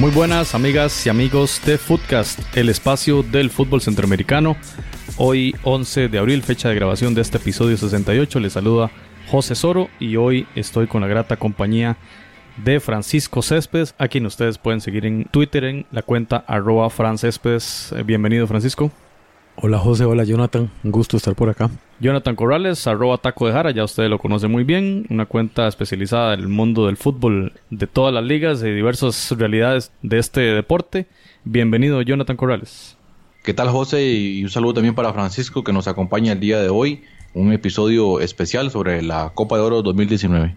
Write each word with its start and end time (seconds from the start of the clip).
Muy 0.00 0.12
buenas 0.12 0.54
amigas 0.54 1.04
y 1.04 1.10
amigos 1.10 1.60
de 1.66 1.76
Footcast, 1.76 2.56
el 2.56 2.70
espacio 2.70 3.22
del 3.22 3.50
fútbol 3.50 3.82
centroamericano. 3.82 4.56
Hoy 5.18 5.54
11 5.62 6.08
de 6.08 6.18
abril, 6.18 6.42
fecha 6.42 6.70
de 6.70 6.74
grabación 6.74 7.14
de 7.14 7.20
este 7.20 7.36
episodio 7.36 7.76
68, 7.76 8.40
les 8.40 8.54
saluda 8.54 8.90
José 9.28 9.54
Soro 9.54 9.90
y 9.98 10.16
hoy 10.16 10.46
estoy 10.54 10.86
con 10.86 11.02
la 11.02 11.06
grata 11.06 11.36
compañía 11.36 11.98
de 12.64 12.80
Francisco 12.80 13.42
Céspedes, 13.42 13.94
a 13.98 14.08
quien 14.08 14.24
ustedes 14.24 14.56
pueden 14.56 14.80
seguir 14.80 15.04
en 15.04 15.24
Twitter 15.24 15.64
en 15.64 15.84
la 15.90 16.00
cuenta 16.00 16.44
arroba. 16.46 16.88
Eh, 16.88 18.02
bienvenido 18.02 18.46
Francisco. 18.46 18.90
Hola 19.56 19.76
José, 19.76 20.06
hola 20.06 20.24
Jonathan, 20.24 20.70
un 20.82 20.92
gusto 20.92 21.18
estar 21.18 21.34
por 21.34 21.50
acá. 21.50 21.68
Jonathan 22.00 22.34
Corrales, 22.34 22.86
arroba 22.86 23.18
taco 23.18 23.46
de 23.46 23.52
jara, 23.52 23.72
ya 23.72 23.84
ustedes 23.84 24.08
lo 24.08 24.18
conocen 24.18 24.50
muy 24.50 24.64
bien, 24.64 25.06
una 25.10 25.26
cuenta 25.26 25.68
especializada 25.68 26.32
en 26.32 26.40
el 26.40 26.48
mundo 26.48 26.86
del 26.86 26.96
fútbol 26.96 27.52
de 27.68 27.86
todas 27.86 28.14
las 28.14 28.24
ligas, 28.24 28.60
de 28.60 28.74
diversas 28.74 29.30
realidades 29.32 29.92
de 30.00 30.18
este 30.18 30.40
deporte. 30.40 31.06
Bienvenido 31.44 32.00
Jonathan 32.00 32.38
Corrales. 32.38 32.96
¿Qué 33.44 33.52
tal 33.52 33.68
José? 33.68 34.02
Y 34.12 34.42
un 34.42 34.48
saludo 34.48 34.74
también 34.74 34.94
para 34.94 35.12
Francisco 35.12 35.62
que 35.62 35.74
nos 35.74 35.88
acompaña 35.88 36.32
el 36.32 36.40
día 36.40 36.58
de 36.62 36.70
hoy, 36.70 37.02
un 37.34 37.52
episodio 37.52 38.20
especial 38.20 38.70
sobre 38.70 39.02
la 39.02 39.32
Copa 39.34 39.56
de 39.56 39.62
Oro 39.62 39.82
2019. 39.82 40.54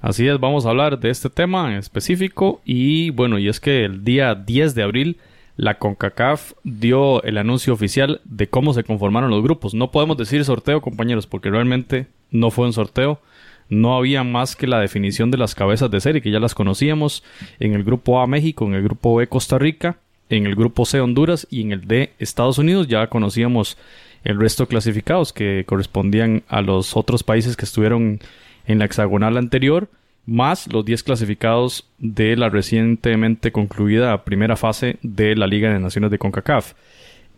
Así 0.00 0.26
es, 0.26 0.40
vamos 0.40 0.66
a 0.66 0.70
hablar 0.70 0.98
de 0.98 1.10
este 1.10 1.30
tema 1.30 1.70
en 1.70 1.78
específico 1.78 2.60
y 2.64 3.10
bueno, 3.10 3.38
y 3.38 3.48
es 3.48 3.60
que 3.60 3.84
el 3.84 4.02
día 4.02 4.34
10 4.34 4.74
de 4.74 4.82
abril 4.82 5.18
la 5.56 5.78
CONCACAF 5.78 6.52
dio 6.64 7.22
el 7.22 7.38
anuncio 7.38 7.72
oficial 7.72 8.20
de 8.24 8.48
cómo 8.48 8.74
se 8.74 8.84
conformaron 8.84 9.30
los 9.30 9.42
grupos. 9.42 9.74
No 9.74 9.90
podemos 9.90 10.16
decir 10.16 10.44
sorteo, 10.44 10.80
compañeros, 10.80 11.26
porque 11.26 11.50
realmente 11.50 12.06
no 12.30 12.50
fue 12.50 12.66
un 12.66 12.72
sorteo. 12.72 13.20
No 13.68 13.96
había 13.96 14.22
más 14.22 14.54
que 14.54 14.66
la 14.66 14.78
definición 14.78 15.30
de 15.30 15.38
las 15.38 15.54
cabezas 15.54 15.90
de 15.90 16.00
serie, 16.00 16.22
que 16.22 16.30
ya 16.30 16.40
las 16.40 16.54
conocíamos. 16.54 17.24
En 17.58 17.74
el 17.74 17.84
grupo 17.84 18.20
A 18.20 18.26
México, 18.26 18.66
en 18.66 18.74
el 18.74 18.82
grupo 18.82 19.16
B 19.16 19.26
Costa 19.28 19.58
Rica, 19.58 19.98
en 20.28 20.46
el 20.46 20.54
grupo 20.54 20.84
C 20.84 21.00
Honduras 21.00 21.46
y 21.50 21.62
en 21.62 21.72
el 21.72 21.86
D 21.86 22.12
Estados 22.18 22.58
Unidos. 22.58 22.86
Ya 22.86 23.06
conocíamos 23.08 23.78
el 24.24 24.38
resto 24.38 24.66
clasificados 24.66 25.32
que 25.32 25.64
correspondían 25.66 26.42
a 26.48 26.60
los 26.60 26.96
otros 26.96 27.22
países 27.22 27.56
que 27.56 27.64
estuvieron 27.64 28.20
en 28.66 28.78
la 28.78 28.84
hexagonal 28.84 29.36
anterior 29.36 29.88
más 30.26 30.66
los 30.72 30.84
10 30.84 31.04
clasificados 31.04 31.88
de 31.98 32.36
la 32.36 32.48
recientemente 32.48 33.52
concluida 33.52 34.24
primera 34.24 34.56
fase 34.56 34.98
de 35.02 35.36
la 35.36 35.46
Liga 35.46 35.72
de 35.72 35.78
Naciones 35.78 36.10
de 36.10 36.18
CONCACAF. 36.18 36.74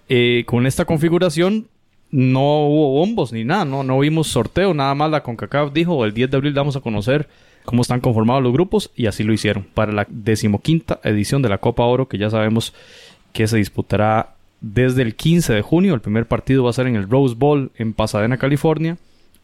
Eh, 0.08 0.44
con 0.46 0.66
esta 0.66 0.86
configuración 0.86 1.68
no 2.10 2.66
hubo 2.66 2.92
bombos 2.92 3.32
ni 3.32 3.44
nada, 3.44 3.66
no, 3.66 3.82
no 3.82 3.98
vimos 3.98 4.28
sorteo, 4.28 4.72
nada 4.72 4.94
más 4.94 5.10
la 5.10 5.22
CONCACAF 5.22 5.72
dijo 5.72 6.04
el 6.06 6.14
10 6.14 6.30
de 6.30 6.36
abril 6.38 6.54
vamos 6.54 6.76
a 6.76 6.80
conocer 6.80 7.28
cómo 7.66 7.82
están 7.82 8.00
conformados 8.00 8.42
los 8.42 8.54
grupos 8.54 8.90
y 8.96 9.06
así 9.06 9.22
lo 9.22 9.34
hicieron 9.34 9.66
para 9.74 9.92
la 9.92 10.06
decimoquinta 10.08 11.00
edición 11.04 11.42
de 11.42 11.50
la 11.50 11.58
Copa 11.58 11.84
Oro 11.84 12.08
que 12.08 12.16
ya 12.16 12.30
sabemos 12.30 12.72
que 13.34 13.46
se 13.46 13.58
disputará 13.58 14.34
desde 14.62 15.02
el 15.02 15.14
15 15.14 15.52
de 15.52 15.62
junio, 15.62 15.94
el 15.94 16.00
primer 16.00 16.26
partido 16.26 16.64
va 16.64 16.70
a 16.70 16.72
ser 16.72 16.86
en 16.86 16.96
el 16.96 17.08
Rose 17.08 17.34
Bowl 17.36 17.70
en 17.76 17.92
Pasadena, 17.92 18.38
California 18.38 18.96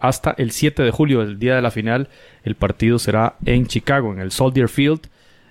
hasta 0.09 0.35
el 0.37 0.51
7 0.51 0.83
de 0.83 0.91
julio, 0.91 1.23
el 1.23 1.39
día 1.39 1.57
de 1.57 1.63
la 1.63 1.71
final, 1.71 2.09
el 2.43 2.57
partido 2.57 2.99
será 2.99 3.37
en 3.47 3.67
Chicago, 3.67 4.13
en 4.13 4.21
el 4.21 4.33
Soldier 4.33 4.69
Field, 4.69 5.01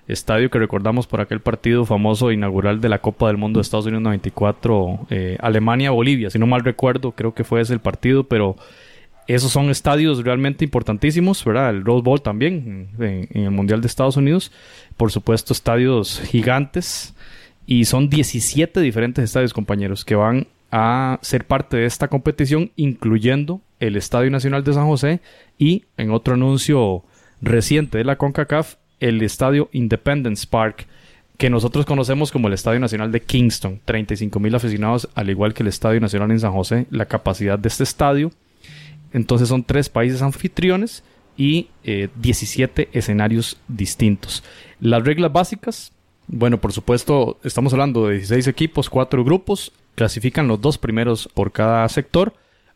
estadio 0.08 0.52
que 0.52 0.60
recordamos 0.60 1.08
por 1.08 1.22
aquel 1.22 1.40
partido 1.40 1.86
famoso 1.86 2.32
inaugural 2.32 2.80
de 2.80 2.88
la 2.88 3.00
Copa 3.00 3.28
del 3.28 3.38
Mundo 3.38 3.58
de 3.58 3.64
Estados 3.64 3.88
Unidos 3.88 4.04
94, 4.04 5.08
eh, 5.10 5.38
Alemania-Bolivia, 5.40 6.30
si 6.30 6.38
no 6.38 6.46
mal 6.46 6.64
recuerdo, 6.64 7.14
creo 7.14 7.34
que 7.34 7.44
fue 7.44 7.62
ese 7.62 7.74
el 7.74 7.80
partido, 7.80 8.26
pero 8.26 8.56
esos 9.28 9.52
son 9.52 9.72
estadios 9.72 10.24
realmente 10.24 10.64
importantísimos, 10.64 11.44
¿verdad? 11.44 11.72
El 11.72 11.84
Rose 11.84 12.04
Bowl 12.04 12.22
también, 12.22 12.90
en, 13.00 13.28
en 13.32 13.44
el 13.46 13.52
Mundial 13.52 13.82
de 13.82 13.88
Estados 13.88 14.18
Unidos, 14.18 14.52
por 14.98 15.12
supuesto, 15.12 15.54
estadios 15.54 16.22
gigantes, 16.28 17.16
y 17.66 17.86
son 17.86 18.08
17 18.08 18.82
diferentes 18.82 19.24
estadios, 19.24 19.52
compañeros, 19.52 20.06
que 20.06 20.14
van 20.14 20.46
a 20.76 21.20
ser 21.22 21.46
parte 21.46 21.78
de 21.78 21.86
esta 21.86 22.08
competición, 22.08 22.72
incluyendo 22.76 23.62
el 23.80 23.96
Estadio 23.96 24.32
Nacional 24.32 24.64
de 24.64 24.74
San 24.74 24.88
José 24.88 25.22
y, 25.60 25.86
en 25.98 26.10
otro 26.10 26.34
anuncio 26.34 27.04
reciente 27.44 28.00
de 28.00 28.04
la 28.04 28.16
CONCACAF, 28.16 28.78
el 29.00 29.22
Estadio 29.22 29.70
Independence 29.72 30.48
Park, 30.50 30.88
que 31.38 31.52
nosotros 31.52 31.86
conocemos 31.86 32.32
como 32.32 32.48
el 32.48 32.56
Estadio 32.56 32.80
Nacional 32.80 33.12
de 33.12 33.22
Kingston. 33.22 33.82
35 33.86 34.40
mil 34.40 34.56
aficionados, 34.56 35.08
al 35.14 35.30
igual 35.30 35.54
que 35.54 35.62
el 35.62 35.70
Estadio 35.70 36.00
Nacional 36.00 36.32
en 36.32 36.40
San 36.40 36.54
José, 36.54 36.88
la 36.90 37.06
capacidad 37.06 37.60
de 37.60 37.68
este 37.68 37.84
estadio. 37.84 38.32
Entonces 39.12 39.50
son 39.50 39.64
tres 39.64 39.90
países 39.90 40.24
anfitriones 40.24 41.04
y 41.38 41.68
17 41.84 42.82
eh, 42.82 42.90
escenarios 42.94 43.60
distintos. 43.68 44.44
Las 44.80 45.04
reglas 45.04 45.32
básicas, 45.32 45.92
bueno, 46.26 46.60
por 46.60 46.74
supuesto, 46.74 47.38
estamos 47.44 47.74
hablando 47.74 48.08
de 48.08 48.16
16 48.16 48.48
equipos, 48.48 48.90
4 48.90 49.24
grupos, 49.24 49.72
clasifican 49.96 50.48
los 50.48 50.62
dos 50.62 50.78
primeros 50.78 51.30
por 51.34 51.52
cada 51.52 51.88
sector, 51.90 52.34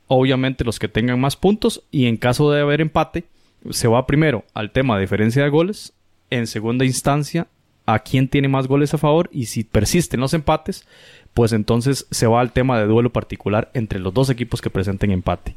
obviamente 0.07 0.63
los 0.63 0.79
que 0.79 0.87
tengan 0.87 1.19
más 1.19 1.35
puntos 1.35 1.83
y 1.91 2.05
en 2.05 2.17
caso 2.17 2.51
de 2.51 2.61
haber 2.61 2.81
empate 2.81 3.25
se 3.71 3.87
va 3.87 4.07
primero 4.07 4.45
al 4.53 4.71
tema 4.71 4.95
de 4.95 5.01
diferencia 5.01 5.43
de 5.43 5.49
goles, 5.49 5.93
en 6.29 6.47
segunda 6.47 6.85
instancia 6.85 7.47
a 7.85 7.99
quién 7.99 8.27
tiene 8.27 8.49
más 8.49 8.67
goles 8.67 8.93
a 8.93 8.97
favor 8.97 9.29
y 9.31 9.45
si 9.45 9.63
persisten 9.63 10.19
los 10.19 10.33
empates, 10.33 10.85
pues 11.33 11.53
entonces 11.53 12.05
se 12.11 12.27
va 12.27 12.41
al 12.41 12.51
tema 12.51 12.79
de 12.79 12.85
duelo 12.85 13.11
particular 13.11 13.71
entre 13.73 13.99
los 13.99 14.13
dos 14.13 14.29
equipos 14.29 14.61
que 14.61 14.69
presenten 14.69 15.11
empate. 15.11 15.55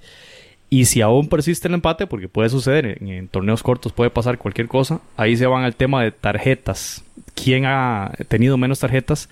Y 0.73 0.85
si 0.85 1.01
aún 1.01 1.29
persiste 1.29 1.67
el 1.67 1.75
empate, 1.75 2.07
porque 2.07 2.29
puede 2.29 2.49
suceder 2.49 2.87
en, 2.87 3.09
en, 3.09 3.27
torneos 3.27 3.65
cortos, 3.65 3.93
puede 3.93 4.11
pasar 4.11 4.39
cualquier 4.39 4.69
cosa, 4.69 5.01
ahí 5.17 5.37
se 5.37 5.47
van 5.47 5.65
al 5.65 5.75
tema 5.75 6.05
de 6.05 6.13
tarjetas. 6.13 7.03
¿Quién 7.35 7.65
ha 7.67 8.13
tenido 8.29 8.57
menos 8.57 8.79
tarjetas? 8.79 9.29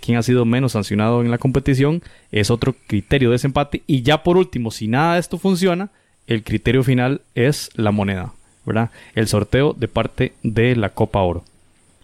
Quién 0.00 0.18
ha 0.18 0.22
sido 0.22 0.44
menos 0.44 0.72
sancionado 0.72 1.22
en 1.22 1.30
la 1.30 1.38
competición, 1.38 2.02
es 2.32 2.50
otro 2.50 2.74
criterio 2.86 3.28
de 3.28 3.34
desempate. 3.34 3.82
Y 3.86 4.02
ya 4.02 4.22
por 4.22 4.36
último, 4.36 4.70
si 4.70 4.88
nada 4.88 5.14
de 5.14 5.20
esto 5.20 5.38
funciona, 5.38 5.90
el 6.26 6.42
criterio 6.42 6.82
final 6.82 7.22
es 7.34 7.70
la 7.74 7.90
moneda, 7.90 8.32
¿verdad? 8.64 8.90
El 9.14 9.28
sorteo 9.28 9.72
de 9.72 9.88
parte 9.88 10.32
de 10.42 10.76
la 10.76 10.90
Copa 10.90 11.20
Oro. 11.20 11.44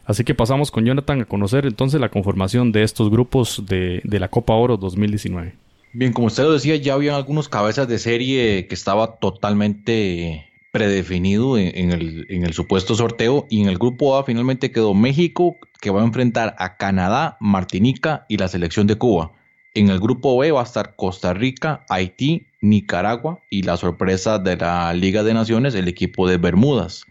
Así 0.07 0.23
que 0.23 0.35
pasamos 0.35 0.71
con 0.71 0.85
Jonathan 0.85 1.23
a 1.23 1.25
conocer 1.25 1.67
entonces 1.67 2.01
la 2.01 2.11
conformación 2.11 2.71
de 2.71 2.85
estos 2.85 3.11
grupos 3.11 3.65
de, 3.67 4.01
la 4.05 4.29
Copa 4.29 4.55
Oro 4.55 4.77
2019. 4.77 5.55
Bien, 5.93 6.13
como 6.13 6.29
usted 6.29 6.45
lo 6.45 6.53
decía, 6.53 6.77
ya 6.77 6.95
habían 6.95 7.17
algunos 7.17 7.49
cabezas 7.49 7.89
de 7.89 7.99
serie 7.99 8.67
que 8.69 8.75
estaba 8.75 9.17
totalmente 9.17 10.47
predefinido 10.73 11.57
en, 11.59 11.91
el, 11.91 12.53
supuesto 12.53 12.95
sorteo 12.95 13.47
y 13.49 13.63
en 13.63 13.69
el 13.69 13.79
grupo 13.79 14.17
A 14.17 14.25
finalmente 14.25 14.71
quedó 14.71 14.93
México 14.93 15.57
que 15.87 15.93
va 15.93 16.03
a 16.03 16.05
enfrentar 16.05 16.57
a 16.59 16.79
Canadá, 16.79 17.37
Martinica 17.39 18.27
y 18.29 18.39
la 18.39 18.49
selección 18.49 18.89
de 18.89 18.97
Cuba. 18.97 19.31
En 19.73 19.89
el 19.89 20.01
grupo 20.01 20.37
B 20.37 20.51
va 20.51 20.63
a 20.63 20.65
estar 20.65 20.97
Costa 20.97 21.33
Rica, 21.33 21.87
Haití, 21.89 22.49
Nicaragua 22.61 23.39
y 23.51 23.63
la 23.63 23.77
sorpresa 23.77 24.41
de 24.41 24.57
la 24.57 24.93
Liga 24.95 25.23
de 25.23 25.33
Naciones, 25.33 25.77
el 25.77 25.87
equipo 25.87 26.27
de 26.27 26.39
Bermudas. 26.39 27.05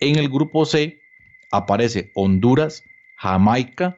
En 0.00 0.16
el 0.16 0.28
grupo 0.28 0.66
C 0.66 1.00
aparece 1.50 2.10
Honduras, 2.14 2.84
Jamaica, 3.16 3.96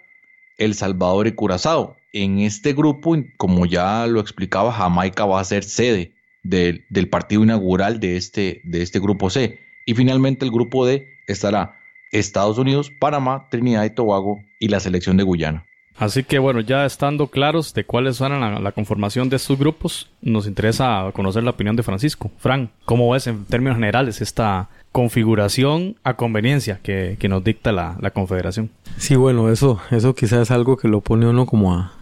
El 0.56 0.77
Salvador 0.77 1.27
y 1.27 1.33
Curazao. 1.33 1.97
En 2.12 2.39
este 2.39 2.75
grupo, 2.75 3.16
como 3.37 3.66
ya 3.66 4.06
lo 4.06 4.21
explicaba, 4.21 4.71
Jamaica 4.71 5.27
va 5.27 5.41
a 5.41 5.45
ser 5.45 5.65
sede 5.65 6.12
del 6.45 7.09
partido 7.11 7.43
inaugural 7.43 7.99
de 7.99 8.16
este, 8.16 8.61
de 8.62 8.83
este 8.83 9.00
grupo 9.00 9.31
C. 9.31 9.59
Y 9.84 9.95
finalmente 9.95 10.45
el 10.45 10.53
grupo 10.53 10.86
D 10.86 11.09
estará 11.27 11.81
Estados 12.13 12.59
Unidos, 12.59 12.91
Panamá, 12.91 13.47
Trinidad 13.51 13.85
y 13.85 13.91
Tobago 13.91 14.41
y 14.59 14.69
la 14.69 14.81
selección 14.81 15.17
de 15.17 15.25
Guyana. 15.25 15.65
Así 15.99 16.25
que 16.25 16.39
bueno, 16.39 16.61
ya 16.61 16.85
estando 16.85 17.29
claros 17.29 17.73
de 17.73 17.85
cuáles 17.85 18.17
son 18.17 18.39
la, 18.63 18.73
conformación 18.73 19.31
de 19.31 19.37
estos 19.37 19.59
grupos, 19.59 20.11
nos 20.21 20.47
interesa 20.47 21.11
conocer 21.15 21.43
la 21.43 21.51
opinión 21.51 21.75
de 21.75 21.83
Francisco. 21.83 22.31
Fran, 22.37 22.71
¿cómo 22.85 23.11
ves 23.11 23.27
en 23.27 23.47
términos 23.47 23.77
generales 23.77 24.21
esta 24.21 24.69
configuración 24.93 25.97
a 26.05 26.15
conveniencia 26.15 26.81
que, 26.83 27.17
nos 27.31 27.43
dicta 27.43 27.73
la, 27.73 28.11
confederación? 28.11 28.71
Sí, 28.99 29.17
bueno, 29.17 29.51
eso, 29.51 29.81
eso 29.91 30.15
quizás 30.15 30.43
es 30.43 30.51
algo 30.51 30.77
que 30.77 30.89
lo 30.89 31.01
pone 31.01 31.27
uno 31.27 31.47
como 31.47 31.73
a, 31.73 31.93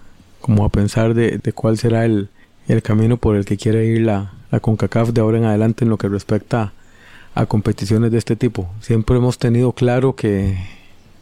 como 0.41 0.65
a 0.65 0.71
pensar 0.71 1.15
de 1.15 1.53
cuál 1.53 1.79
será 1.79 2.05
el, 2.05 2.31
el 2.69 2.83
camino 2.83 3.17
por 3.17 3.37
el 3.37 3.45
que 3.45 3.57
quiere 3.57 3.87
ir 3.87 4.03
la, 4.03 4.33
la 4.51 4.61
CONCACAF 4.61 5.11
de 5.11 5.21
ahora 5.21 5.39
en 5.39 5.45
adelante 5.45 5.85
en 5.85 5.91
lo 5.91 5.99
que 5.99 6.09
respecta 6.09 6.63
a, 6.63 6.73
competiciones 7.47 8.13
de 8.13 8.19
este 8.19 8.37
tipo. 8.37 8.69
Siempre 8.81 9.17
hemos 9.17 9.39
tenido 9.39 9.73
claro 9.73 10.15
que 10.15 10.57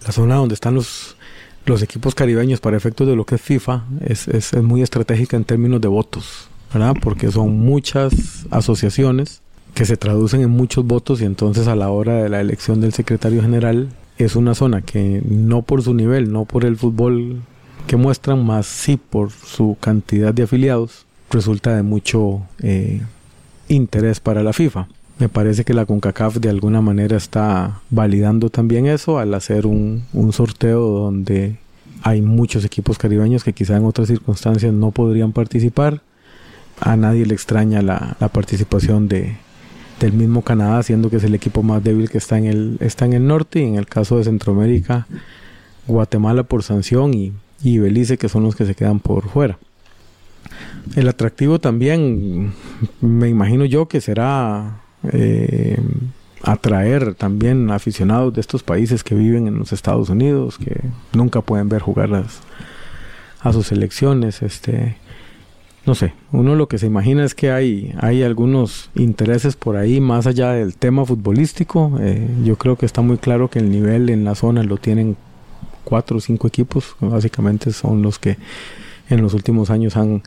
la 0.05 0.13
zona 0.13 0.37
donde 0.37 0.55
están 0.55 0.75
los, 0.75 1.17
los 1.65 1.83
equipos 1.83 2.15
caribeños 2.15 2.61
para 2.61 2.77
efectos 2.77 3.07
de 3.07 3.17
lo 3.17 3.25
que 3.25 3.37
es 3.37 3.41
FIFA 3.41 3.85
es, 4.01 4.29
es, 4.29 4.53
es 4.53 4.63
muy 4.63 4.83
estratégica 4.83 5.37
en 5.37 5.45
términos 5.45 5.81
de 5.81 5.89
votos, 5.89 6.49
¿verdad? 6.73 6.95
Porque 7.01 7.31
son 7.31 7.59
muchas 7.59 8.47
asociaciones 8.51 9.41
que 9.75 9.85
se 9.85 9.97
traducen 9.97 10.43
en 10.43 10.51
muchos 10.51 10.87
votos 10.87 11.23
y 11.23 11.25
entonces 11.25 11.67
a 11.67 11.77
la 11.77 11.89
hora 11.89 12.23
de 12.23 12.29
la 12.29 12.41
elección 12.41 12.81
del 12.81 12.93
secretario 12.93 13.41
general 13.41 13.89
es 14.19 14.37
una 14.37 14.55
zona 14.55 14.83
que 14.83 15.23
no 15.25 15.63
por 15.63 15.83
su 15.83 15.95
nivel, 15.95 16.33
no 16.33 16.45
por 16.45 16.65
el 16.65 16.77
fútbol 16.77 17.41
que 17.87 17.97
muestran, 17.97 18.45
más 18.45 18.67
sí 18.67 18.97
por 18.97 19.31
su 19.31 19.77
cantidad 19.81 20.35
de 20.35 20.45
afiliados, 20.45 21.07
resulta 21.31 21.75
de 21.75 21.83
mucho 21.83 22.43
eh, 22.61 23.03
interés 23.69 24.21
para 24.21 24.43
la 24.43 24.53
FIFA. 24.53 24.89
Me 25.23 25.29
parece 25.29 25.63
que 25.65 25.73
la 25.73 25.87
CONCACAF 25.87 26.39
de 26.39 26.49
alguna 26.49 26.81
manera 26.81 27.17
está 27.17 27.81
validando 27.91 28.51
también 28.51 28.87
eso 28.87 29.21
al 29.21 29.33
hacer 29.35 29.67
un, 29.67 30.03
un 30.13 30.33
sorteo 30.33 30.81
donde 30.81 31.59
hay 32.03 32.21
muchos 32.21 32.65
equipos 32.65 32.99
caribeños 32.99 33.45
que 33.45 33.53
quizá 33.53 33.77
en 33.77 33.85
otras 33.85 34.09
circunstancias 34.09 34.75
no 34.75 34.91
podrían 34.91 35.31
participar. 35.31 36.01
A 36.81 36.97
nadie 36.97 37.25
le 37.25 37.35
extraña 37.35 37.83
la, 37.83 38.17
la 38.19 38.31
participación 38.31 39.07
de, 39.07 39.37
del 40.01 40.13
mismo 40.13 40.43
Canadá, 40.43 40.83
siendo 40.83 41.09
que 41.09 41.19
es 41.19 41.23
el 41.23 41.37
equipo 41.37 41.63
más 41.63 41.85
débil 41.85 42.11
que 42.11 42.19
está 42.19 42.37
en 42.37 42.47
el, 42.47 42.77
está 42.81 43.05
en 43.05 43.13
el 43.13 43.25
norte, 43.25 43.61
y 43.61 43.63
en 43.63 43.77
el 43.77 43.87
caso 43.87 44.19
de 44.19 44.25
Centroamérica, 44.25 45.07
Guatemala 45.87 46.43
por 46.43 46.65
sanción 46.65 47.15
y, 47.15 47.33
y 47.63 47.79
Belice, 47.79 48.19
que 48.19 48.29
son 48.29 48.43
los 48.43 48.57
que 48.57 48.67
se 48.67 48.75
quedan 48.75 48.99
por 48.99 49.29
fuera. 49.29 49.57
El 50.97 51.07
atractivo 51.07 51.61
también, 51.61 52.55
me 53.01 53.29
imagino 53.29 53.65
yo 53.65 53.87
que 53.87 54.01
será 54.01 54.82
eh, 55.11 55.81
atraer 56.43 57.15
también 57.15 57.71
aficionados 57.71 58.35
de 58.35 58.41
estos 58.41 58.63
países 58.63 59.05
que 59.05 59.15
viven 59.15 59.47
en 59.47 59.59
los 59.59 59.73
Estados 59.73 60.09
Unidos, 60.09 60.59
que 60.59 60.81
nunca 61.13 61.41
pueden 61.41 61.69
ver 61.69 61.83
jugar 61.83 62.25
a 63.41 63.53
sus 63.53 63.69
selecciones. 63.69 64.43
Este, 64.43 64.97
no 65.87 65.95
sé, 65.95 66.15
uno 66.31 66.55
lo 66.55 66.69
que 66.69 66.79
se 66.79 66.87
imagina 66.87 67.25
es 67.25 67.35
que 67.35 67.51
hay, 67.51 67.95
hay 68.01 68.23
algunos 68.23 68.91
intereses 68.95 69.57
por 69.57 69.77
ahí 69.77 70.01
más 70.01 70.27
allá 70.27 70.53
del 70.53 70.77
tema 70.77 71.05
futbolístico. 71.05 71.99
Eh, 72.01 72.29
yo 72.45 72.57
creo 72.57 72.77
que 72.77 72.87
está 72.87 73.03
muy 73.03 73.19
claro 73.19 73.49
que 73.49 73.59
el 73.59 73.71
nivel 73.71 74.11
en 74.11 74.25
la 74.25 74.35
zona 74.35 74.63
lo 74.63 74.77
tienen 74.77 75.17
cuatro 75.85 76.19
o 76.19 76.21
cinco 76.21 76.47
equipos, 76.47 76.97
básicamente 77.01 77.73
son 77.73 78.03
los 78.03 78.19
que 78.19 78.37
en 79.11 79.21
los 79.21 79.35
últimos 79.35 79.71
años 79.71 79.97
han, 79.97 80.23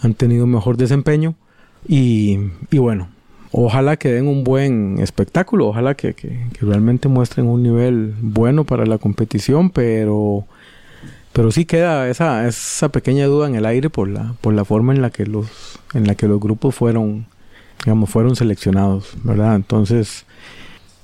han 0.00 0.14
tenido 0.14 0.46
mejor 0.46 0.76
desempeño. 0.76 1.34
Y, 1.86 2.38
y 2.70 2.78
bueno, 2.78 3.08
ojalá 3.56 3.96
que 3.96 4.12
den 4.12 4.28
un 4.28 4.44
buen 4.44 4.98
espectáculo, 4.98 5.68
ojalá 5.68 5.94
que, 5.94 6.14
realmente 6.60 7.08
muestren 7.08 7.46
un 7.46 7.62
nivel 7.62 8.14
bueno 8.20 8.64
para 8.64 8.84
la 8.84 8.98
competición, 8.98 9.70
pero, 9.70 10.44
pero 11.32 11.50
sí 11.50 11.64
queda 11.64 12.08
esa, 12.10 12.46
esa 12.46 12.90
pequeña 12.90 13.26
duda 13.26 13.48
en 13.48 13.54
el 13.54 13.64
aire 13.64 13.88
por 13.88 14.08
la, 14.08 14.34
por 14.42 14.52
la 14.52 14.66
forma 14.66 14.94
en 14.94 15.00
la 15.00 15.08
que 15.08 15.24
los, 15.24 15.48
en 15.94 16.06
la 16.06 16.14
que 16.14 16.28
los 16.28 16.38
grupos 16.38 16.74
fueron, 16.74 17.26
digamos, 17.82 18.10
fueron 18.10 18.36
seleccionados, 18.36 19.14
¿verdad? 19.24 19.56
Entonces, 19.56 20.26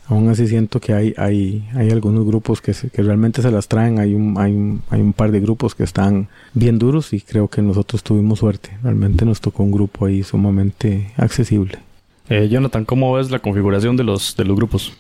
aún 0.07 0.29
así 0.29 0.47
siento 0.47 0.79
que 0.79 0.93
hay, 0.93 1.15
hay, 1.17 1.67
hay 1.75 1.91
algunos 1.91 2.27
grupos 2.27 2.61
que, 2.61 2.75
que 2.75 3.03
realmente 3.03 3.41
se 3.41 3.51
las 3.51 3.67
traen, 3.67 3.99
hay 3.99 4.13
un, 4.13 4.39
hay, 4.39 4.53
un, 4.53 4.83
hay 4.91 5.01
un 5.01 5.15
par 5.15 5.33
de 5.33 5.41
grupos 5.41 5.75
que 5.75 5.85
están 5.85 6.29
bien 6.53 6.79
duros 6.79 7.15
y 7.15 7.23
creo 7.23 7.49
que 7.49 7.63
nosotros 7.63 8.03
tuvimos 8.03 8.41
suerte, 8.41 8.77
realmente 8.83 9.25
nos 9.25 9.41
tocó 9.41 9.63
un 9.63 9.73
grupo 9.73 10.05
ahí 10.05 10.23
sumamente 10.23 11.13
accesible. 11.17 11.79
Eh, 12.33 12.49
Jonathan, 12.49 12.87
¿cómo 12.87 13.13
ves 13.13 13.31
la 13.31 13.41
configuración 13.41 13.95
de 13.99 14.05
los, 14.05 14.35
de 14.37 14.47
los 14.47 14.57
grupos? 14.57 14.95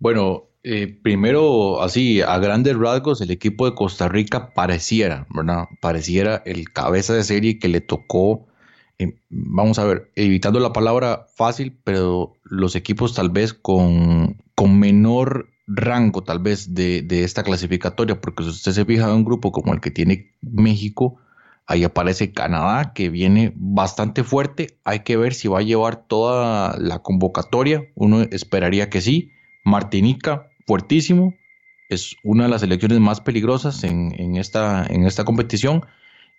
Bueno, 0.00 0.48
eh, 0.64 0.98
primero, 1.00 1.80
así, 1.80 2.20
a 2.22 2.40
grandes 2.40 2.76
rasgos, 2.76 3.20
el 3.20 3.30
equipo 3.30 3.66
de 3.66 3.76
Costa 3.76 4.08
Rica 4.08 4.52
pareciera, 4.52 5.28
¿verdad? 5.32 5.66
Pareciera 5.80 6.42
el 6.44 6.72
cabeza 6.72 7.14
de 7.14 7.22
serie 7.22 7.60
que 7.60 7.68
le 7.68 7.80
tocó, 7.80 8.48
eh, 8.98 9.14
vamos 9.28 9.78
a 9.78 9.84
ver, 9.84 10.10
evitando 10.16 10.58
la 10.58 10.72
palabra 10.72 11.26
fácil, 11.36 11.78
pero 11.84 12.32
los 12.42 12.74
equipos 12.74 13.14
tal 13.14 13.30
vez 13.30 13.54
con, 13.54 14.42
con 14.56 14.76
menor 14.76 15.50
rango 15.68 16.24
tal 16.24 16.40
vez 16.40 16.74
de, 16.74 17.02
de 17.02 17.22
esta 17.22 17.44
clasificatoria, 17.44 18.20
porque 18.20 18.42
si 18.42 18.48
usted 18.48 18.72
se 18.72 18.84
fija 18.84 19.04
en 19.04 19.14
un 19.14 19.24
grupo 19.24 19.52
como 19.52 19.72
el 19.72 19.80
que 19.80 19.92
tiene 19.92 20.32
México, 20.40 21.20
Ahí 21.70 21.84
aparece 21.84 22.32
Canadá, 22.32 22.92
que 22.94 23.10
viene 23.10 23.52
bastante 23.54 24.24
fuerte. 24.24 24.80
Hay 24.82 25.04
que 25.04 25.16
ver 25.16 25.34
si 25.34 25.46
va 25.46 25.60
a 25.60 25.62
llevar 25.62 26.04
toda 26.08 26.76
la 26.76 26.98
convocatoria. 26.98 27.84
Uno 27.94 28.22
esperaría 28.22 28.90
que 28.90 29.00
sí. 29.00 29.30
Martinica, 29.62 30.50
fuertísimo. 30.66 31.32
Es 31.88 32.16
una 32.24 32.42
de 32.42 32.50
las 32.50 32.62
selecciones 32.62 32.98
más 32.98 33.20
peligrosas 33.20 33.84
en, 33.84 34.36
esta, 34.36 34.88
competición. 35.24 35.86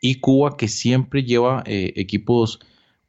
Y 0.01 0.16
Cuba, 0.16 0.57
que 0.57 0.68
siempre 0.68 1.24
lleva 1.24 1.63
eh, 1.66 1.94
equipos 1.95 2.60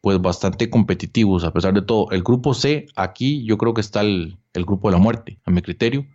pues 0.00 0.22
bastante 0.22 0.70
competitivos, 0.70 1.42
a 1.42 1.52
pesar 1.52 1.74
de 1.74 1.82
todo. 1.82 2.08
El 2.12 2.22
grupo 2.22 2.54
C, 2.54 2.86
aquí 2.94 3.44
yo 3.44 3.58
creo 3.58 3.74
que 3.74 3.80
está 3.80 4.02
el, 4.02 4.38
el 4.54 4.64
grupo 4.64 4.90
de 4.90 4.92
la 4.96 5.02
muerte, 5.02 5.40
a 5.44 5.50
mi 5.50 5.60
criterio, 5.60 6.06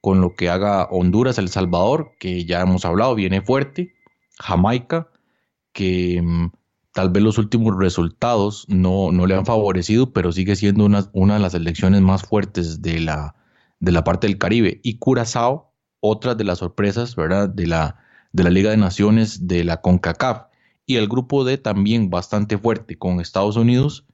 con 0.00 0.20
lo 0.20 0.34
que 0.34 0.48
haga 0.48 0.88
Honduras, 0.90 1.38
El 1.38 1.48
Salvador, 1.48 2.10
que 2.18 2.44
ya 2.44 2.60
hemos 2.60 2.84
hablado, 2.84 3.14
viene 3.14 3.40
fuerte, 3.40 3.94
Jamaica, 4.40 5.10
que 5.74 6.22
mm, 6.22 6.52
tal 6.94 7.10
vez 7.10 7.22
los 7.22 7.36
últimos 7.36 7.76
resultados 7.78 8.64
no, 8.68 9.12
no, 9.12 9.26
le 9.26 9.34
han 9.34 9.44
favorecido, 9.44 10.14
pero 10.14 10.32
sigue 10.32 10.56
siendo 10.56 10.86
una, 10.86 11.10
una 11.12 11.34
de 11.34 11.40
las 11.40 11.52
elecciones 11.52 12.00
más 12.00 12.22
fuertes 12.22 12.80
de 12.80 13.00
la, 13.00 13.34
de 13.80 13.92
la 13.92 14.04
parte 14.04 14.26
del 14.26 14.38
Caribe. 14.38 14.80
Y 14.82 14.98
Curazao, 14.98 15.74
otra 16.00 16.34
de 16.34 16.44
las 16.44 16.58
sorpresas, 16.58 17.16
¿verdad? 17.16 17.50
De 17.50 17.66
la, 17.66 17.96
de 18.32 18.44
la 18.44 18.50
Liga 18.50 18.70
de 18.70 18.78
Naciones 18.78 19.46
de 19.46 19.64
la 19.64 19.82
CONCACAF. 19.82 20.46
Y 20.86 20.96
el 20.96 21.08
grupo 21.08 21.44
D 21.44 21.58
también 21.58 22.10
bastante 22.10 22.56
fuerte 22.58 22.96
con 22.96 23.20
Estados 23.20 23.56
Unidos, 23.56 24.06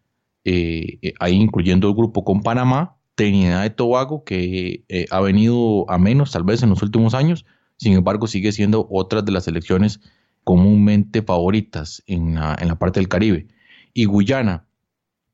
eh, 0.45 0.99
eh, 1.03 1.13
ahí 1.21 1.35
incluyendo 1.35 1.89
el 1.89 1.95
grupo 1.95 2.25
con 2.25 2.43
Panamá, 2.43 2.97
Trinidad 3.15 3.65
y 3.67 3.71
Tobago, 3.71 4.25
que 4.25 4.85
eh, 4.89 5.07
ha 5.11 5.21
venido 5.21 5.89
a 5.91 5.99
menos 5.99 6.33
tal 6.33 6.45
vez 6.45 6.63
en 6.63 6.71
los 6.71 6.83
últimos 6.83 7.13
años, 7.13 7.45
sin 7.77 7.93
embargo 7.93 8.27
sigue 8.27 8.53
siendo 8.53 8.87
otra 8.91 9.21
de 9.21 9.33
las 9.33 9.49
elecciones 9.49 10.01
comúnmente 10.45 11.23
favoritas 11.23 12.03
en 12.07 12.35
la, 12.35 12.57
en 12.61 12.69
la 12.69 12.79
parte 12.79 13.01
del 13.01 13.09
Caribe. 13.09 13.49
Y 13.95 14.05
Guyana, 14.05 14.67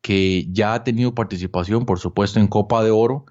que 0.01 0.47
ya 0.51 0.75
ha 0.75 0.85
tenido 0.85 1.15
participación, 1.15 1.85
por 1.87 1.99
supuesto, 1.99 2.41
en 2.41 2.47
Copa 2.47 2.83
de 2.85 2.91
Oro, 2.91 3.27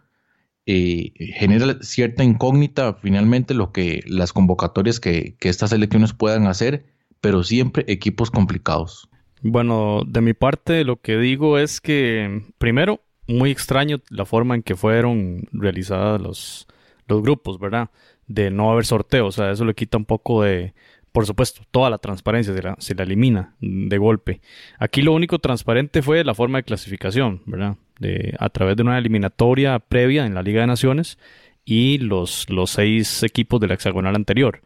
eh, 0.65 1.13
genera 1.35 1.77
cierta 1.81 2.23
incógnita 2.23 2.95
finalmente 2.95 3.53
lo 3.53 3.71
que 3.71 4.03
las 4.07 4.33
convocatorias 4.33 4.99
que, 4.99 5.35
que 5.39 5.49
estas 5.49 5.71
elecciones 5.71 6.13
puedan 6.13 6.47
hacer, 6.47 6.85
pero 7.21 7.43
siempre 7.43 7.85
equipos 7.87 8.31
complicados. 8.31 9.07
Bueno, 9.41 10.01
de 10.07 10.21
mi 10.21 10.33
parte 10.33 10.83
lo 10.83 10.99
que 10.99 11.17
digo 11.17 11.59
es 11.59 11.81
que, 11.81 12.43
primero, 12.57 13.01
muy 13.27 13.51
extraño 13.51 14.01
la 14.09 14.25
forma 14.25 14.55
en 14.55 14.63
que 14.63 14.75
fueron 14.75 15.47
realizados 15.51 16.19
los, 16.21 16.67
los 17.07 17.21
grupos, 17.21 17.59
¿verdad? 17.59 17.91
De 18.27 18.49
no 18.49 18.71
haber 18.71 18.85
sorteo, 18.85 19.27
o 19.27 19.31
sea, 19.31 19.51
eso 19.51 19.65
le 19.65 19.75
quita 19.75 19.97
un 19.97 20.05
poco 20.05 20.41
de, 20.41 20.73
por 21.15 21.25
supuesto, 21.25 21.61
toda 21.71 21.89
la 21.89 21.97
transparencia 21.97 22.53
se 22.53 22.61
la, 22.61 22.75
se 22.77 22.93
la, 22.93 23.03
elimina 23.03 23.55
de 23.61 23.97
golpe. 23.97 24.41
Aquí 24.77 25.01
lo 25.01 25.13
único 25.13 25.39
transparente 25.39 26.01
fue 26.01 26.25
la 26.25 26.35
forma 26.35 26.57
de 26.57 26.65
clasificación, 26.65 27.41
¿verdad? 27.45 27.77
A 28.37 28.49
través 28.49 28.75
de 28.75 28.83
una 28.83 28.97
eliminatoria 28.97 29.79
previa 29.79 30.25
en 30.25 30.35
la 30.35 30.43
Liga 30.43 30.59
de 30.59 30.67
Naciones 30.67 31.17
y 31.63 31.99
los, 31.99 32.49
los 32.49 32.71
seis 32.71 33.23
equipos 33.23 33.61
del 33.61 33.71
hexagonal 33.71 34.13
anterior. 34.13 34.59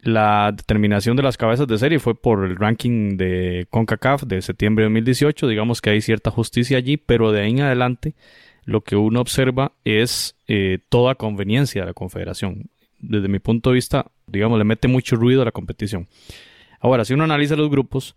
La 0.00 0.50
determinación 0.50 1.16
de 1.16 1.22
las 1.22 1.36
cabezas 1.36 1.68
de 1.68 1.78
serie 1.78 2.00
fue 2.00 2.20
por 2.20 2.44
el 2.44 2.56
ranking 2.56 3.16
de 3.16 3.68
CONCACAF 3.70 4.24
de 4.24 4.42
septiembre 4.42 4.82
de 4.82 4.90
2018. 4.90 5.46
Digamos 5.46 5.80
que 5.80 5.90
hay 5.90 6.00
cierta 6.00 6.32
justicia 6.32 6.78
allí, 6.78 6.96
pero 6.96 7.30
de 7.30 7.42
ahí 7.42 7.52
en 7.52 7.60
adelante 7.60 8.16
lo 8.64 8.80
que 8.80 8.96
uno 8.96 9.20
observa 9.20 9.70
es 9.84 10.34
eh, 10.48 10.80
toda 10.88 11.14
conveniencia 11.14 11.82
de 11.82 11.86
la 11.86 11.94
Confederación 11.94 12.70
desde 12.98 13.28
mi 13.28 13.38
punto 13.38 13.70
de 13.70 13.74
vista, 13.74 14.06
digamos, 14.26 14.58
le 14.58 14.64
mete 14.64 14.88
mucho 14.88 15.16
ruido 15.16 15.42
a 15.42 15.44
la 15.44 15.52
competición. 15.52 16.08
Ahora, 16.80 17.04
si 17.04 17.14
uno 17.14 17.24
analiza 17.24 17.56
los 17.56 17.70
grupos, 17.70 18.16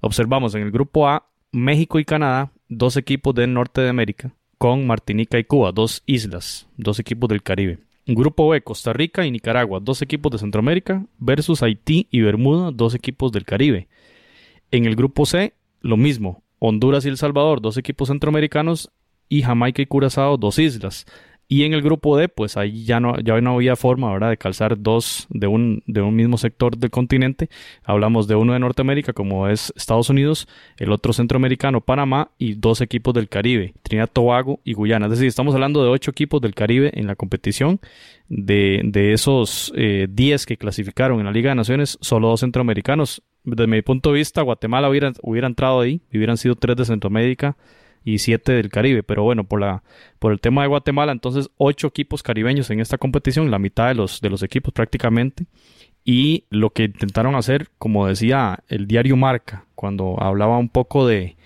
observamos 0.00 0.54
en 0.54 0.62
el 0.62 0.70
grupo 0.70 1.08
A 1.08 1.26
México 1.52 1.98
y 1.98 2.04
Canadá, 2.04 2.50
dos 2.68 2.96
equipos 2.96 3.34
del 3.34 3.54
norte 3.54 3.80
de 3.80 3.88
América, 3.88 4.34
con 4.58 4.86
Martinica 4.86 5.38
y 5.38 5.44
Cuba, 5.44 5.72
dos 5.72 6.02
islas, 6.06 6.68
dos 6.76 6.98
equipos 6.98 7.28
del 7.28 7.42
Caribe. 7.42 7.78
Grupo 8.06 8.48
B, 8.48 8.60
Costa 8.62 8.92
Rica 8.92 9.24
y 9.24 9.30
Nicaragua, 9.30 9.80
dos 9.80 10.02
equipos 10.02 10.32
de 10.32 10.38
Centroamérica, 10.38 11.06
versus 11.18 11.62
Haití 11.62 12.08
y 12.10 12.20
Bermuda, 12.20 12.70
dos 12.70 12.94
equipos 12.94 13.32
del 13.32 13.44
Caribe. 13.44 13.88
En 14.70 14.84
el 14.84 14.96
grupo 14.96 15.24
C, 15.24 15.54
lo 15.80 15.96
mismo, 15.96 16.42
Honduras 16.58 17.06
y 17.06 17.08
El 17.08 17.16
Salvador, 17.16 17.62
dos 17.62 17.78
equipos 17.78 18.08
centroamericanos, 18.08 18.90
y 19.28 19.42
Jamaica 19.42 19.80
y 19.80 19.86
Curazao, 19.86 20.36
dos 20.36 20.58
islas. 20.58 21.06
Y 21.46 21.64
en 21.64 21.74
el 21.74 21.82
grupo 21.82 22.16
D, 22.16 22.28
pues 22.28 22.56
ahí 22.56 22.84
ya 22.84 23.00
no, 23.00 23.18
ya 23.20 23.40
no 23.40 23.54
había 23.54 23.76
forma 23.76 24.12
¿verdad? 24.12 24.30
de 24.30 24.38
calzar 24.38 24.80
dos 24.80 25.26
de 25.28 25.46
un, 25.46 25.82
de 25.86 26.00
un 26.00 26.16
mismo 26.16 26.38
sector 26.38 26.76
del 26.76 26.90
continente. 26.90 27.50
Hablamos 27.84 28.26
de 28.26 28.34
uno 28.34 28.54
de 28.54 28.58
Norteamérica, 28.60 29.12
como 29.12 29.48
es 29.48 29.72
Estados 29.76 30.08
Unidos, 30.08 30.48
el 30.78 30.90
otro 30.90 31.12
centroamericano, 31.12 31.82
Panamá, 31.82 32.30
y 32.38 32.54
dos 32.54 32.80
equipos 32.80 33.12
del 33.12 33.28
Caribe, 33.28 33.74
Trinidad, 33.82 34.10
Tobago 34.10 34.60
y 34.64 34.72
Guyana. 34.72 35.06
Es 35.06 35.12
decir, 35.12 35.26
estamos 35.26 35.54
hablando 35.54 35.82
de 35.82 35.90
ocho 35.90 36.10
equipos 36.10 36.40
del 36.40 36.54
Caribe 36.54 36.90
en 36.94 37.06
la 37.06 37.14
competición. 37.14 37.80
De, 38.26 38.80
de 38.82 39.12
esos 39.12 39.70
eh, 39.76 40.06
diez 40.10 40.46
que 40.46 40.56
clasificaron 40.56 41.18
en 41.18 41.26
la 41.26 41.30
Liga 41.30 41.50
de 41.50 41.56
Naciones, 41.56 41.98
solo 42.00 42.28
dos 42.28 42.40
centroamericanos. 42.40 43.22
Desde 43.44 43.66
mi 43.66 43.82
punto 43.82 44.12
de 44.12 44.18
vista, 44.18 44.40
Guatemala 44.40 44.88
hubiera, 44.88 45.12
hubiera 45.20 45.46
entrado 45.46 45.80
ahí, 45.80 46.00
hubieran 46.12 46.38
sido 46.38 46.54
tres 46.54 46.76
de 46.76 46.86
Centroamérica 46.86 47.58
y 48.04 48.18
siete 48.18 48.52
del 48.52 48.68
Caribe. 48.68 49.02
Pero 49.02 49.22
bueno, 49.22 49.44
por, 49.44 49.60
la, 49.60 49.82
por 50.18 50.32
el 50.32 50.40
tema 50.40 50.62
de 50.62 50.68
Guatemala, 50.68 51.12
entonces 51.12 51.50
ocho 51.56 51.88
equipos 51.88 52.22
caribeños 52.22 52.70
en 52.70 52.80
esta 52.80 52.98
competición, 52.98 53.50
la 53.50 53.58
mitad 53.58 53.88
de 53.88 53.94
los, 53.94 54.20
de 54.20 54.30
los 54.30 54.42
equipos 54.42 54.72
prácticamente. 54.72 55.46
Y 56.04 56.44
lo 56.50 56.70
que 56.70 56.84
intentaron 56.84 57.34
hacer, 57.34 57.68
como 57.78 58.06
decía 58.06 58.62
el 58.68 58.86
diario 58.86 59.16
Marca, 59.16 59.64
cuando 59.74 60.22
hablaba 60.22 60.58
un 60.58 60.68
poco 60.68 61.06
de, 61.06 61.36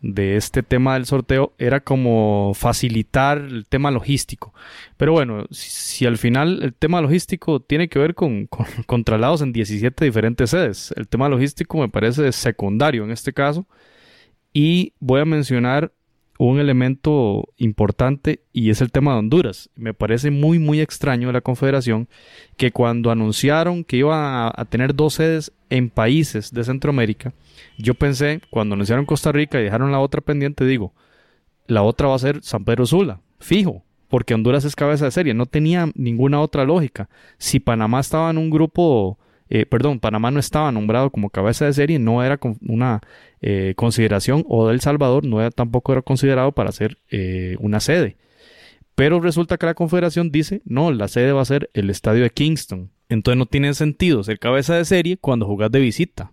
de 0.00 0.36
este 0.36 0.62
tema 0.62 0.94
del 0.94 1.06
sorteo 1.06 1.54
era 1.58 1.80
como 1.80 2.52
facilitar 2.54 3.38
el 3.38 3.66
tema 3.66 3.90
logístico. 3.90 4.54
Pero 4.96 5.12
bueno, 5.12 5.46
si, 5.50 6.06
al 6.06 6.18
final 6.18 6.62
el 6.62 6.74
tema 6.74 7.00
logístico 7.00 7.60
tiene 7.60 7.88
que 7.88 7.98
ver 7.98 8.14
con, 8.14 8.46
con, 8.46 9.04
traslados 9.04 9.42
en 9.42 9.52
17 9.52 10.04
diferentes 10.04 10.50
sedes, 10.50 10.92
el 10.96 11.08
tema 11.08 11.28
logístico 11.28 11.78
me 11.78 11.88
parece 11.88 12.30
secundario 12.32 13.04
en 13.04 13.10
este 13.10 13.32
caso. 13.32 13.66
Y 14.52 14.94
voy 14.98 15.20
a 15.20 15.24
mencionar 15.24 15.92
un 16.38 16.60
elemento 16.60 17.48
importante 17.56 18.40
y 18.52 18.70
es 18.70 18.80
el 18.80 18.92
tema 18.92 19.12
de 19.12 19.18
Honduras. 19.18 19.70
Me 19.74 19.92
parece 19.92 20.30
muy, 20.30 20.58
muy 20.58 20.80
extraño 20.80 21.26
de 21.26 21.32
la 21.32 21.40
Confederación 21.40 22.08
que 22.56 22.70
cuando 22.70 23.10
anunciaron 23.10 23.84
que 23.84 23.98
iban 23.98 24.52
a, 24.54 24.64
tener 24.66 24.94
dos 24.94 25.14
sedes 25.14 25.52
en 25.68 25.90
países 25.90 26.52
de 26.52 26.64
Centroamérica, 26.64 27.34
yo 27.76 27.94
pensé, 27.94 28.40
cuando 28.50 28.74
anunciaron 28.74 29.04
Costa 29.04 29.32
Rica 29.32 29.60
y 29.60 29.64
dejaron 29.64 29.90
la 29.90 30.00
otra 30.00 30.20
pendiente, 30.20 30.64
digo, 30.64 30.94
la 31.66 31.82
otra 31.82 32.08
va 32.08 32.14
a 32.14 32.20
ser 32.20 32.42
San 32.42 32.64
Pedro 32.64 32.86
Sula, 32.86 33.20
fijo, 33.40 33.82
porque 34.08 34.34
Honduras 34.34 34.64
es 34.64 34.76
cabeza 34.76 35.06
de 35.06 35.10
serie, 35.10 35.34
no 35.34 35.46
tenía 35.46 35.90
ninguna 35.94 36.40
otra 36.40 36.64
lógica. 36.64 37.08
Si 37.36 37.58
Panamá 37.58 38.00
estaba 38.00 38.30
en 38.30 38.38
un 38.38 38.48
grupo 38.48 39.18
eh, 39.50 39.66
perdón, 39.66 40.00
Panamá 40.00 40.30
no 40.30 40.40
estaba 40.40 40.70
nombrado 40.72 41.10
como 41.10 41.30
cabeza 41.30 41.64
de 41.64 41.72
serie, 41.72 41.98
no 41.98 42.22
era 42.22 42.38
una 42.66 43.00
eh, 43.40 43.74
consideración, 43.76 44.44
o 44.48 44.70
El 44.70 44.80
Salvador 44.80 45.24
no 45.24 45.40
era, 45.40 45.50
tampoco 45.50 45.92
era 45.92 46.02
considerado 46.02 46.52
para 46.52 46.72
ser 46.72 46.98
eh, 47.10 47.56
una 47.60 47.80
sede. 47.80 48.16
Pero 48.94 49.20
resulta 49.20 49.58
que 49.58 49.66
la 49.66 49.74
Confederación 49.74 50.30
dice, 50.30 50.60
no, 50.64 50.90
la 50.90 51.08
sede 51.08 51.32
va 51.32 51.42
a 51.42 51.46
ser 51.46 51.70
el 51.72 51.88
estadio 51.88 52.24
de 52.24 52.30
Kingston. 52.30 52.90
Entonces 53.08 53.38
no 53.38 53.46
tiene 53.46 53.72
sentido 53.74 54.22
ser 54.22 54.38
cabeza 54.38 54.74
de 54.74 54.84
serie 54.84 55.16
cuando 55.16 55.46
jugás 55.46 55.70
de 55.70 55.80
visita. 55.80 56.32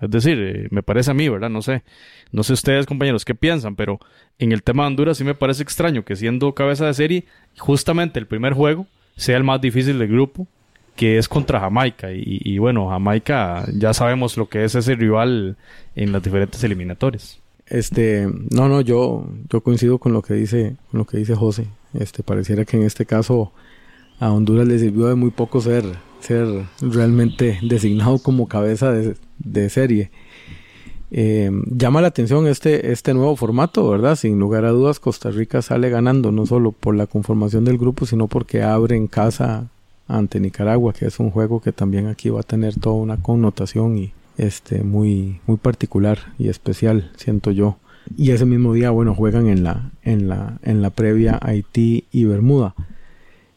Es 0.00 0.10
decir, 0.10 0.68
me 0.70 0.82
parece 0.82 1.12
a 1.12 1.14
mí, 1.14 1.28
¿verdad? 1.28 1.48
No 1.48 1.62
sé. 1.62 1.84
No 2.32 2.42
sé 2.42 2.52
ustedes, 2.52 2.86
compañeros, 2.86 3.24
qué 3.24 3.34
piensan, 3.34 3.76
pero 3.76 3.98
en 4.38 4.52
el 4.52 4.62
tema 4.62 4.82
de 4.82 4.88
Honduras 4.88 5.16
sí 5.16 5.24
me 5.24 5.34
parece 5.34 5.62
extraño 5.62 6.04
que 6.04 6.16
siendo 6.16 6.54
cabeza 6.54 6.86
de 6.86 6.94
serie, 6.94 7.24
justamente 7.56 8.18
el 8.18 8.26
primer 8.26 8.52
juego 8.52 8.86
sea 9.16 9.36
el 9.36 9.44
más 9.44 9.60
difícil 9.60 9.98
del 9.98 10.08
grupo 10.08 10.48
que 10.96 11.18
es 11.18 11.28
contra 11.28 11.60
Jamaica. 11.60 12.08
Y, 12.12 12.58
bueno, 12.58 12.88
Jamaica 12.88 13.64
ya 13.74 13.94
sabemos 13.94 14.36
lo 14.36 14.48
que 14.48 14.64
es 14.64 14.74
ese 14.74 14.94
rival 14.94 15.56
en 15.96 16.12
las 16.12 16.22
diferentes 16.22 16.62
eliminatorias. 16.64 17.40
Este, 17.66 18.28
no, 18.50 18.68
no, 18.68 18.80
yo, 18.80 19.26
yo 19.48 19.62
coincido 19.62 19.98
con 19.98 20.12
lo 20.12 20.22
que 20.22 20.34
dice, 20.34 20.76
con 20.90 20.98
lo 20.98 21.06
que 21.06 21.16
dice 21.16 21.34
José. 21.34 21.66
Este, 21.94 22.22
pareciera 22.22 22.64
que 22.64 22.76
en 22.76 22.84
este 22.84 23.06
caso 23.06 23.52
a 24.20 24.30
Honduras 24.30 24.68
le 24.68 24.78
sirvió 24.78 25.06
de 25.06 25.14
muy 25.14 25.30
poco 25.30 25.60
ser, 25.60 25.84
ser 26.20 26.46
realmente 26.80 27.58
designado 27.62 28.18
como 28.18 28.46
cabeza 28.46 28.92
de, 28.92 29.70
serie. 29.70 30.10
Eh, 31.10 31.50
llama 31.66 32.00
la 32.00 32.08
atención 32.08 32.46
este, 32.46 32.92
este 32.92 33.14
nuevo 33.14 33.34
formato, 33.36 33.88
¿verdad? 33.90 34.16
Sin 34.16 34.38
lugar 34.38 34.64
a 34.64 34.70
dudas, 34.70 35.00
Costa 35.00 35.30
Rica 35.30 35.60
sale 35.60 35.90
ganando 35.90 36.30
no 36.30 36.46
solo 36.46 36.72
por 36.72 36.94
la 36.94 37.06
conformación 37.06 37.64
del 37.64 37.78
grupo, 37.78 38.06
sino 38.06 38.28
porque 38.28 38.62
abre 38.62 38.96
en 38.96 39.08
casa 39.08 39.71
ante 40.16 40.40
Nicaragua, 40.40 40.92
que 40.92 41.06
es 41.06 41.18
un 41.18 41.30
juego 41.30 41.60
que 41.60 41.72
también 41.72 42.06
aquí 42.06 42.28
va 42.28 42.40
a 42.40 42.44
tener 42.44 42.74
toda 42.78 42.96
una 42.96 43.16
connotación 43.16 43.98
y 43.98 44.12
este 44.38 44.82
muy 44.82 45.40
muy 45.46 45.56
particular 45.56 46.18
y 46.38 46.48
especial, 46.48 47.10
siento 47.16 47.50
yo. 47.50 47.76
Y 48.16 48.32
ese 48.32 48.46
mismo 48.46 48.72
día, 48.74 48.90
bueno, 48.90 49.14
juegan 49.14 49.48
en 49.48 49.62
la 49.64 49.90
en 50.02 50.28
la 50.28 50.58
en 50.62 50.82
la 50.82 50.90
previa 50.90 51.38
Haití 51.40 52.04
y 52.10 52.24
Bermuda. 52.24 52.74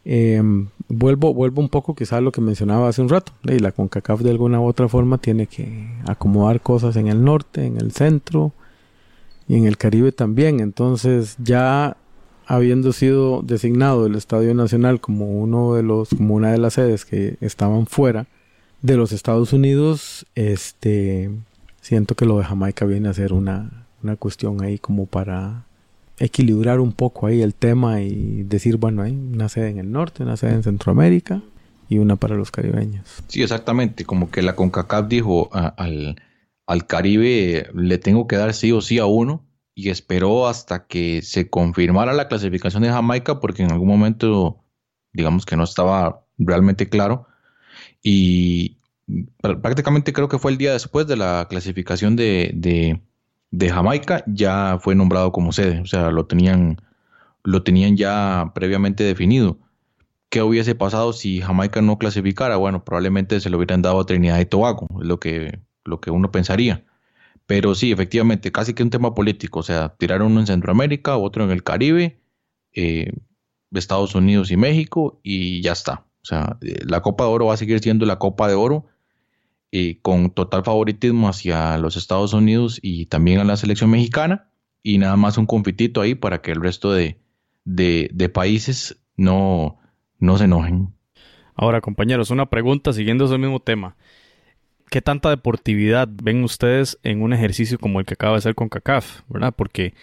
Em, 0.06 0.68
vuelvo 0.88 1.34
vuelvo 1.34 1.62
un 1.62 1.70
poco 1.70 1.96
quizás 1.96 2.14
a 2.14 2.22
lo 2.22 2.32
que 2.32 2.42
mencionaba 2.42 2.88
hace 2.88 3.02
un 3.02 3.10
rato. 3.10 3.34
Y 3.44 3.60
la 3.60 3.72
CONCACAF 3.72 4.22
de 4.22 4.30
alguna 4.32 4.60
u 4.60 4.66
otra 4.66 4.88
forma 4.88 5.18
tiene 5.18 5.48
que 5.48 5.88
acomodar 6.06 6.62
cosas 6.62 6.96
en 6.96 7.08
el 7.08 7.24
norte, 7.24 7.66
en 7.66 7.78
el 7.78 7.92
centro 7.92 8.54
y 9.48 9.56
en 9.56 9.66
el 9.66 9.78
Caribe 9.78 10.12
también. 10.12 10.60
Entonces 10.60 11.36
ya 11.40 11.98
habiendo 12.46 12.94
sido 12.94 13.42
designado 13.42 14.06
el 14.06 14.16
Estadio 14.16 14.54
Nacional 14.54 15.02
como 15.02 15.40
uno 15.42 15.74
de 15.74 15.84
los, 15.84 16.10
como 16.10 16.36
una 16.36 16.52
de 16.52 16.58
las 16.58 16.74
sedes 16.74 17.06
que 17.06 17.38
estaban 17.42 17.88
fuera 17.88 18.28
de 18.82 18.98
los 18.98 19.12
Estados 19.12 19.54
Unidos, 19.54 20.26
este 20.36 21.32
siento 21.82 22.16
que 22.16 22.26
lo 22.26 22.38
de 22.38 22.46
Jamaica 22.46 22.86
viene 22.86 23.10
a 23.10 23.14
ser 23.14 23.34
una, 23.34 23.86
una 24.04 24.16
cuestión 24.16 24.64
ahí 24.64 24.80
como 24.80 25.06
para 25.06 25.66
equilibrar 26.18 26.80
un 26.80 26.94
poco 26.94 27.28
ahí 27.28 27.42
el 27.42 27.54
tema 27.54 28.02
y 28.02 28.44
decir, 28.44 28.78
bueno, 28.78 29.02
hay 29.02 29.12
una 29.12 29.50
sede 29.50 29.70
en 29.70 29.80
el 29.80 29.92
norte, 29.92 30.24
una 30.24 30.38
sede 30.38 30.54
en 30.54 30.64
Centroamérica 30.64 31.42
y 31.90 31.98
una 31.98 32.16
para 32.16 32.36
los 32.36 32.52
caribeños. 32.52 33.06
Sí, 33.28 33.44
exactamente, 33.44 34.06
como 34.06 34.32
que 34.32 34.42
la 34.42 34.56
CONCACAF 34.56 35.08
dijo 35.08 35.50
al, 35.52 36.16
al 36.66 36.88
Caribe 36.88 37.70
le 37.74 37.98
tengo 37.98 38.28
que 38.28 38.38
dar 38.38 38.54
sí 38.54 38.72
o 38.72 38.82
sí 38.82 39.00
a 39.00 39.06
uno 39.06 39.44
y 39.76 39.90
esperó 39.90 40.48
hasta 40.48 40.88
que 40.88 41.22
se 41.22 41.50
confirmara 41.50 42.14
la 42.14 42.30
clasificación 42.30 42.82
de 42.84 42.90
Jamaica 42.90 43.42
porque 43.42 43.64
en 43.64 43.72
algún 43.72 43.90
momento 43.90 44.64
digamos 45.12 45.46
que 45.46 45.58
no 45.58 45.66
estaba 45.66 46.26
realmente 46.38 46.90
claro 46.90 47.28
y 48.02 48.78
prácticamente 49.42 50.14
creo 50.14 50.30
que 50.30 50.40
fue 50.40 50.52
el 50.52 50.58
día 50.58 50.74
después 50.74 51.08
de 51.08 51.18
la 51.18 51.48
clasificación 51.50 52.16
de, 52.16 53.02
Jamaica 53.52 54.24
ya 54.28 54.78
fue 54.80 54.96
nombrado 54.96 55.32
como 55.32 55.52
sede, 55.52 55.82
o 55.82 55.86
sea, 55.86 56.10
lo 56.10 56.26
tenían, 56.26 56.78
lo 57.44 57.64
tenían 57.64 57.98
ya 57.98 58.52
previamente 58.56 59.04
definido. 59.04 59.60
¿Qué 60.30 60.42
hubiese 60.42 60.76
pasado 60.76 61.14
si 61.14 61.42
Jamaica 61.42 61.82
no 61.82 61.98
clasificara? 61.98 62.58
Bueno, 62.58 62.84
probablemente 62.84 63.40
se 63.40 63.50
lo 63.50 63.58
hubieran 63.58 63.82
dado 63.82 64.00
a 64.00 64.06
Trinidad 64.06 64.40
y 64.40 64.46
Tobago, 64.46 64.88
es 65.02 65.08
lo 65.08 65.20
que, 65.20 65.60
lo 65.84 66.02
que 66.02 66.12
uno 66.12 66.32
pensaría. 66.32 66.85
Pero 67.48 67.76
sí, 67.76 67.92
efectivamente, 67.92 68.52
casi 68.52 68.74
que 68.74 68.84
un 68.84 68.90
tema 68.90 69.14
político. 69.14 69.60
O 69.60 69.64
sea, 69.64 69.96
tirar 69.98 70.22
uno 70.22 70.40
en 70.40 70.48
Centroamérica, 70.48 71.18
otro 71.18 71.44
en 71.44 71.52
el 71.52 71.64
Caribe, 71.64 72.20
eh, 72.74 73.12
Estados 73.72 74.16
Unidos 74.16 74.52
y 74.52 74.58
México, 74.58 75.20
y 75.24 75.62
ya 75.62 75.74
está. 75.74 76.06
O 76.22 76.26
sea, 76.26 76.58
eh, 76.62 76.80
la 76.86 77.02
Copa 77.02 77.26
de 77.26 77.30
Oro 77.30 77.46
va 77.48 77.54
a 77.54 77.58
seguir 77.58 77.80
siendo 77.80 78.06
la 78.06 78.18
Copa 78.18 78.48
de 78.48 78.56
Oro, 78.56 78.86
eh, 79.72 80.00
con 80.02 80.32
total 80.32 80.64
favoritismo 80.64 81.28
hacia 81.28 81.78
los 81.78 81.98
Estados 81.98 82.34
Unidos 82.34 82.80
y 82.82 83.08
también 83.08 83.40
a 83.40 83.44
la 83.44 83.58
selección 83.58 83.92
mexicana, 83.92 84.50
y 84.82 84.98
nada 84.98 85.18
más 85.18 85.38
un 85.38 85.46
confitito 85.46 86.02
ahí 86.02 86.16
para 86.16 86.42
que 86.42 86.52
el 86.52 86.62
resto 86.62 86.94
de, 86.94 87.20
de 87.66 88.30
países 88.30 89.04
no, 89.18 89.78
no 90.20 90.38
se 90.38 90.46
enojen. 90.46 90.94
Ahora, 91.56 91.82
compañeros, 91.82 92.32
una 92.32 92.50
pregunta 92.50 92.92
siguiendo 92.94 93.26
ese 93.26 93.38
mismo 93.38 93.60
tema. 93.62 93.96
¿Qué 94.90 95.02
tanta 95.02 95.30
deportividad 95.30 96.08
ven 96.10 96.44
ustedes 96.44 96.98
en 97.04 97.22
un 97.22 97.34
ejercicio 97.34 97.80
como 97.80 98.00
el 98.00 98.06
que 98.06 98.14
acaba 98.14 98.36
de 98.36 98.42
ser 98.42 98.56
con 98.56 98.70
CACAF? 98.70 99.22
¿Verdad? 99.28 99.54
Porque 99.56 99.94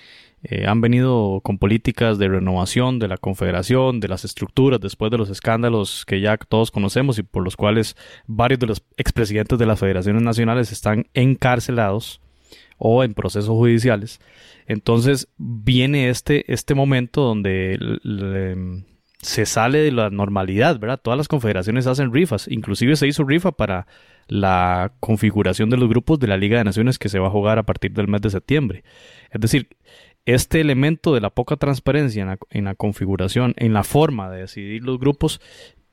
eh, 0.44 0.66
han 0.66 0.80
venido 0.80 1.40
con 1.42 1.58
políticas 1.58 2.18
de 2.18 2.28
renovación 2.28 2.98
de 2.98 3.06
la 3.06 3.16
confederación, 3.16 4.00
de 4.00 4.08
las 4.08 4.24
estructuras, 4.24 4.80
después 4.80 5.10
de 5.12 5.18
los 5.18 5.30
escándalos 5.30 6.04
que 6.04 6.20
ya 6.20 6.36
todos 6.36 6.72
conocemos 6.72 7.18
y 7.18 7.22
por 7.22 7.44
los 7.44 7.56
cuales 7.56 7.96
varios 8.26 8.58
de 8.58 8.66
los 8.66 8.82
expresidentes 8.96 9.58
de 9.58 9.66
las 9.66 9.78
federaciones 9.78 10.22
nacionales 10.22 10.72
están 10.72 11.06
encarcelados 11.14 12.20
o 12.76 13.04
en 13.04 13.14
procesos 13.14 13.50
judiciales. 13.50 14.20
Entonces 14.66 15.28
viene 15.38 16.08
este, 16.08 16.52
este 16.52 16.74
momento 16.74 17.22
donde 17.22 17.78
se 19.22 19.46
sale 19.46 19.78
de 19.78 19.92
la 19.92 20.10
normalidad, 20.10 20.80
¿verdad? 20.80 21.00
Todas 21.00 21.16
las 21.16 21.28
confederaciones 21.28 21.86
hacen 21.86 22.12
rifas, 22.12 22.48
inclusive 22.48 22.96
se 22.96 23.06
hizo 23.06 23.22
rifa 23.22 23.52
para 23.52 23.86
la 24.26 24.92
configuración 24.98 25.70
de 25.70 25.76
los 25.76 25.88
grupos 25.88 26.18
de 26.18 26.26
la 26.26 26.36
Liga 26.36 26.58
de 26.58 26.64
Naciones 26.64 26.98
que 26.98 27.08
se 27.08 27.20
va 27.20 27.28
a 27.28 27.30
jugar 27.30 27.58
a 27.58 27.62
partir 27.62 27.92
del 27.92 28.08
mes 28.08 28.20
de 28.20 28.30
septiembre. 28.30 28.82
Es 29.30 29.40
decir, 29.40 29.68
este 30.26 30.60
elemento 30.60 31.14
de 31.14 31.20
la 31.20 31.30
poca 31.30 31.56
transparencia 31.56 32.38
en 32.50 32.64
la, 32.64 32.74
configuración, 32.74 33.54
en 33.58 33.72
la 33.72 33.84
forma 33.84 34.28
de 34.28 34.40
decidir 34.40 34.82
los 34.82 34.98
grupos, 34.98 35.40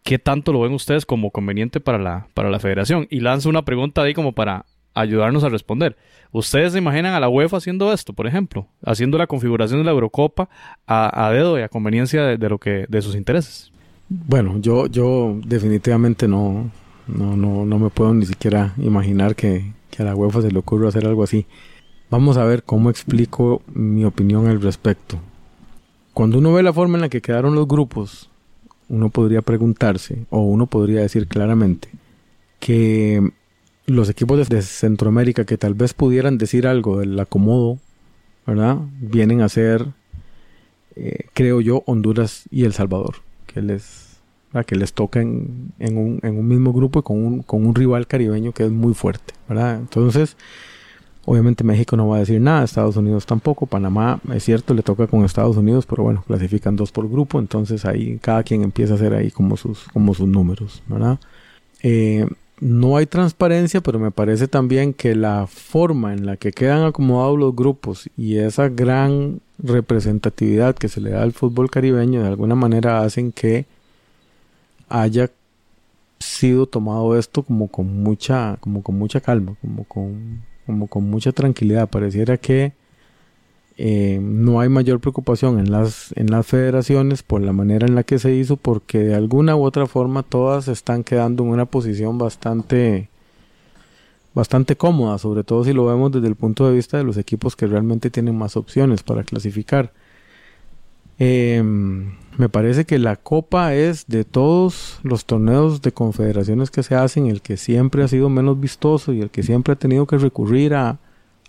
¿qué 0.03 0.17
tanto 0.17 0.51
lo 0.51 0.61
ven 0.61 0.73
ustedes 0.73 1.05
como 1.05 1.29
conveniente 1.29 1.79
para 1.79 1.99
la, 1.99 2.27
para 2.33 2.49
la 2.49 2.59
federación? 2.59 3.07
Y 3.11 3.19
lanzo 3.19 3.49
una 3.49 3.63
pregunta 3.63 4.01
ahí 4.01 4.15
como 4.15 4.33
para 4.33 4.65
ayudarnos 4.93 5.43
a 5.43 5.49
responder. 5.49 5.95
¿Ustedes 6.31 6.73
se 6.73 6.77
imaginan 6.77 7.13
a 7.13 7.19
la 7.19 7.29
UEFA 7.29 7.57
haciendo 7.57 7.91
esto, 7.91 8.13
por 8.13 8.27
ejemplo? 8.27 8.67
Haciendo 8.85 9.17
la 9.17 9.27
configuración 9.27 9.79
de 9.79 9.85
la 9.85 9.91
Eurocopa 9.91 10.49
a, 10.85 11.31
dedo 11.31 11.57
y 11.57 11.63
a 11.63 11.69
conveniencia 11.69 12.23
de, 12.23 12.49
lo 12.49 12.59
que, 12.59 12.85
de 12.87 13.01
sus 13.01 13.15
intereses. 13.15 13.71
Bueno, 14.09 14.59
yo, 14.59 14.87
yo 14.87 15.39
definitivamente 15.43 16.27
no, 16.27 16.69
no, 17.07 17.35
no, 17.35 17.65
no 17.65 17.79
me 17.79 17.89
puedo 17.89 18.13
ni 18.13 18.25
siquiera 18.25 18.73
imaginar 18.77 19.35
que, 19.35 19.73
a 19.97 20.03
la 20.03 20.15
UEFA 20.15 20.43
se 20.43 20.51
le 20.51 20.59
ocurra 20.59 20.87
hacer 20.87 21.05
algo 21.05 21.23
así. 21.23 21.45
Vamos 22.09 22.37
a 22.37 22.45
ver 22.45 22.63
cómo 22.63 22.89
explico 22.89 23.61
mi 23.73 24.05
opinión 24.05 24.47
al 24.47 24.61
respecto. 24.61 25.19
Cuando 26.13 26.37
uno 26.37 26.53
ve 26.53 26.63
la 26.63 26.71
forma 26.71 26.97
en 26.97 27.01
la 27.01 27.09
que 27.09 27.21
quedaron 27.21 27.53
los 27.53 27.67
grupos, 27.67 28.29
uno 28.87 29.09
podría 29.09 29.41
preguntarse, 29.41 30.25
o 30.29 30.39
uno 30.39 30.67
podría 30.67 31.01
decir 31.01 31.27
claramente, 31.27 31.89
que 32.59 33.31
los 33.89 34.09
equipos 34.09 34.49
de 34.49 34.61
Centroamérica 34.61 35.45
que 35.45 35.57
tal 35.57 35.73
vez 35.73 35.93
pudieran 35.93 36.37
decir 36.37 36.67
algo 36.67 36.99
del 36.99 37.19
acomodo, 37.19 37.77
¿verdad? 38.45 38.77
Vienen 38.99 39.41
a 39.41 39.49
ser, 39.49 39.85
eh, 40.95 41.25
creo 41.33 41.61
yo, 41.61 41.83
Honduras 41.85 42.43
y 42.51 42.65
El 42.65 42.73
Salvador, 42.73 43.17
que 43.47 43.61
les, 43.61 44.17
que 44.65 44.75
les 44.75 44.93
toca 44.93 45.21
en, 45.21 45.73
un, 45.79 46.47
mismo 46.47 46.73
grupo 46.73 46.99
y 46.99 47.03
con 47.03 47.17
un, 47.23 47.41
con 47.43 47.65
un 47.65 47.75
rival 47.75 48.07
caribeño 48.07 48.51
que 48.51 48.65
es 48.65 48.71
muy 48.71 48.93
fuerte, 48.93 49.33
¿verdad? 49.47 49.75
Entonces, 49.75 50.35
Obviamente 51.25 51.63
México 51.63 51.95
no 51.95 52.07
va 52.07 52.15
a 52.15 52.19
decir 52.21 52.41
nada, 52.41 52.63
Estados 52.63 52.97
Unidos 52.97 53.27
tampoco, 53.27 53.67
Panamá 53.67 54.19
es 54.33 54.43
cierto, 54.43 54.73
le 54.73 54.81
toca 54.81 55.05
con 55.05 55.23
Estados 55.25 55.57
Unidos, 55.57 55.85
pero 55.85 56.01
bueno, 56.01 56.23
clasifican 56.25 56.75
dos 56.75 56.91
por 56.91 57.07
grupo, 57.07 57.37
entonces 57.37 57.85
ahí 57.85 58.17
cada 58.19 58.41
quien 58.41 58.63
empieza 58.63 58.93
a 58.93 58.95
hacer 58.95 59.13
ahí 59.13 59.29
como 59.29 59.55
sus, 59.55 59.83
como 59.93 60.15
sus 60.15 60.27
números, 60.27 60.81
¿verdad? 60.87 61.19
Eh, 61.83 62.25
no 62.59 62.97
hay 62.97 63.05
transparencia, 63.05 63.81
pero 63.81 63.99
me 63.99 64.11
parece 64.11 64.47
también 64.47 64.93
que 64.93 65.15
la 65.15 65.47
forma 65.47 66.13
en 66.13 66.25
la 66.25 66.37
que 66.37 66.51
quedan 66.51 66.83
acomodados 66.83 67.39
los 67.39 67.55
grupos 67.55 68.09
y 68.17 68.37
esa 68.37 68.69
gran 68.69 69.39
representatividad 69.57 70.75
que 70.75 70.89
se 70.89 71.01
le 71.01 71.11
da 71.11 71.23
al 71.23 71.33
fútbol 71.33 71.69
caribeño 71.69 72.21
de 72.21 72.27
alguna 72.27 72.55
manera 72.55 73.01
hacen 73.01 73.31
que 73.31 73.65
haya 74.89 75.29
sido 76.19 76.65
tomado 76.65 77.17
esto 77.17 77.43
como 77.43 77.67
con 77.67 78.03
mucha 78.03 78.57
como 78.59 78.83
con 78.83 78.97
mucha 78.97 79.21
calma 79.21 79.55
como 79.61 79.83
con 79.85 80.43
como 80.65 80.87
con 80.87 81.09
mucha 81.09 81.31
tranquilidad. 81.31 81.89
Pareciera 81.89 82.37
que 82.37 82.73
eh, 83.81 84.19
no 84.21 84.59
hay 84.59 84.67
mayor 84.67 84.99
preocupación 84.99 85.57
en 85.57 85.71
las, 85.71 86.11
en 86.17 86.29
las 86.29 86.45
federaciones 86.45 87.23
por 87.23 87.41
la 87.41 87.53
manera 87.53 87.87
en 87.87 87.95
la 87.95 88.03
que 88.03 88.19
se 88.19 88.33
hizo, 88.35 88.57
porque 88.57 88.99
de 88.99 89.15
alguna 89.15 89.55
u 89.55 89.63
otra 89.63 89.87
forma 89.87 90.21
todas 90.21 90.67
están 90.67 91.05
quedando 91.05 91.43
en 91.43 91.51
una 91.51 91.63
posición 91.65 92.17
bastante, 92.17 93.07
bastante 94.33 94.75
cómoda, 94.75 95.17
sobre 95.17 95.45
todo 95.45 95.63
si 95.63 95.71
lo 95.71 95.85
vemos 95.85 96.11
desde 96.11 96.27
el 96.27 96.35
punto 96.35 96.67
de 96.67 96.75
vista 96.75 96.97
de 96.97 97.05
los 97.05 97.15
equipos 97.15 97.55
que 97.55 97.67
realmente 97.67 98.09
tienen 98.09 98.37
más 98.37 98.57
opciones 98.57 99.01
para 99.01 99.23
clasificar. 99.23 99.93
Em, 101.17 102.17
me 102.37 102.49
parece 102.49 102.83
que 102.83 102.99
la 102.99 103.15
Copa 103.15 103.75
es 103.75 104.07
de 104.07 104.25
todos 104.25 104.99
los 105.03 105.23
torneos 105.23 105.81
de 105.81 105.93
confederaciones 105.93 106.69
que 106.69 106.83
se 106.83 106.95
hacen 106.95 107.27
el 107.27 107.41
que 107.41 107.55
siempre 107.55 108.03
ha 108.03 108.09
sido 108.09 108.27
menos 108.27 108.59
vistoso 108.59 109.13
y 109.13 109.21
el 109.21 109.29
que 109.29 109.41
siempre 109.41 109.71
ha 109.71 109.77
tenido 109.77 110.05
que 110.05 110.17
recurrir 110.17 110.73
a, 110.73 110.99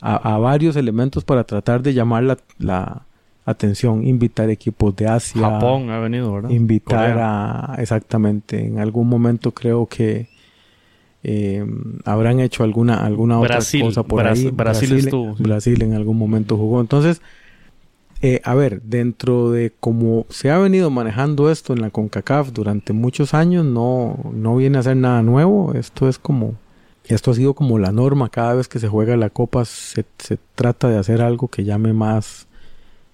a, 0.01 0.39
varios 0.39 0.77
elementos 0.77 1.25
para 1.25 1.45
tratar 1.45 1.83
de 1.83 1.95
llamar 1.95 2.39
la, 2.59 3.03
atención, 3.45 4.07
invitar 4.07 4.49
equipos 4.51 4.95
de 4.97 5.09
Asia. 5.09 5.41
Japón 5.43 5.91
ha 5.91 5.99
venido, 5.99 6.33
¿verdad? 6.33 6.51
Invitar 6.51 7.19
a, 7.19 7.77
exactamente, 7.79 8.65
en 8.65 8.79
algún 8.79 9.09
momento 9.09 9.53
creo 9.53 9.87
que 9.87 10.29
eh, 11.23 11.67
habrán 12.05 12.41
hecho 12.41 12.63
alguna, 12.65 13.05
alguna 13.05 13.41
otra 13.41 13.59
cosa 13.59 14.03
por 14.03 14.27
ahí. 14.27 14.51
Brasil, 14.51 15.11
Brasil, 15.39 15.83
en 15.83 15.95
algún 15.95 16.17
momento 16.17 16.57
jugó. 16.57 16.81
Entonces, 16.81 17.21
eh, 18.23 18.41
a 18.45 18.55
ver, 18.55 18.83
dentro 18.83 19.51
de 19.51 19.73
cómo 19.81 20.27
se 20.29 20.51
ha 20.51 20.59
venido 20.59 20.91
manejando 20.91 21.51
esto 21.51 21.73
en 21.73 21.81
la 21.81 21.91
CONCACAF 21.91 22.53
durante 22.53 22.93
muchos 22.93 23.35
años, 23.35 23.65
no, 23.65 24.19
no 24.33 24.57
viene 24.57 24.79
a 24.79 24.83
ser 24.83 24.97
nada 24.97 25.23
nuevo. 25.23 25.73
Esto 25.75 26.09
es 26.09 26.19
como 26.19 26.55
esto 27.15 27.31
ha 27.31 27.35
sido 27.35 27.55
como 27.55 27.79
la 27.79 27.93
norma. 27.93 28.29
Cada 28.29 28.55
vez 28.55 28.69
que 28.69 28.79
se 28.79 28.89
juega 28.89 29.17
la 29.17 29.31
copa 29.31 29.65
se, 29.65 30.05
trata 30.55 30.89
de 30.89 30.99
hacer 30.99 31.23
algo 31.23 31.49
que 31.49 31.65
llame 31.65 31.93
más 31.93 32.47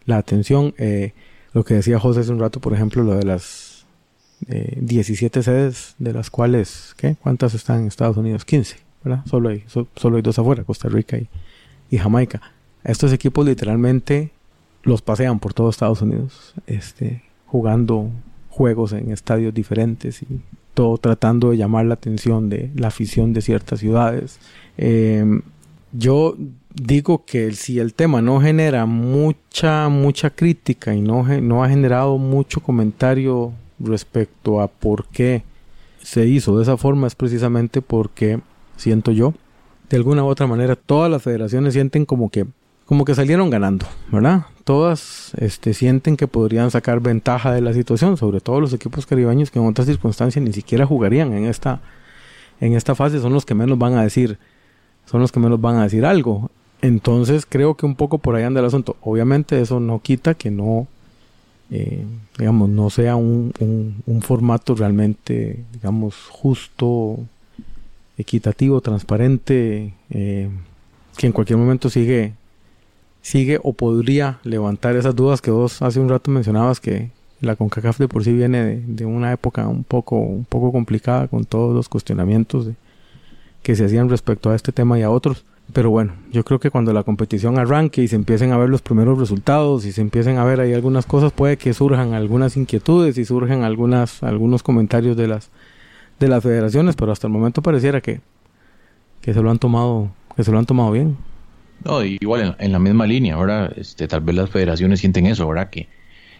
la 0.05 0.19
atención. 0.19 0.75
Eh, 0.79 1.13
lo 1.53 1.65
que 1.65 1.75
decía 1.75 1.99
José 1.99 2.21
hace 2.21 2.33
un 2.33 2.41
rato, 2.41 2.61
por 2.61 2.75
ejemplo, 2.75 3.03
lo 3.03 3.15
de 3.15 3.25
las 3.25 3.87
17 4.41 5.39
eh, 5.39 5.43
sedes, 5.43 5.95
de 5.99 6.13
las 6.13 6.31
cuales, 6.31 6.95
¿qué? 6.97 7.17
¿Cuántas 7.21 7.55
están 7.55 7.81
en 7.81 7.87
Estados 7.87 8.17
Unidos? 8.17 8.45
15, 8.45 8.77
¿verdad? 9.03 9.25
Solo 9.27 9.49
hay, 9.49 9.65
solo 9.67 10.17
hay 10.17 10.23
dos 10.23 10.39
afuera, 10.39 10.65
Costa 10.65 10.89
Rica 10.89 11.17
y, 11.17 11.29
y, 11.91 11.99
Jamaica. 11.99 12.43
Estos 12.85 13.13
equipos 13.13 13.47
literalmente 13.47 14.31
los 14.83 15.03
pasean 15.03 15.39
por 15.39 15.55
todo 15.55 15.71
Estados 15.71 16.03
Unidos, 16.03 16.55
este, 16.67 17.23
jugando 17.47 18.11
juegos 18.51 18.93
en 18.93 19.11
estadios 19.11 19.53
diferentes 19.53 20.23
y 20.23 20.41
tratando 21.01 21.51
de 21.51 21.57
llamar 21.57 21.87
la 21.87 21.95
atención 21.95 22.49
de 22.49 22.71
la 22.75 22.89
afición 22.89 23.33
de 23.33 23.41
ciertas 23.41 23.81
ciudades. 23.81 24.39
Em, 24.77 25.43
yo 25.93 26.37
digo 26.75 27.25
que 27.25 27.53
si 27.53 27.79
el 27.79 27.95
tema 27.95 28.21
no 28.21 28.41
genera 28.41 28.87
mucha, 28.87 29.89
mucha 29.89 30.31
crítica 30.31 30.95
y 30.95 31.01
no, 31.01 31.25
no 31.41 31.65
ha 31.65 31.69
generado 31.69 32.19
mucho 32.19 32.61
comentario 32.61 33.53
respecto 33.79 34.61
a 34.61 34.69
por 34.69 35.07
qué 35.07 35.43
se 36.03 36.27
hizo 36.27 36.57
de 36.57 36.63
esa 36.63 36.77
forma, 36.77 37.07
es 37.07 37.15
precisamente 37.15 37.83
porque 37.83 38.41
siento 38.77 39.11
yo, 39.11 39.35
de 39.89 39.97
alguna 39.97 40.25
u 40.25 40.27
otra 40.27 40.47
manera, 40.47 40.77
todas 40.77 41.11
las 41.11 41.23
federaciones 41.23 41.75
sienten 41.75 42.05
como 42.05 42.31
que 42.31 42.47
como 42.87 43.05
que 43.05 43.15
salieron 43.15 43.51
ganando, 43.51 43.87
¿verdad? 44.13 44.47
Todas 44.65 45.33
este, 45.39 45.75
sienten 45.75 46.17
que 46.17 46.29
podrían 46.29 46.71
sacar 46.71 47.01
ventaja 47.01 47.53
de 47.53 47.61
la 47.61 47.73
situación, 47.73 48.17
sobre 48.17 48.41
todo 48.41 48.61
los 48.61 48.73
equipos 48.73 49.07
caribeños 49.07 49.51
que 49.51 49.59
en 49.59 49.67
otras 49.67 49.89
circunstancias 49.89 50.43
ni 50.43 50.53
siquiera 50.53 50.87
jugarían 50.87 51.33
en 51.33 51.47
esta, 51.47 51.81
en 52.61 52.75
esta 52.75 52.95
fase, 52.95 53.21
son 53.21 53.33
los 53.33 53.45
que 53.45 53.55
menos 53.55 53.77
van 53.77 53.95
a 53.95 54.03
decir, 54.03 54.39
son 55.05 55.21
los 55.21 55.33
que 55.33 55.41
menos 55.41 55.61
van 55.61 55.77
a 55.77 55.83
decir 55.83 56.07
algo. 56.07 56.51
Entonces 56.81 57.45
creo 57.49 57.75
que 57.75 57.87
un 57.87 57.97
poco 57.97 58.19
por 58.19 58.37
ahí 58.37 58.45
anda 58.45 58.61
el 58.61 58.67
asunto. 58.67 58.97
Obviamente 59.01 59.61
eso 59.61 59.81
no 59.81 60.01
quita 60.01 60.35
que 60.35 60.53
no, 60.53 60.87
eh, 61.71 62.05
digamos, 62.39 62.69
no 62.69 62.89
sea 62.91 63.17
un, 63.17 63.53
un 64.07 64.23
formato 64.23 64.77
realmente, 64.77 65.65
digamos, 65.73 66.15
justo, 66.31 67.19
equitativo, 68.17 68.81
transparente, 68.81 69.93
eh, 70.11 70.49
que 71.17 71.27
en 71.27 71.33
cualquier 71.33 71.59
momento 71.59 71.91
sigue 71.91 72.35
sigue 73.27 73.59
o 73.65 73.73
podría 73.73 74.39
levantar 74.45 74.95
esas 74.95 75.17
dudas 75.17 75.43
que 75.43 75.51
vos 75.51 75.83
hace 75.83 75.99
un 75.99 76.09
rato 76.09 76.31
mencionabas 76.31 76.79
que 76.79 77.11
la 77.41 77.57
CONCACAF 77.57 77.99
de 77.99 78.07
por 78.07 78.23
sí 78.23 78.33
viene 78.33 78.85
de, 78.87 79.05
una 79.05 79.33
época 79.33 79.67
un 79.67 79.83
poco, 79.83 80.17
un 80.17 80.45
poco 80.45 80.71
complicada 80.71 81.27
con 81.27 81.45
todos 81.45 81.75
los 81.75 81.89
cuestionamientos 81.89 82.69
que 83.65 83.75
se 83.75 83.85
hacían 83.85 84.09
respecto 84.09 84.51
a 84.51 84.55
este 84.55 84.71
tema 84.71 84.97
y 84.97 85.03
a 85.03 85.11
otros. 85.11 85.45
Pero 85.73 85.91
bueno, 85.91 86.13
yo 86.31 86.45
creo 86.45 86.61
que 86.61 86.71
cuando 86.71 86.93
la 86.93 87.03
competición 87.03 87.59
arranque 87.59 88.01
y 88.01 88.07
se 88.07 88.15
empiecen 88.15 88.53
a 88.53 88.59
ver 88.59 88.69
los 88.69 88.81
primeros 88.81 89.19
resultados 89.19 89.85
y 89.87 89.91
se 89.91 90.03
empiecen 90.03 90.39
a 90.39 90.45
ver 90.45 90.61
ahí 90.61 90.73
algunas 90.73 91.05
cosas, 91.05 91.33
puede 91.33 91.57
que 91.57 91.75
surjan 91.75 92.15
algunas 92.15 92.57
inquietudes 92.57 93.19
y 93.19 93.25
surjan 93.25 93.65
algunas, 93.65 94.23
algunos 94.23 94.63
comentarios 94.63 95.17
de 95.17 95.27
las, 95.27 95.51
de 96.21 96.29
las 96.29 96.45
federaciones, 96.45 96.95
pero 96.95 97.11
hasta 97.11 97.27
el 97.27 97.33
momento 97.33 97.61
pareciera 97.61 98.01
que, 98.01 98.21
que 99.21 99.35
se 99.35 99.43
lo 99.43 99.51
han 99.51 99.59
tomado, 99.59 100.11
que 100.37 100.45
se 100.45 100.53
lo 100.53 100.61
han 100.61 100.67
tomado 100.67 100.93
bien. 100.93 101.17
No, 101.85 102.05
igual 102.05 102.57
en, 102.59 102.73
la 102.73 102.79
misma 102.79 103.07
línea, 103.07 103.35
ahora 103.35 103.73
este, 103.77 104.09
tal 104.09 104.21
vez 104.23 104.35
las 104.35 104.51
federaciones 104.51 105.01
sienten 105.01 105.27
eso, 105.27 105.45
ahora 105.45 105.71
que, 105.71 105.89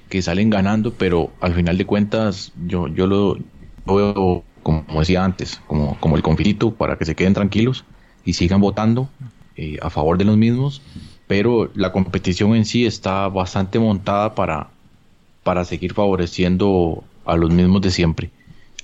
que 0.09 0.23
salen 0.23 0.51
ganando, 0.51 0.93
pero 0.93 1.33
al 1.41 1.55
final 1.55 1.79
de 1.79 1.87
cuentas 1.87 2.53
yo, 2.67 2.89
yo 2.89 3.07
lo 3.07 3.39
veo, 3.87 4.45
como, 4.63 4.85
decía 4.99 5.25
antes, 5.25 5.61
como, 5.67 5.97
como 6.01 6.17
el 6.17 6.23
conflicto 6.23 6.73
para 6.75 6.99
que 6.99 7.05
se 7.05 7.15
queden 7.15 7.35
tranquilos 7.35 7.85
y 8.25 8.33
sigan 8.33 8.61
votando 8.61 9.09
eh, 9.57 9.79
a 9.81 9.91
favor 9.91 10.19
de 10.19 10.25
los 10.25 10.37
mismos, 10.37 10.83
pero 11.27 11.71
la 11.75 11.93
competición 11.93 12.55
en 12.55 12.65
sí 12.65 12.85
está 12.85 13.29
bastante 13.29 13.79
montada 13.79 14.35
para, 14.35 14.71
para 15.43 15.65
seguir 15.65 15.95
favoreciendo 15.95 17.05
a 17.25 17.37
los 17.37 17.51
mismos 17.51 17.83
de 17.83 17.91
siempre. 17.91 18.31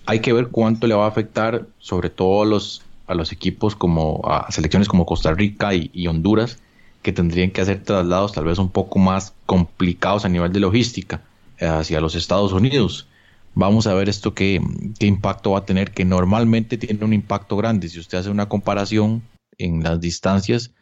Hay 0.07 0.21
que 0.21 0.33
ver 0.33 0.49
cuánto 0.49 0.87
le 0.87 0.95
va 0.95 1.05
a 1.05 1.09
afectar, 1.09 1.67
sobre 1.79 2.11
todo 2.11 2.45
los 2.45 2.83
a 3.07 3.15
los 3.15 3.33
equipos 3.33 3.77
como 3.77 4.21
a 4.25 4.51
selecciones 4.51 4.89
como 4.89 5.07
Costa 5.07 5.33
Rica 5.33 5.75
y, 5.75 6.07
Honduras 6.07 6.59
que 7.03 7.13
tendrían 7.13 7.51
que 7.51 7.61
hacer 7.61 7.83
traslados 7.83 8.33
tal 8.33 8.45
vez 8.45 8.59
un 8.59 8.71
poco 8.71 8.99
más 8.99 9.35
complicados 9.47 10.25
a 10.25 10.29
nivel 10.29 10.53
de 10.53 10.61
logística 10.61 11.23
eh, 11.59 11.67
hacia 11.67 12.01
los 12.01 12.15
Estados 12.15 12.53
Unidos. 12.53 13.09
Vamos 13.55 13.87
a 13.87 13.95
ver 13.95 14.09
esto 14.09 14.35
qué, 14.35 14.61
qué 14.99 15.07
impacto 15.07 15.51
va 15.51 15.59
a 15.59 15.67
tener, 15.67 15.91
que 15.91 16.05
normalmente 16.05 16.79
tiene 16.79 17.05
un 17.05 17.13
impacto 17.13 17.57
grande. 17.57 17.89
Si 17.89 17.99
usted 17.99 18.19
hace 18.19 18.31
una 18.31 18.49
comparación 18.49 19.23
en 19.59 19.83
las 19.83 20.01
distancias, 20.01 20.73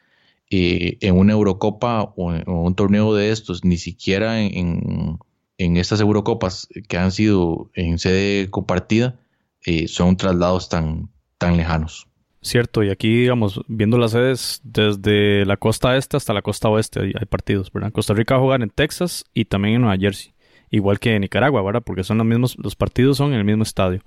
eh, 0.50 0.98
en 1.00 1.16
una 1.16 1.32
Eurocopa 1.32 2.12
o, 2.16 2.32
un 2.46 2.74
torneo 2.74 3.14
de 3.14 3.30
estos, 3.30 3.64
ni 3.64 3.76
siquiera 3.76 4.40
en, 4.40 5.18
en, 5.58 5.76
estas 5.76 6.00
Eurocopas 6.00 6.68
que 6.88 6.98
han 6.98 7.12
sido 7.12 7.70
en 7.74 7.98
sede 7.98 8.50
compartida, 8.50 9.20
eh, 9.64 9.86
son 9.86 10.16
traslados 10.16 10.68
tan, 10.68 11.08
tan 11.38 11.56
lejanos. 11.56 12.09
Cierto, 12.42 12.82
y 12.82 12.88
aquí, 12.88 13.20
digamos, 13.20 13.60
viendo 13.68 13.98
las 13.98 14.12
sedes 14.12 14.62
desde 14.64 15.44
la 15.44 15.58
costa 15.58 15.96
este 15.98 16.16
hasta 16.16 16.32
la 16.32 16.40
costa 16.40 16.70
oeste, 16.70 17.00
hay, 17.00 17.26
partidos, 17.28 17.70
¿verdad? 17.70 17.92
Costa 17.92 18.14
Rica 18.14 18.34
va 18.34 18.40
a 18.40 18.42
jugar 18.42 18.62
en 18.62 18.70
Texas 18.70 19.26
y 19.34 19.44
también 19.44 19.74
en 19.74 19.82
Nueva 19.82 19.98
Jersey, 19.98 20.32
igual 20.70 20.98
que 20.98 21.14
en 21.14 21.20
Nicaragua, 21.20 21.62
¿verdad? 21.62 21.82
Porque 21.84 22.02
son 22.02 22.16
los 22.16 22.26
mismos, 22.26 22.56
los 22.58 22.76
partidos 22.76 23.18
son 23.18 23.34
en 23.34 23.40
el 23.40 23.44
mismo 23.44 23.62
estadio. 23.62 24.02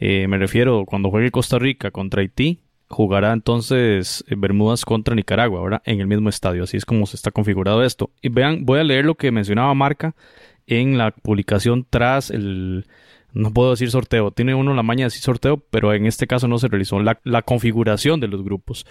Eh, 0.00 0.26
me 0.26 0.38
refiero, 0.38 0.86
cuando 0.86 1.10
juegue 1.10 1.30
Costa 1.30 1.60
Rica 1.60 1.92
contra 1.92 2.20
Haití, 2.20 2.58
jugará 2.88 3.32
entonces 3.32 4.24
eh, 4.28 4.34
Bermudas 4.36 4.84
contra 4.84 5.14
Nicaragua, 5.14 5.62
¿verdad? 5.62 5.82
En 5.84 6.00
el 6.00 6.08
mismo 6.08 6.30
estadio, 6.30 6.64
así 6.64 6.76
es 6.76 6.84
como 6.84 7.06
se 7.06 7.14
está 7.14 7.30
configurado 7.30 7.84
esto. 7.84 8.10
Y 8.22 8.28
vean, 8.28 8.64
voy 8.64 8.80
a 8.80 8.84
leer 8.84 9.04
lo 9.04 9.14
que 9.14 9.30
mencionaba 9.30 9.72
Marca 9.74 10.16
en 10.66 10.98
la 10.98 11.12
publicación 11.12 11.86
tras 11.88 12.30
el 12.30 12.86
no 13.32 13.52
puedo 13.52 13.70
decir 13.70 13.90
sorteo, 13.90 14.30
tiene 14.30 14.54
uno 14.54 14.74
la 14.74 14.82
maña 14.82 15.00
de 15.02 15.06
decir 15.06 15.22
sorteo, 15.22 15.58
pero 15.58 15.92
en 15.92 16.06
este 16.06 16.26
caso 16.26 16.48
no 16.48 16.58
se 16.58 16.68
realizó 16.68 16.98
la, 17.00 17.42
configuración 17.42 18.20
de 18.20 18.28
los 18.28 18.42
grupos. 18.42 18.86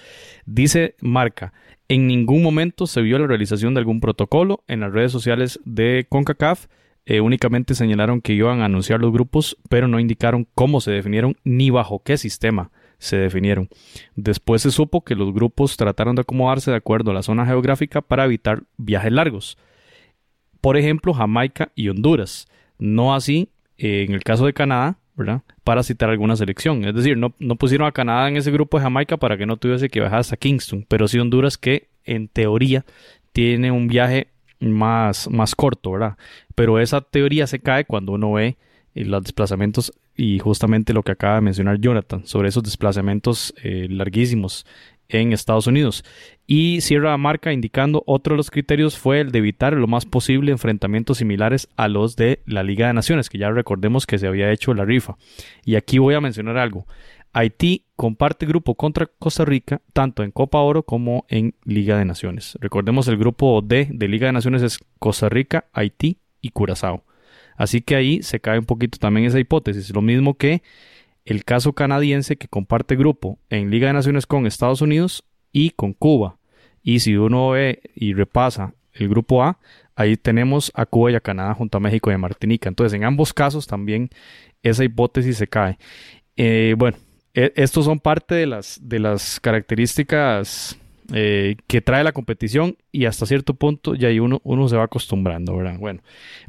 Dice 0.46 0.96
Marca, 1.02 1.54
en 1.88 2.08
ningún 2.08 2.44
momento 2.44 2.86
se 2.86 3.02
vio 3.02 3.18
la 3.18 3.28
realización 3.28 3.74
de 3.74 3.80
algún 3.80 4.00
protocolo 4.00 4.64
en 4.68 4.82
las 4.82 4.94
redes 4.94 5.12
sociales 5.12 5.60
de 5.66 6.06
CONCACAF. 6.10 6.68
Eh, 7.06 7.22
únicamente 7.22 7.74
señalaron 7.74 8.20
que 8.22 8.34
iban 8.34 8.62
a 8.62 8.66
anunciar 8.66 9.00
los 9.00 9.14
grupos, 9.14 9.58
pero 9.70 9.88
no 9.88 10.00
indicaron 10.00 10.48
cómo 10.54 10.82
se 10.82 10.92
definieron 10.92 11.36
ni 11.44 11.70
bajo 11.70 12.04
qué 12.04 12.18
sistema 12.18 12.72
se 13.00 13.18
definieron. 13.18 13.70
Después 14.16 14.62
se 14.62 14.72
supo 14.72 15.04
que 15.04 15.16
los 15.16 15.34
grupos 15.34 15.78
trataron 15.78 16.16
de 16.16 16.22
acomodarse 16.22 16.70
de 16.70 16.78
acuerdo 16.78 17.12
a 17.12 17.14
la 17.14 17.24
zona 17.24 17.46
geográfica 17.46 18.02
para 18.02 18.26
evitar 18.26 18.64
viajes 18.78 19.12
largos. 19.12 19.58
Por 20.62 20.78
ejemplo, 20.78 21.14
Jamaica 21.14 21.72
y 21.76 21.90
Honduras. 21.90 22.48
No 22.80 23.16
así 23.16 23.50
eh, 23.78 24.06
en 24.08 24.14
el 24.14 24.24
caso 24.24 24.46
de 24.46 24.54
Canadá, 24.54 24.98
¿verdad? 25.16 25.42
Para 25.64 25.84
citar 25.84 26.10
alguna 26.10 26.36
selección. 26.36 26.86
Es 26.86 26.96
decir, 26.96 27.18
no, 27.18 27.32
pusieron 27.56 27.88
a 27.88 27.92
Canadá 27.92 28.30
en 28.30 28.38
ese 28.38 28.52
grupo 28.52 28.78
de 28.78 28.84
Jamaica 28.84 29.18
para 29.18 29.38
que 29.38 29.46
no 29.46 29.58
tuviese 29.58 29.90
que 29.90 30.00
viajar 30.00 30.20
hasta 30.20 30.38
Kingston, 30.38 30.86
pero 30.88 31.08
sí 31.08 31.20
Honduras 31.20 31.58
que 31.58 31.88
en 32.06 32.28
teoría 32.28 32.86
tiene 33.34 33.72
un 33.72 33.88
viaje 33.88 34.28
más, 34.60 35.30
más 35.30 35.56
corto, 35.56 35.92
¿verdad? 35.92 36.18
Pero 36.56 36.80
esa 36.80 37.02
teoría 37.02 37.48
se 37.48 37.60
cae 37.60 37.86
cuando 37.86 38.14
uno 38.14 38.34
ve 38.34 38.58
eh, 38.96 39.06
los 39.06 39.24
desplazamientos 39.24 39.94
y 40.16 40.40
justamente 40.40 40.94
lo 40.94 41.04
que 41.04 41.12
acaba 41.12 41.36
de 41.36 41.42
mencionar 41.42 41.80
Jonathan 41.80 42.26
sobre 42.26 42.50
esos 42.50 42.64
desplazamientos 42.64 43.54
eh, 43.62 43.88
larguísimos 43.90 44.66
en 45.10 45.34
Estados 45.34 45.68
Unidos. 45.68 46.04
Y 46.46 46.82
cierra 46.82 47.12
la 47.12 47.18
marca 47.18 47.52
indicando 47.52 48.04
otro 48.06 48.34
de 48.34 48.38
los 48.38 48.52
criterios 48.52 48.98
fue 48.98 49.22
el 49.22 49.32
de 49.32 49.40
evitar 49.40 49.74
lo 49.74 49.88
más 49.88 50.06
posible 50.06 50.52
enfrentamientos 50.52 51.18
similares 51.18 51.68
a 51.76 51.88
los 51.88 52.16
de 52.16 52.42
la 52.46 52.64
Liga 52.64 52.88
de 52.88 52.94
Naciones, 52.94 53.30
que 53.30 53.38
ya 53.38 53.50
recordemos 53.50 54.06
que 54.06 54.18
se 54.18 54.28
había 54.28 54.52
hecho 54.52 54.74
la 54.74 54.86
rifa. 54.86 55.18
Y 55.66 55.76
aquí 55.76 55.98
voy 55.98 56.16
a 56.16 56.22
mencionar 56.22 56.58
algo. 56.58 56.86
Haití 57.34 57.86
comparte 57.96 58.46
grupo 58.46 58.76
contra 58.76 59.06
Costa 59.06 59.46
Rica 59.46 59.82
tanto 59.94 60.24
en 60.24 60.32
Copa 60.32 60.60
Oro 60.60 60.84
como 60.84 61.26
en 61.30 61.54
Liga 61.66 61.98
de 61.98 62.06
Naciones. 62.06 62.58
Recordemos 62.62 63.08
el 63.08 63.18
grupo 63.18 63.62
D 63.62 63.90
de 63.92 64.08
Liga 64.08 64.28
de 64.28 64.34
Naciones 64.34 64.62
es 64.64 64.80
Costa 64.98 65.30
Rica, 65.30 65.66
Haití 65.74 66.20
y 66.42 66.50
Curazao. 66.50 67.04
Así 67.58 67.82
que 67.82 67.96
ahí 67.96 68.24
se 68.24 68.40
cae 68.40 68.60
un 68.60 68.66
poquito 68.66 68.98
también 69.00 69.26
esa 69.26 69.40
hipótesis. 69.40 69.94
Lo 69.94 70.02
mismo 70.02 70.36
que 70.36 70.62
el 71.28 71.44
caso 71.44 71.74
canadiense 71.74 72.38
que 72.38 72.48
comparte 72.48 72.96
grupo 72.96 73.38
en 73.50 73.70
Liga 73.70 73.88
de 73.88 73.94
Naciones 73.94 74.26
con 74.26 74.48
Estados 74.48 74.82
Unidos 74.82 75.26
y 75.52 75.72
con 75.72 75.92
Cuba. 75.92 76.38
Y 76.82 77.00
si 77.02 77.18
uno 77.18 77.50
ve 77.50 77.82
y 77.96 78.14
repasa 78.14 78.74
el 78.94 79.10
grupo 79.10 79.44
A, 79.44 79.60
ahí 79.98 80.16
tenemos 80.16 80.72
a 80.74 80.86
Cuba 80.86 81.12
y 81.12 81.16
a 81.16 81.20
Canadá 81.20 81.54
junto 81.54 81.78
a 81.78 81.82
México 81.82 82.10
y 82.10 82.14
a 82.14 82.18
Martinica. 82.18 82.70
Entonces, 82.70 82.94
en 82.94 83.04
ambos 83.04 83.34
casos 83.34 83.68
también 83.68 84.10
esa 84.64 84.86
hipótesis 84.86 85.36
se 85.36 85.48
cae. 85.48 85.78
Eh, 86.38 86.76
bueno, 86.78 86.98
e, 87.34 87.52
estos 87.58 87.84
son 87.84 88.00
parte 88.00 88.34
de 88.34 88.46
las, 88.46 88.80
de 88.82 89.00
las 89.00 89.42
características 89.42 90.80
eh, 91.14 91.58
que 91.68 91.82
trae 91.82 92.06
la 92.06 92.14
competición 92.14 92.78
y 92.94 93.04
hasta 93.04 93.26
cierto 93.26 93.54
punto 93.54 93.96
ya 93.96 94.08
ahí 94.08 94.22
uno, 94.22 94.40
uno 94.46 94.70
se 94.70 94.78
va 94.78 94.84
acostumbrando. 94.84 95.54
Bueno, 95.78 96.02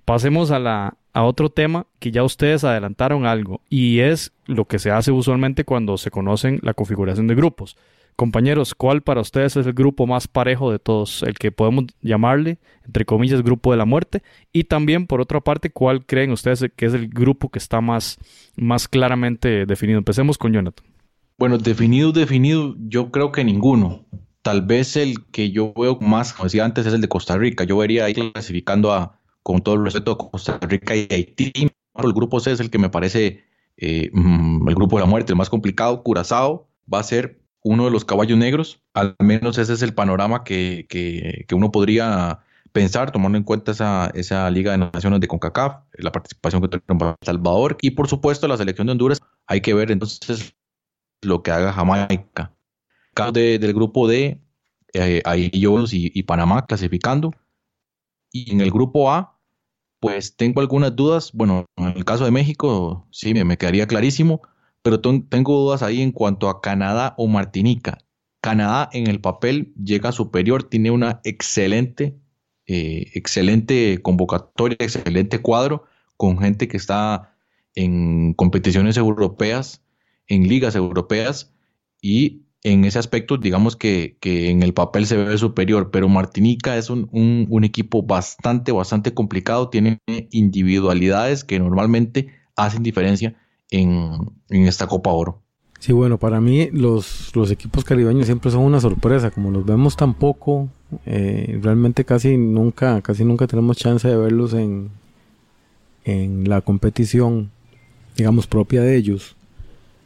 pasemos 0.05 0.53
a 0.53 0.61
la, 0.61 0.98
a 1.13 1.25
otro 1.25 1.51
tema 1.51 1.87
que 1.99 2.11
ya 2.11 2.23
ustedes 2.23 2.65
adelantaron 2.65 3.27
algo 3.27 3.61
y 3.69 4.01
es 4.01 4.33
lo 4.47 4.67
que 4.67 4.79
se 4.79 4.91
hace 4.91 5.11
usualmente 5.11 5.65
cuando 5.65 5.99
se 5.99 6.11
conocen 6.11 6.61
la 6.63 6.75
configuración 6.75 7.27
de 7.27 7.35
grupos. 7.35 7.77
Compañeros, 8.19 8.75
¿cuál 8.75 9.03
para 9.03 9.21
ustedes 9.21 9.57
es 9.57 9.67
el 9.67 9.75
grupo 9.75 10.05
más 10.09 10.27
parejo 10.27 10.73
de 10.73 10.81
todos? 10.81 11.23
El 11.23 11.35
que 11.35 11.53
podemos 11.53 11.85
llamarle, 12.03 12.59
entre 12.85 13.05
comillas, 13.05 13.43
grupo 13.43 13.71
de 13.71 13.77
la 13.77 13.85
muerte. 13.85 14.25
Y 14.53 14.65
también, 14.65 15.07
por 15.07 15.21
otra 15.21 15.41
parte, 15.41 15.71
¿cuál 15.71 16.05
creen 16.05 16.33
ustedes 16.33 16.67
que 16.75 16.87
es 16.87 16.95
el 16.95 17.09
grupo 17.09 17.49
que 17.49 17.61
está 17.61 17.81
más, 17.81 18.19
más 18.57 18.89
claramente 18.89 19.67
definido? 19.67 19.99
Empecemos 19.99 20.37
con 20.37 20.53
Jonathan. 20.53 20.85
Bueno, 21.39 21.59
definido, 21.59 22.11
definido, 22.11 22.75
yo 22.89 23.13
creo 23.13 23.31
que 23.31 23.45
ninguno. 23.45 24.05
Tal 24.43 24.63
vez 24.63 24.97
el 24.97 25.25
que 25.27 25.53
yo 25.53 25.73
veo 25.77 26.01
más, 26.01 26.33
como 26.33 26.47
decía 26.47 26.65
antes, 26.65 26.87
es 26.87 26.95
el 26.95 27.01
de 27.01 27.09
Costa 27.09 27.39
Rica. 27.39 27.63
Yo 27.63 27.77
vería 27.77 28.07
ahí 28.07 28.15
clasificando 28.15 28.93
a 28.93 29.18
con 29.49 29.63
todo 29.63 29.77
el 29.77 29.85
respeto, 29.85 30.19
Costa 30.19 30.59
Rica 30.61 30.95
y 30.95 31.09
Haití. 31.11 31.71
El 31.95 32.13
grupo 32.13 32.39
C 32.39 32.53
es 32.53 32.61
el 32.61 32.69
que 32.69 32.77
me 32.77 32.91
parece 32.91 33.47
eh, 33.79 34.11
mm, 34.13 34.69
el 34.69 34.75
grupo 34.75 34.97
de 34.97 35.05
la 35.05 35.09
muerte, 35.09 35.33
el 35.33 35.39
más 35.39 35.49
complicado. 35.49 36.03
Curazao 36.03 36.69
va 36.93 36.99
a 36.99 37.03
ser 37.03 37.41
uno 37.63 37.87
de 37.87 37.91
los 37.91 38.05
caballos 38.05 38.37
negros. 38.37 38.83
Al 38.93 39.17
menos 39.19 39.57
ese 39.57 39.73
es 39.73 39.81
el 39.81 39.95
panorama 39.95 40.45
que, 40.45 40.85
que, 40.91 41.55
uno 41.55 41.73
podría 41.73 42.41
pensar, 42.73 43.11
tomando 43.11 43.39
en 43.39 43.45
cuenta 43.45 43.73
esa, 43.73 44.11
esa 44.13 44.51
Liga 44.51 44.73
de 44.73 44.79
Naciones 44.79 45.19
de 45.19 45.29
CONCACAF, 45.29 45.77
la 45.95 46.13
participación 46.13 46.61
que 46.61 46.69
tiene 46.69 47.15
Salvador 47.23 47.79
y 47.81 47.93
por 47.93 48.07
supuesto 48.07 48.49
la 48.49 48.59
selección 48.59 48.87
de 48.87 48.93
Honduras. 48.93 49.23
Hay 49.47 49.63
que 49.63 49.73
ver 49.73 49.91
entonces 49.91 50.55
lo 51.23 51.43
que 51.43 51.53
haga 51.53 51.73
Jamaica. 51.73 52.55
Caso 53.15 53.33
del 53.33 53.73
grupo 53.73 54.09
D, 54.09 54.43
eh, 54.93 55.23
ahí 55.25 55.51
yo 55.59 55.83
y, 55.91 56.13
y 56.15 56.23
Panamá 56.25 56.67
clasificando. 56.67 57.33
Y 58.31 58.53
en 58.53 58.61
el 58.61 58.71
grupo 58.71 59.11
A, 59.11 59.38
pues 60.01 60.37
tengo 60.37 60.61
algunas 60.61 60.95
dudas. 60.95 61.33
Bueno, 61.33 61.67
en 61.77 61.97
el 61.97 62.05
caso 62.05 62.25
de 62.25 62.31
México, 62.31 63.07
sí, 63.11 63.35
me, 63.35 63.57
quedaría 63.57 63.87
clarísimo, 63.87 64.43
pero 64.83 65.01
tengo 65.01 65.61
dudas 65.61 65.83
ahí 65.83 66.03
en 66.03 66.13
cuanto 66.13 66.49
a 66.49 66.61
Canadá 66.61 67.15
o 67.19 67.27
Martinica. 67.27 67.99
Canadá 68.41 68.89
en 68.93 69.09
el 69.09 69.21
papel 69.21 69.73
llega 69.83 70.13
superior, 70.13 70.63
tiene 70.65 70.91
una 70.91 71.21
excelente, 71.25 72.17
eh, 72.67 73.11
excelente 73.15 74.01
convocatoria, 74.03 74.77
excelente 74.79 75.41
cuadro, 75.41 75.85
con 76.17 76.39
gente 76.39 76.69
que 76.69 76.77
está 76.77 77.35
en 77.75 78.35
competiciones 78.35 78.97
europeas, 78.97 79.83
en 80.29 80.49
ligas 80.49 80.77
europeas, 80.77 81.53
y 82.01 82.43
en 82.65 82.85
ese 82.85 82.99
aspecto, 82.99 83.37
digamos 83.37 83.77
que, 83.77 84.17
en 84.23 84.63
el 84.63 84.75
papel 84.75 85.07
se 85.07 85.17
ve 85.17 85.39
superior, 85.39 85.91
pero 85.91 86.09
Martinica 86.09 86.77
es 86.77 86.91
un, 86.91 87.61
equipo 87.63 88.03
bastante, 88.03 88.73
bastante 88.73 89.15
complicado, 89.15 89.69
tiene 89.69 90.01
individualidades 90.31 91.45
que 91.45 91.59
normalmente 91.59 92.29
hacen 92.57 92.83
diferencia 92.83 93.37
en, 93.71 94.33
esta 94.49 94.87
Copa 94.87 95.11
Oro. 95.11 95.43
Sí, 95.79 95.93
bueno, 95.93 96.19
para 96.19 96.41
mí 96.41 96.71
los, 96.73 97.31
los 97.37 97.53
equipos 97.53 97.85
caribeños 97.85 98.27
siempre 98.27 98.51
son 98.51 98.63
una 98.63 98.81
sorpresa, 98.81 99.31
como 99.31 99.53
los 99.53 99.65
vemos 99.65 99.97
tan 99.97 100.15
poco, 100.15 100.69
eh, 101.07 101.61
realmente 101.63 102.05
casi 102.05 102.37
nunca, 102.37 103.01
casi 103.01 103.25
nunca 103.25 103.47
tenemos 103.47 103.77
chance 103.77 104.09
de 104.09 104.17
verlos 104.17 104.55
en, 104.55 104.91
en 106.05 106.49
la 106.49 106.63
competición, 106.63 107.53
digamos, 108.17 108.49
propia 108.49 108.83
de 108.83 108.97
ellos 108.97 109.38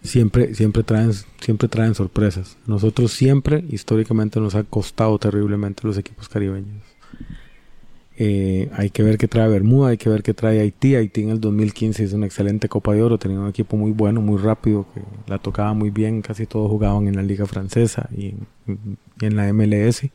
siempre, 0.03 0.55
siempre, 0.55 0.83
traen, 0.83 1.13
siempre 1.41 1.69
traen 1.69 1.95
sorpresas. 1.95 2.59
Nosotros 2.67 3.13
siempre, 3.13 3.65
históricamente, 3.71 4.41
nos 4.41 4.55
ha 4.55 4.65
costado 4.65 5.19
terriblemente 5.19 5.87
los 5.87 5.97
equipos 5.97 6.29
caribeños. 6.29 6.83
Eh, 8.19 8.71
hay 8.75 8.91
que 8.91 9.03
ver 9.03 9.17
qué 9.17 9.27
trae 9.27 9.49
Bermuda, 9.49 9.89
hay 9.89 9.97
que 9.97 10.09
ver 10.09 10.23
qué 10.23 10.35
trae 10.35 10.61
Haití. 10.61 10.95
Haití 10.95 11.23
en 11.23 11.31
el 11.31 11.41
2015 11.41 12.05
es 12.05 12.13
una 12.13 12.27
excelente 12.27 12.69
Copa 12.69 12.93
de 12.95 13.03
Oro, 13.03 13.19
tenía 13.19 13.41
un 13.41 13.49
equipo 13.49 13.77
muy 13.77 13.93
bueno, 13.93 14.21
muy 14.21 14.41
rápido, 14.41 14.87
que 14.95 15.01
la 15.27 15.39
tocaba 15.39 15.73
muy 15.73 15.91
bien, 15.91 16.21
casi 16.21 16.47
todos 16.47 16.71
jugaban 16.71 17.09
en 17.09 17.17
la 17.17 17.23
Liga 17.23 17.47
Francesa 17.47 18.09
y 18.17 18.35
en 19.21 19.37
la 19.37 19.53
MLS. 19.53 20.11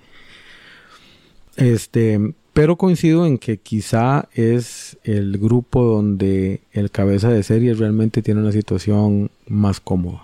Este, 1.56 2.34
pero 2.58 2.76
coincido 2.76 3.28
en 3.28 3.38
que 3.38 3.58
quizá 3.58 4.30
es 4.34 4.98
el 5.04 5.38
grupo 5.38 5.84
donde 5.84 6.62
el 6.72 6.90
cabeza 6.90 7.30
de 7.30 7.44
serie 7.44 7.76
realmente 7.76 8.24
tiene 8.24 8.42
una 8.42 8.52
situación 8.52 9.30
más 9.48 9.80
cómoda. 9.80 10.24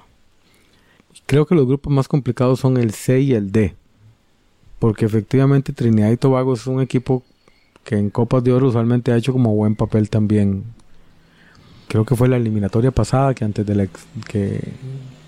Creo 1.27 1.45
que 1.45 1.53
los 1.53 1.67
grupos 1.67 1.93
más 1.93 2.07
complicados 2.07 2.59
son 2.59 2.77
el 2.77 2.89
C 2.89 3.21
y 3.21 3.33
el 3.33 3.51
D. 3.51 3.75
Porque 4.79 5.05
efectivamente 5.05 5.73
Trinidad 5.73 6.09
y 6.09 6.17
Tobago 6.17 6.55
es 6.55 6.65
un 6.65 6.81
equipo 6.81 7.21
que 7.83 7.99
en 7.99 8.09
Copas 8.09 8.43
de 8.43 8.51
Oro 8.51 8.69
usualmente 8.69 9.11
ha 9.11 9.17
hecho 9.17 9.31
como 9.31 9.53
buen 9.53 9.75
papel 9.75 10.09
también. 10.09 10.63
Creo 11.87 12.03
que 12.03 12.15
fue 12.15 12.29
la 12.29 12.37
eliminatoria 12.37 12.89
pasada 12.89 13.35
que 13.35 13.45
antes 13.45 13.63
de 13.63 13.89
que 14.27 14.59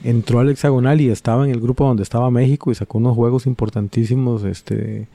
entró 0.03 0.39
al 0.39 0.49
hexagonal 0.49 0.99
y 0.99 1.11
estaba 1.11 1.45
en 1.45 1.51
el 1.51 1.61
grupo 1.61 1.85
donde 1.85 2.01
estaba 2.01 2.31
México 2.31 2.71
y 2.71 2.75
sacó 2.75 2.97
unos 2.97 3.13
juegos 3.13 3.45
importantísimos 3.45 4.43
este 4.43 5.07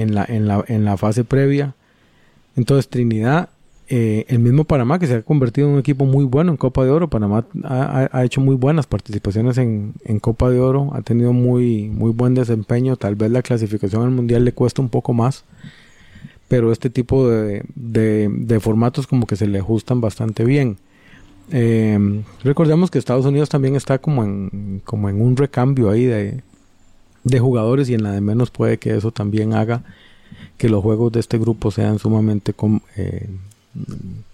en 0.00 0.14
la, 0.14 0.24
en 0.28 0.48
la, 0.48 0.64
en 0.66 0.84
la 0.84 0.96
fase 0.96 1.24
previa. 1.24 1.74
Entonces 2.56 2.88
Trinidad, 2.88 3.48
eh, 3.88 4.24
el 4.28 4.38
mismo 4.38 4.64
Panamá 4.64 4.98
que 4.98 5.06
se 5.06 5.16
ha 5.16 5.22
convertido 5.22 5.68
en 5.68 5.74
un 5.74 5.80
equipo 5.80 6.06
muy 6.06 6.24
bueno 6.24 6.50
en 6.50 6.56
Copa 6.56 6.84
de 6.84 6.90
Oro. 6.90 7.08
Panamá 7.08 7.44
ha, 7.64 8.24
hecho 8.24 8.40
muy 8.40 8.54
buenas 8.54 8.86
participaciones 8.86 9.58
en, 9.58 9.92
Copa 10.20 10.50
de 10.50 10.58
Oro, 10.58 10.90
ha 10.94 11.02
tenido 11.02 11.32
muy, 11.32 11.88
muy 11.88 12.12
buen 12.12 12.34
desempeño. 12.34 12.96
Tal 12.96 13.14
vez 13.14 13.30
la 13.30 13.42
clasificación 13.42 14.02
al 14.02 14.10
Mundial 14.10 14.44
le 14.44 14.52
cuesta 14.52 14.80
un 14.80 14.88
poco 14.88 15.12
más, 15.12 15.44
pero 16.48 16.72
este 16.72 16.88
tipo 16.90 17.28
de, 17.28 17.62
de, 17.74 18.60
formatos 18.60 19.06
como 19.06 19.26
que 19.26 19.36
se 19.36 19.46
le 19.46 19.58
ajustan 19.58 20.00
bastante 20.00 20.44
bien. 20.44 20.78
Eh, 21.50 22.22
recordemos 22.42 22.90
que 22.90 22.98
Estados 22.98 23.26
Unidos 23.26 23.50
también 23.50 23.76
está 23.76 23.98
como 23.98 24.24
en, 24.24 24.80
como 24.84 25.10
en 25.10 25.20
un 25.20 25.36
recambio 25.36 25.90
ahí 25.90 26.06
de, 26.06 26.42
de 27.24 27.40
jugadores 27.40 27.88
y 27.88 27.94
en 27.94 28.02
la 28.02 28.12
de 28.12 28.20
menos 28.20 28.50
puede 28.50 28.78
que 28.78 28.96
eso 28.96 29.10
también 29.10 29.54
haga 29.54 29.82
que 30.56 30.68
los 30.68 30.82
juegos 30.82 31.12
de 31.12 31.20
este 31.20 31.38
grupo 31.38 31.70
sean 31.70 31.98
sumamente, 31.98 32.54
eh, 32.96 33.28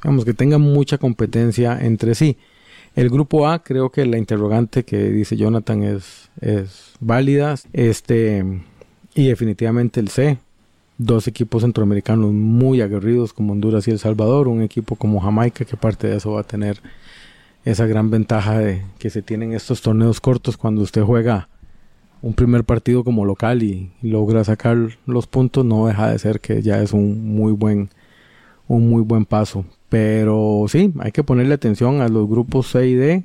digamos, 0.03 0.25
que 0.25 0.35
tengan 0.35 0.61
mucha 0.61 0.99
competencia 0.99 1.79
entre 1.81 2.15
sí. 2.15 2.37
El 2.97 3.09
grupo 3.09 3.49
A, 3.49 3.63
creo 3.63 3.91
que 3.91 4.05
la 4.05 4.19
interrogante 4.19 4.85
que 4.85 5.11
dice 5.11 5.37
Jonathan 5.37 5.83
es, 5.83 6.29
es 6.41 6.93
válida. 7.01 7.55
Este, 7.73 8.45
y 9.15 9.29
definitivamente 9.29 10.01
el 10.01 10.09
C. 10.09 10.39
Dos 10.99 11.27
equipos 11.29 11.63
centroamericanos 11.63 12.33
muy 12.33 12.83
aguerridos 12.83 13.33
como 13.33 13.53
Honduras 13.53 13.89
y 13.89 13.93
El 13.93 13.99
Salvador. 13.99 14.49
Un 14.49 14.63
equipo 14.63 14.97
como 14.97 15.21
Jamaica 15.21 15.65
que 15.65 15.77
parte 15.77 16.09
de 16.09 16.17
eso 16.17 16.33
va 16.33 16.41
a 16.41 16.45
tener 16.45 16.81
esa 17.65 17.87
gran 17.87 18.11
ventaja 18.11 18.59
de 18.59 18.83
que 18.99 19.09
se 19.09 19.23
tienen 19.23 19.53
estos 19.53 19.83
torneos 19.83 20.21
cortos 20.21 20.57
cuando 20.57 20.83
usted 20.83 21.03
juega 21.03 21.49
un 22.23 22.35
primer 22.35 22.65
partido 22.65 23.05
como 23.05 23.25
local 23.25 23.63
y, 23.63 23.91
logra 24.03 24.45
sacar 24.45 24.77
los 25.07 25.27
puntos 25.27 25.65
no 25.65 25.87
deja 25.87 26.11
de 26.11 26.19
ser 26.19 26.41
que 26.41 26.63
ya 26.63 26.83
es 26.83 26.93
un 26.93 27.35
muy 27.35 27.53
buen 27.53 27.91
un 28.69 28.89
muy 28.89 29.03
buen 29.03 29.25
paso. 29.25 29.65
Pero 29.89 30.67
sí 30.69 30.93
hay 31.01 31.13
que 31.13 31.25
ponerle 31.25 31.55
atención 31.55 32.01
a 32.01 32.09
los 32.09 32.29
grupos 32.29 32.69
C 32.71 32.87
y 32.87 32.95
D 32.95 33.25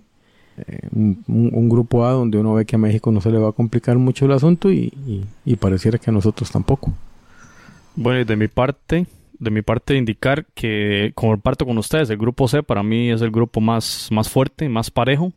eh, 0.58 0.80
un, 0.92 1.70
grupo 1.70 2.06
A 2.06 2.12
donde 2.12 2.38
uno 2.38 2.54
ve 2.54 2.66
que 2.66 2.78
a 2.78 2.80
México 2.80 3.12
no 3.12 3.20
se 3.22 3.30
le 3.30 3.38
va 3.38 3.50
a 3.50 3.52
complicar 3.52 3.98
mucho 3.98 4.26
el 4.26 4.32
asunto 4.32 4.72
y, 4.72 5.28
pareciera 5.60 5.98
que 5.98 6.10
a 6.10 6.14
nosotros 6.14 6.50
tampoco. 6.50 6.94
Bueno 7.96 8.22
y 8.22 8.24
de 8.24 8.36
mi 8.36 8.48
parte 8.48 9.06
de 9.38 9.52
mi 9.52 9.62
parte 9.62 9.96
indicar 9.96 10.46
que 10.54 11.12
comparto 11.14 11.66
con 11.66 11.78
ustedes 11.78 12.10
el 12.10 12.18
grupo 12.18 12.48
C 12.48 12.64
para 12.64 12.84
mí 12.84 13.12
es 13.12 13.22
el 13.22 13.32
grupo 13.32 13.60
más 13.60 14.08
más 14.12 14.30
fuerte 14.30 14.70
más 14.70 14.90
parejo 14.90 15.34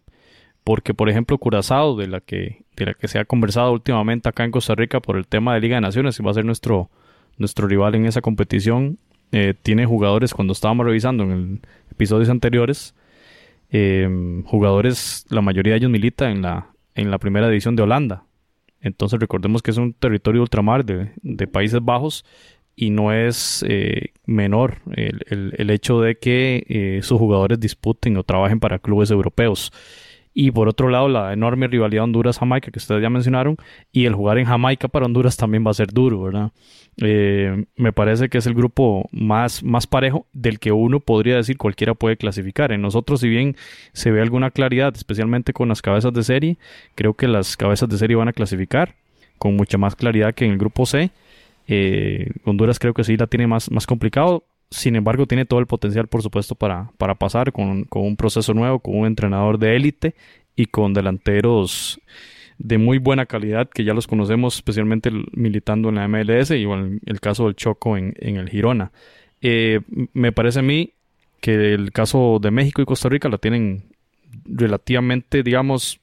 porque 0.69 0.93
por 0.93 1.09
ejemplo 1.09 1.39
Curazao, 1.39 1.97
de 1.97 2.09
la 2.09 2.21
que, 2.21 2.67
de 2.77 2.85
la 2.85 2.93
que 2.93 3.09
se 3.09 3.19
ha 3.19 3.25
conversado 3.25 3.73
últimamente 3.73 4.29
acá 4.29 4.45
en 4.45 4.51
Costa 4.51 4.75
Rica 4.75 5.01
por 5.01 5.17
el 5.17 5.27
tema 5.27 5.55
de 5.55 5.61
Liga 5.61 5.77
de 5.77 5.81
Naciones, 5.81 6.21
y 6.21 6.23
va 6.23 6.31
a 6.31 6.35
ser 6.35 6.45
nuestro, 6.45 6.91
nuestro 7.39 7.67
rival 7.67 7.95
en 7.95 8.05
esa 8.05 8.21
competición, 8.21 8.99
eh, 9.33 9.55
tiene 9.63 9.87
jugadores, 9.87 10.35
cuando 10.35 10.53
estábamos 10.53 10.85
revisando 10.85 11.25
en 11.25 11.63
episodios 11.91 12.29
anteriores, 12.29 12.95
em, 13.71 14.43
jugadores, 14.43 15.25
la 15.31 15.41
mayoría 15.41 15.73
de 15.73 15.79
ellos 15.79 15.91
milita 15.91 16.31
en 16.31 16.43
la, 16.43 16.67
en 16.95 17.11
la 17.11 17.17
primera 17.17 17.49
división 17.49 17.75
de 17.75 17.85
Holanda. 17.85 18.25
Entonces 18.83 19.19
recordemos 19.19 19.63
que 19.63 19.71
es 19.71 19.79
un 19.79 19.95
territorio 19.95 20.43
ultramar 20.43 20.85
de, 20.85 21.47
Países 21.47 21.83
Bajos 21.83 22.27
y 22.77 22.91
no 22.91 23.15
es 23.15 23.65
eh, 23.67 24.13
menor 24.27 24.83
el, 24.95 25.55
el, 25.57 25.71
hecho 25.71 26.03
de 26.03 26.19
que 26.19 26.67
eh, 26.69 27.01
sus 27.03 27.19
jugadores 27.19 27.59
disputen 27.59 28.19
o 28.19 28.23
trabajen 28.23 28.61
para 28.61 28.79
clubes 28.79 29.11
europeos. 29.11 29.73
Y 30.41 30.53
por 30.53 30.69
otro 30.69 30.89
lado, 30.89 31.09
la 31.09 31.33
enorme 31.33 31.67
rivalidad 31.67 32.05
Honduras-Jamaica 32.05 32.71
que 32.71 32.79
ustedes 32.79 33.03
ya 33.03 33.11
mencionaron. 33.11 33.57
Y 33.91 34.05
el 34.05 34.15
jugar 34.15 34.39
en 34.39 34.45
Jamaica 34.45 34.87
para 34.87 35.05
Honduras 35.05 35.37
también 35.37 35.67
va 35.67 35.73
a 35.73 35.75
ser 35.75 35.89
duro, 35.93 36.23
¿verdad? 36.23 36.53
Eh, 36.99 37.65
me 37.75 37.93
parece 37.93 38.29
que 38.29 38.39
es 38.39 38.47
el 38.47 38.55
grupo 38.55 39.09
más, 39.11 39.65
más 39.65 39.89
parejo 39.89 40.29
del 40.33 40.61
que 40.61 40.71
uno 40.71 41.01
podría 41.01 41.35
decir 41.35 41.59
cualquiera 41.59 41.95
puede 41.95 42.17
clasificar. 42.17 42.71
En 42.71 42.83
nosotros, 42.83 43.19
si 43.19 43.29
bien 43.29 43.57
se 43.93 44.13
ve 44.13 44.21
alguna 44.23 44.53
claridad, 44.53 44.95
especialmente 44.95 45.53
con 45.53 45.71
las 45.71 45.83
cabezas 45.83 46.13
de 46.13 46.23
serie, 46.23 46.57
creo 46.95 47.15
que 47.15 47.27
las 47.27 47.57
cabezas 47.57 47.89
de 47.89 47.99
serie 47.99 48.15
van 48.15 48.29
a 48.29 48.33
clasificar 48.33 48.95
con 49.39 49.57
mucha 49.57 49.77
más 49.77 49.97
claridad 49.97 50.37
que 50.37 50.45
en 50.45 50.53
el 50.53 50.59
grupo 50.59 50.87
C. 50.87 51.11
Eh, 51.67 52.31
Honduras 52.45 52.79
creo 52.79 52.95
que 52.95 53.03
sí 53.03 53.17
la 53.17 53.27
tiene 53.27 53.49
más, 53.49 53.73
más 53.73 53.89
complicado. 53.89 54.45
Sin 54.71 54.97
embargo, 54.97 55.27
tiene 55.27 55.47
todo 55.47 55.61
el 55.61 55.67
potencial, 55.67 56.09
por 56.09 56.23
supuesto, 56.23 56.55
para, 56.55 56.91
para 56.99 57.15
pasar 57.15 57.53
con, 57.53 57.87
un 57.91 58.17
proceso 58.17 58.53
nuevo, 58.53 58.81
con 58.81 58.99
un 58.99 59.07
entrenador 59.07 59.59
de 59.59 59.77
élite 59.77 60.15
y 60.57 60.67
con 60.67 60.93
delanteros 60.93 62.01
de 62.59 62.77
muy 62.77 62.99
buena 62.99 63.25
calidad 63.25 63.69
que 63.69 63.85
ya 63.85 63.95
los 63.95 64.07
conocemos, 64.07 64.57
especialmente 64.57 65.11
militando 65.33 65.89
en 65.89 65.95
la 65.95 66.09
MLS 66.09 66.51
y 66.51 66.65
en 66.65 67.01
el 67.07 67.21
caso 67.21 67.47
del 67.47 67.55
Choco 67.55 67.97
en, 67.97 68.15
el 68.19 68.49
Girona. 68.51 68.93
Eh, 69.41 69.81
me 70.13 70.33
parece 70.33 70.59
a 70.59 70.63
mí 70.63 70.93
que 71.41 71.73
el 71.73 71.93
caso 71.93 72.39
de 72.43 72.51
México 72.51 72.83
y 72.83 72.85
Costa 72.85 73.09
Rica 73.09 73.29
la 73.29 73.39
tienen 73.39 73.85
relativamente, 74.45 75.43
digamos, 75.43 76.01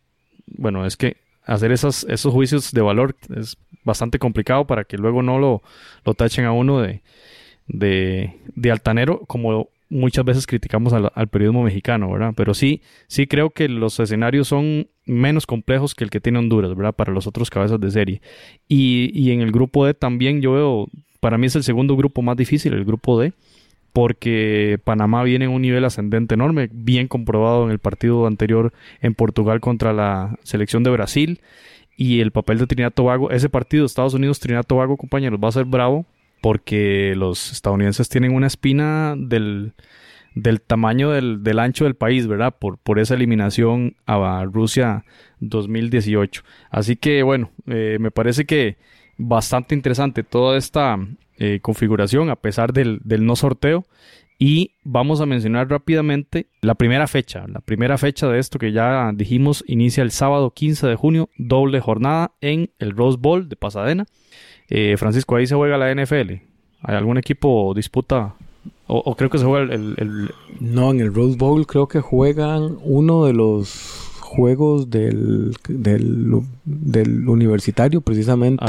bueno, 0.47 0.86
es 0.86 0.97
que 0.97 1.17
hacer 1.43 1.71
esas, 1.71 2.06
esos 2.10 2.34
juicios 2.34 2.71
de 2.71 2.82
valor 2.82 3.15
es 3.36 3.58
bastante 3.84 4.17
complicado 4.17 4.65
para 4.65 4.86
que 4.86 4.97
luego 4.97 5.21
no 5.21 5.38
lo, 5.38 5.62
lo 6.04 6.13
tachen 6.13 6.45
a 6.45 6.51
uno 6.51 6.82
de, 6.82 7.01
de, 7.67 8.39
de 8.56 8.71
altanero, 8.71 9.21
como 9.28 9.69
muchas 9.89 10.25
veces 10.25 10.47
criticamos 10.47 10.93
al, 10.93 11.28
periodismo 11.28 11.63
mexicano, 11.63 12.12
¿verdad? 12.12 12.34
Pero 12.36 12.54
sí, 12.54 12.82
sí 13.08 13.28
creo 13.28 13.51
que 13.51 13.69
los 13.69 13.99
escenarios 13.99 14.47
son 14.47 14.88
menos 15.06 15.45
complejos 15.45 15.93
que 15.95 16.04
el 16.04 16.10
que 16.10 16.19
tiene 16.19 16.39
Honduras, 16.39 16.75
¿verdad? 16.75 16.93
Para 16.93 17.13
los 17.13 17.28
otros 17.28 17.49
cabezas 17.49 17.80
de 17.80 17.91
serie. 17.91 18.21
Y, 18.67 19.12
y 19.13 19.32
en 19.32 19.41
el 19.41 19.51
grupo 19.51 19.86
D 19.86 19.93
también 19.93 20.41
yo 20.41 20.54
veo, 20.54 20.88
para 21.19 21.38
mí 21.38 21.47
es 21.47 21.56
el 21.56 21.63
segundo 21.63 21.95
grupo 21.95 22.21
más 22.21 22.38
difícil, 22.38 22.73
el 22.73 22.86
grupo 22.86 23.19
D, 23.19 23.34
porque 23.93 24.80
Panamá 24.84 25.23
viene 25.23 25.45
en 25.45 25.51
un 25.51 25.62
nivel 25.62 25.86
ascendente 25.86 26.36
enorme, 26.36 26.69
bien 26.71 27.08
comprobado 27.08 27.65
en 27.65 27.71
el 27.71 27.80
partido 27.80 28.28
anterior 28.28 28.73
en 29.01 29.13
Portugal 29.13 29.62
contra 29.62 29.93
la 29.93 30.38
selección 30.43 30.84
de 30.84 30.91
Brasil. 30.91 31.39
Y 31.97 32.19
el 32.19 32.32
papel 32.32 32.58
de 32.58 32.67
Trinidad 32.67 32.91
Tobago, 32.91 33.32
ese 33.32 33.47
partido 33.47 33.86
Estados 33.86 34.13
Unidos-Trinidad 34.13 34.65
Tobago, 34.65 34.97
compañeros, 34.97 35.39
va 35.41 35.47
a 35.47 35.54
ser 35.54 35.63
bravo 35.63 36.06
porque 36.45 37.15
los 37.17 37.51
estadounidenses 37.51 38.08
tienen 38.08 38.36
una 38.36 38.45
espina 38.45 39.15
del, 39.17 39.73
del 40.36 40.62
tamaño 40.62 41.10
del, 41.10 41.41
del, 41.41 41.58
ancho 41.58 41.86
del 41.86 41.95
país, 41.95 42.27
¿verdad? 42.27 42.55
Por, 42.60 42.77
por 42.77 42.99
esa 42.99 43.15
eliminación 43.15 43.95
a 44.05 44.45
Rusia 44.45 45.05
2018. 45.39 46.43
Así 46.69 46.97
que 46.97 47.23
bueno, 47.23 47.49
eh, 47.65 47.97
me 47.99 48.12
parece 48.12 48.45
que 48.45 48.77
bastante 49.17 49.73
interesante 49.73 50.21
toda 50.21 50.55
esta 50.55 50.99
eh, 51.39 51.62
configuración 51.63 52.29
a 52.29 52.36
pesar 52.36 52.73
del, 52.73 52.99
del 53.03 53.25
no 53.25 53.36
sorteo. 53.36 53.84
Y 54.38 54.73
vamos 54.84 55.21
a 55.21 55.25
mencionar 55.25 55.67
rápidamente 55.67 56.45
la 56.62 56.75
primera 56.75 57.08
fecha. 57.08 57.45
La 57.47 57.62
primera 57.62 57.97
fecha 57.97 58.27
de 58.27 58.38
esto 58.38 58.60
que 58.60 58.71
ya 58.71 59.12
dijimos 59.15 59.63
inicia 59.65 60.03
el 60.03 60.12
sábado 60.12 60.51
15 60.51 60.86
de 60.86 60.95
junio, 60.95 61.29
doble 61.39 61.79
jornada 61.79 62.34
en 62.39 62.69
el 62.77 62.91
Rose 62.91 63.17
Bowl 63.19 63.49
de 63.49 63.55
Pasadena. 63.55 64.05
Eh, 64.69 64.95
Francisco, 64.97 65.36
ahí 65.36 65.47
se 65.47 65.56
juega 65.56 65.78
la 65.78 65.93
NFL. 65.93 66.32
¿Hay 66.82 66.95
algún 66.95 67.17
equipo 67.17 67.73
disputa? 67.75 68.36
O, 68.88 69.15
creo 69.15 69.32
que 69.32 69.39
se 69.39 69.45
juega 69.45 69.73
el, 69.73 70.32
No, 70.60 70.91
en 70.91 70.99
el 70.99 71.13
Rose 71.13 71.38
Bowl 71.38 71.65
creo 71.65 71.88
que 71.88 72.01
juegan 72.01 72.78
uno 72.84 73.25
de 73.25 73.34
los 73.34 74.04
juegos 74.35 74.89
del, 74.89 75.55
del, 75.67 77.29
universitario, 77.29 78.01
precisamente. 78.01 78.63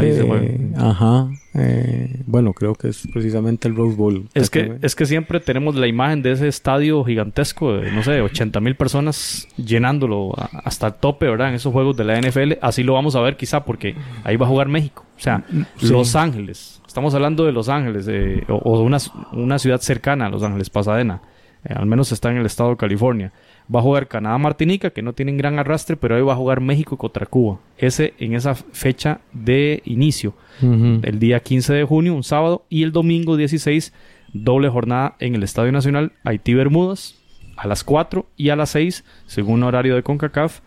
ajá. 0.76 1.29
Eh, 1.55 2.22
bueno, 2.26 2.52
creo 2.52 2.74
que 2.74 2.88
es 2.88 3.09
precisamente 3.12 3.66
el 3.66 3.76
Rose 3.76 3.96
Bowl. 3.96 4.29
Es 4.35 4.50
que, 4.50 4.76
es 4.83 4.94
que 4.94 5.07
siempre 5.07 5.40
tenemos 5.40 5.74
la 5.74 5.87
imagen 5.87 6.22
de 6.22 6.33
ese 6.33 6.48
estadio 6.48 7.02
gigantesco 7.05 7.72
de, 7.74 7.90
no 7.92 8.02
sé, 8.02 8.20
80 8.20 8.61
mil 8.61 8.76
personas 8.76 9.48
llenándolo 9.57 10.35
hasta 10.64 10.88
el 10.88 10.94
tope, 10.94 11.26
¿verdad? 11.26 11.48
En 11.48 11.55
esos 11.55 11.72
juegos 11.72 11.96
de 11.96 12.05
la 12.05 12.20
NFL. 12.20 12.55
Así 12.61 12.83
lo 12.83 12.94
vamos 12.94 13.16
a 13.16 13.20
ver 13.20 13.37
quizá 13.37 13.64
porque 13.64 13.94
ahí 14.24 14.37
va 14.37 14.46
a 14.46 14.48
jugar 14.48 14.68
México. 14.68 15.05
O 15.16 15.20
sea, 15.20 15.44
Los 15.81 16.14
Ángeles. 16.14 16.83
Estamos 16.87 17.14
hablando 17.14 17.44
de 17.44 17.52
Los 17.52 17.68
Ángeles 17.68 18.07
o, 18.07 18.79
de 18.79 18.85
una, 18.85 18.98
una, 19.33 19.59
ciudad 19.59 19.81
cercana 19.81 20.26
a 20.26 20.31
Los 20.31 20.42
Ángeles, 20.42 20.70
Pasadena. 20.70 21.20
Eh, 21.64 21.74
al 21.74 21.87
menos 21.87 22.12
está 22.12 22.31
en 22.31 22.38
el 22.38 22.46
estado 22.46 22.70
de 22.70 22.76
California. 22.76 23.33
Va 23.74 23.81
a 23.81 23.83
jugar 23.83 24.07
Canadá-Martinica, 24.07 24.90
que 24.90 25.02
no 25.02 25.12
tienen 25.12 25.37
gran 25.37 25.59
arrastre, 25.59 25.96
pero 25.96 26.14
ahí 26.14 26.22
va 26.22 26.35
a 26.35 26.37
jugar 26.37 26.61
México 26.61 26.96
contra 26.96 27.26
Cuba. 27.26 27.59
Ese 27.79 28.14
en 28.18 28.35
esa 28.35 28.55
fecha 28.55 29.20
de 29.33 29.83
inicio. 29.85 30.35
El 30.61 31.18
día 31.18 31.40
15 31.40 31.74
de 31.74 31.85
junio, 31.85 32.14
un 32.14 32.24
sábado, 32.24 32.64
y 32.70 32.83
el 32.83 32.92
domingo 32.92 33.37
16, 33.37 33.92
doble 34.33 34.68
jornada 34.68 35.16
en 35.18 35.35
el 35.35 35.42
Estadio 35.42 35.72
Nacional 35.72 36.12
Haití-Bermudas, 36.24 37.16
a 37.57 37.66
las 37.66 37.85
4 37.85 38.26
y 38.37 38.50
a 38.50 38.57
las 38.57 38.70
6, 38.70 39.05
según 39.26 39.62
horario 39.62 39.94
de 39.94 40.02
CONCACAF, 40.02 40.61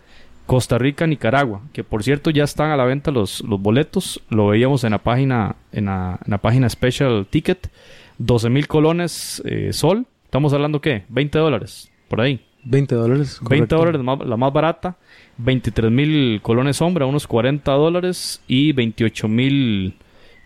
Costa 0.46 0.78
Rica, 0.78 1.06
Nicaragua, 1.06 1.62
que 1.72 1.84
por 1.84 2.02
cierto 2.02 2.30
ya 2.30 2.42
están 2.42 2.72
a 2.72 2.76
la 2.76 2.84
venta 2.84 3.12
los, 3.12 3.40
los 3.42 3.60
boletos, 3.60 4.20
lo 4.30 4.48
veíamos 4.48 4.82
en 4.82 4.90
la 4.90 4.98
página, 4.98 5.54
en 5.70 5.84
la, 5.84 6.18
página 6.42 6.68
Special 6.68 7.26
Ticket, 7.30 7.70
12 8.18 8.50
mil 8.50 8.66
colones 8.66 9.40
eh, 9.44 9.72
sol, 9.72 10.06
estamos 10.24 10.52
hablando 10.52 10.80
qué, 10.80 11.04
20 11.08 11.38
dólares, 11.38 11.92
por 12.08 12.20
ahí. 12.20 12.44
20 12.64 12.94
dólares. 12.94 13.40
20 13.48 13.74
dólares 13.74 14.00
la 14.04 14.36
más 14.36 14.52
barata, 14.52 14.96
23 15.38 15.90
mil 15.90 16.40
colones 16.42 16.76
sombra, 16.76 17.06
unos 17.06 17.26
40 17.26 17.70
dólares 17.72 18.42
y 18.46 18.72
28 18.72 19.28
mil 19.28 19.94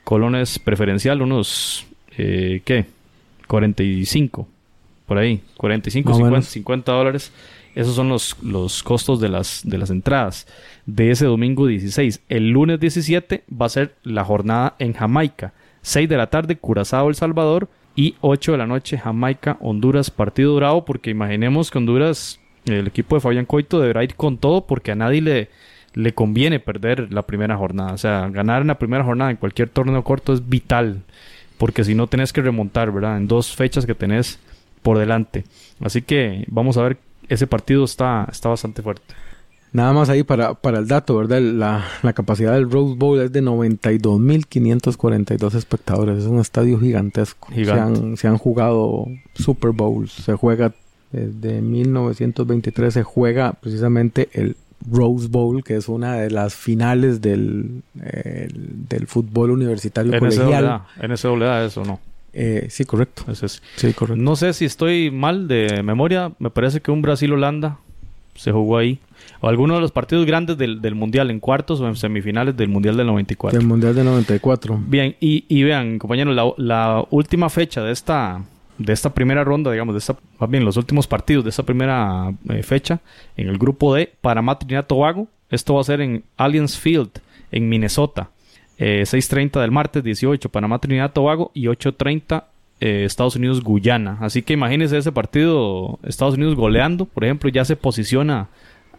colones 0.05 0.59
preferencial, 0.59 1.23
unos, 1.23 1.87
eh, 2.17 2.63
¿qué? 2.65 2.87
45, 3.47 4.49
por 5.07 5.19
ahí, 5.19 5.43
45, 5.57 6.15
50, 6.15 6.43
50 6.43 6.93
dólares. 6.93 7.33
Esos 7.75 7.97
son 7.97 8.09
los, 8.09 8.37
los 8.43 8.83
costos 8.85 9.21
de 9.21 9.29
las, 9.29 9.63
de 9.65 9.79
las 9.79 9.91
entradas 9.91 10.47
de 10.87 11.11
ese 11.11 11.27
domingo 11.27 11.67
16. 11.67 12.23
El 12.29 12.51
lunes 12.51 12.79
17 12.79 13.43
va 13.51 13.67
a 13.67 13.71
ser 13.71 13.95
la 14.05 14.25
jornada 14.25 14.77
en 14.79 14.93
Jamaica. 14.93 15.53
6 15.83 16.09
de 16.09 16.17
la 16.17 16.29
tarde, 16.29 16.57
Curazao, 16.57 17.09
El 17.09 17.17
Salvador. 17.17 17.69
Y 17.97 18.17
8 18.21 18.53
de 18.53 18.59
la 18.59 18.67
noche, 18.67 18.99
Jamaica, 18.99 19.57
Honduras, 19.61 20.11
partido 20.11 20.55
bravo. 20.57 20.85
Porque 20.85 21.11
imaginemos 21.11 21.71
que 21.71 21.79
Honduras, 21.79 22.41
el 22.67 22.87
equipo 22.87 23.17
de 23.17 23.21
Fabián 23.21 23.47
Coito 23.47 23.81
deberá 23.81 24.03
ir 24.03 24.15
con 24.15 24.39
todo 24.39 24.67
porque 24.67 24.93
a 24.93 24.97
nadie 24.97 25.21
le, 25.21 25.49
le 25.95 26.13
conviene 26.13 26.61
perder 26.61 27.13
la 27.13 27.23
primera 27.23 27.57
jornada. 27.57 27.93
O 27.93 27.99
sea, 27.99 28.29
ganar 28.29 28.63
en 28.63 28.69
la 28.69 28.79
primera 28.79 29.05
jornada 29.05 29.31
en 29.31 29.37
cualquier 29.37 29.69
torneo 29.69 30.03
corto 30.03 30.33
es 30.33 30.49
vital. 30.49 31.03
Porque 31.59 31.85
si 31.85 31.95
no 31.95 32.09
tenés 32.09 32.33
que 32.33 32.43
remontar, 32.43 32.91
¿verdad? 32.91 33.17
En 33.17 33.29
dos 33.29 33.55
fechas 33.55 33.87
que 33.87 33.95
tenés 33.95 34.41
por 34.83 34.99
delante. 34.99 35.45
Así 35.81 36.03
que 36.03 36.45
vamos 36.49 36.77
a 36.77 36.83
ver 36.83 36.99
ese 37.29 37.47
partido 37.47 37.85
está, 37.85 38.29
está 38.31 38.49
bastante 38.49 38.83
fuerte. 38.83 39.15
Nada 39.75 39.93
más 39.93 40.09
ahí 40.09 40.23
para, 40.23 40.55
para 40.55 40.79
el 40.79 40.89
dato, 40.89 41.19
¿verdad? 41.19 41.43
La, 41.43 41.85
la 42.03 42.15
capacidad 42.15 42.55
del 42.55 42.71
Rose 42.71 42.95
Bowl 42.97 43.21
es 43.21 43.31
de 43.33 43.43
92.542 43.43 45.55
espectadores. 45.55 46.21
Es 46.21 46.27
un 46.27 46.39
estadio 46.39 46.81
gigantesco. 46.81 47.49
Se, 47.53 47.71
han, 47.71 48.17
se 48.17 48.29
han 48.29 48.39
jugado 48.39 49.09
Super 49.35 49.73
Bowls. 49.73 50.13
Se 50.13 50.33
juega 50.35 50.73
desde 51.15 51.61
1923 51.61 52.93
se 52.93 53.03
juega 53.05 53.53
precisamente 53.53 54.29
el 54.33 54.57
Rose 54.91 55.29
Bowl, 55.29 55.63
que 55.63 55.77
es 55.77 55.89
una 55.89 56.17
de 56.17 56.31
las 56.31 56.55
finales 56.55 57.21
del, 57.21 57.83
del 57.95 59.07
fútbol 59.07 59.53
universitario 59.53 60.19
colegial. 60.19 60.83
NCAA, 61.01 61.67
eso 61.67 61.85
no. 61.85 62.01
Eh, 62.33 62.67
sí, 62.69 62.85
correcto. 62.85 63.25
Sí, 63.77 63.93
correcto. 63.93 64.21
No 64.21 64.35
sé 64.35 64.53
si 64.55 64.65
estoy 64.65 65.13
mal 65.13 65.47
de 65.47 65.83
memoria. 65.85 66.33
Me 66.41 66.51
parece 66.51 66.81
que 66.81 66.91
un 66.91 67.01
Brasil-Holanda 67.01 67.79
se 68.35 68.53
jugó 68.53 68.79
ahí. 68.79 68.99
O 69.41 69.49
alguno 69.49 69.75
de 69.75 69.81
los 69.81 69.93
partidos 69.93 70.27
grandes 70.27 70.57
del, 70.59 70.95
Mundial, 70.95 71.31
en 71.31 71.41
cuartos 71.41 71.81
o 71.81 71.89
en 71.89 71.97
semifinales 71.97 72.57
del 72.57 72.69
Mundial 72.69 72.97
del 72.97 73.07
94. 73.07 73.59
Del 73.59 73.67
Mundial 73.67 73.95
del 73.95 74.05
94. 74.05 74.81
Bien, 74.87 75.17
y, 75.21 75.45
y 75.49 75.63
vean, 75.63 75.99
compañeros, 75.99 76.35
la, 76.35 76.53
la, 76.57 77.05
última 77.11 77.49
fecha 77.49 77.83
de 77.83 77.93
esta, 77.93 78.43
de 78.79 78.93
esta 78.93 79.15
primera 79.15 79.45
ronda, 79.45 79.71
digamos, 79.71 79.95
de 79.95 79.99
esta, 79.99 80.17
más 80.39 80.51
bien 80.51 80.65
los 80.65 80.77
últimos 80.77 81.07
partidos 81.07 81.45
de 81.45 81.51
esta 81.51 81.63
primera 81.63 82.33
eh, 82.49 82.63
fecha, 82.63 83.01
en 83.37 83.49
el 83.49 83.59
grupo 83.59 83.95
D, 83.95 84.13
Panamá, 84.21 84.59
Trinidad, 84.59 84.87
Tobago. 84.87 85.29
Esto 85.51 85.75
va 85.75 85.81
a 85.81 85.85
ser 85.85 86.01
en 86.01 86.25
Allianz 86.37 86.77
Field, 86.79 87.11
en 87.51 87.69
Minnesota. 87.69 88.31
6.30 88.79 89.57
eh, 89.57 89.61
del 89.61 89.71
martes 89.71 90.03
18, 90.03 90.49
Panamá, 90.49 90.81
Trinidad, 90.81 91.13
Tobago. 91.13 91.53
Y 91.55 91.67
8.30 91.67 92.45
eh, 92.85 93.07
Estados 93.07 93.35
Unidos, 93.35 93.63
Guyana. 93.63 94.19
Así 94.21 94.43
que 94.43 94.53
imagínense 94.53 94.99
ese 94.99 95.11
partido, 95.11 95.99
Estados 96.03 96.35
Unidos 96.35 96.55
goleando, 96.55 97.07
por 97.07 97.25
ejemplo, 97.25 97.49
ya 97.49 97.65
se 97.65 97.77
posiciona, 97.77 98.49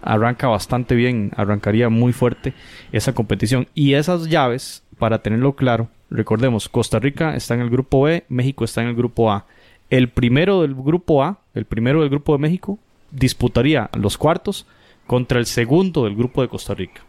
arranca 0.02 0.48
bastante 0.48 0.96
bien, 0.96 1.32
arrancaría 1.36 1.88
muy 1.90 2.12
fuerte 2.12 2.56
esa 2.92 3.14
competición. 3.14 3.68
Y 3.76 3.94
esas 3.94 4.28
llaves, 4.28 4.84
para 4.98 5.20
tenerlo 5.22 5.56
claro, 5.56 5.90
recordemos, 6.10 6.68
Costa 6.68 6.98
Rica 6.98 7.36
está 7.36 7.54
en 7.54 7.62
el 7.62 7.70
grupo 7.70 8.02
B, 8.02 8.24
México 8.28 8.66
está 8.66 8.82
en 8.82 8.88
el 8.88 8.96
grupo 8.96 9.32
A. 9.32 9.46
El 9.92 10.10
primero 10.10 10.64
del 10.64 10.74
grupo 10.74 11.24
A, 11.24 11.38
el 11.54 11.66
primero 11.66 12.00
del 12.02 12.10
grupo 12.10 12.34
de 12.34 12.40
México, 12.40 12.80
disputaría 13.12 13.92
los 13.94 14.18
cuartos 14.18 14.66
contra 15.06 15.38
el 15.38 15.46
segundo 15.46 16.06
del 16.06 16.16
grupo 16.16 16.42
de 16.42 16.48
Costa 16.48 16.74
Rica. 16.74 17.02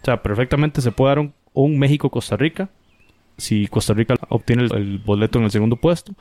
O 0.00 0.04
sea, 0.06 0.22
perfectamente 0.22 0.80
se 0.80 0.92
puede 0.92 1.10
dar 1.10 1.18
un, 1.18 1.34
un 1.52 1.78
México-Costa 1.78 2.38
Rica 2.38 2.70
si 3.36 3.66
Costa 3.68 3.94
Rica 3.94 4.14
obtiene 4.28 4.64
el, 4.64 4.98
boleto 4.98 5.38
en 5.38 5.44
el 5.44 5.50
segundo 5.50 5.76
puesto, 5.76 6.12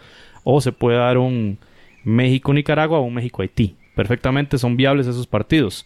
o 0.43 0.61
se 0.61 0.71
puede 0.71 0.97
dar 0.97 1.17
un 1.17 1.57
México-Nicaragua 2.03 2.99
o 2.99 3.03
un 3.03 3.13
México-Haití. 3.13 3.75
Perfectamente 3.95 4.57
son 4.57 4.77
viables 4.77 5.07
esos 5.07 5.27
partidos. 5.27 5.85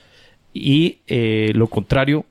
Y 0.53 0.99
eh, 1.07 1.51
lo 1.55 1.67
contrario, 1.67 2.25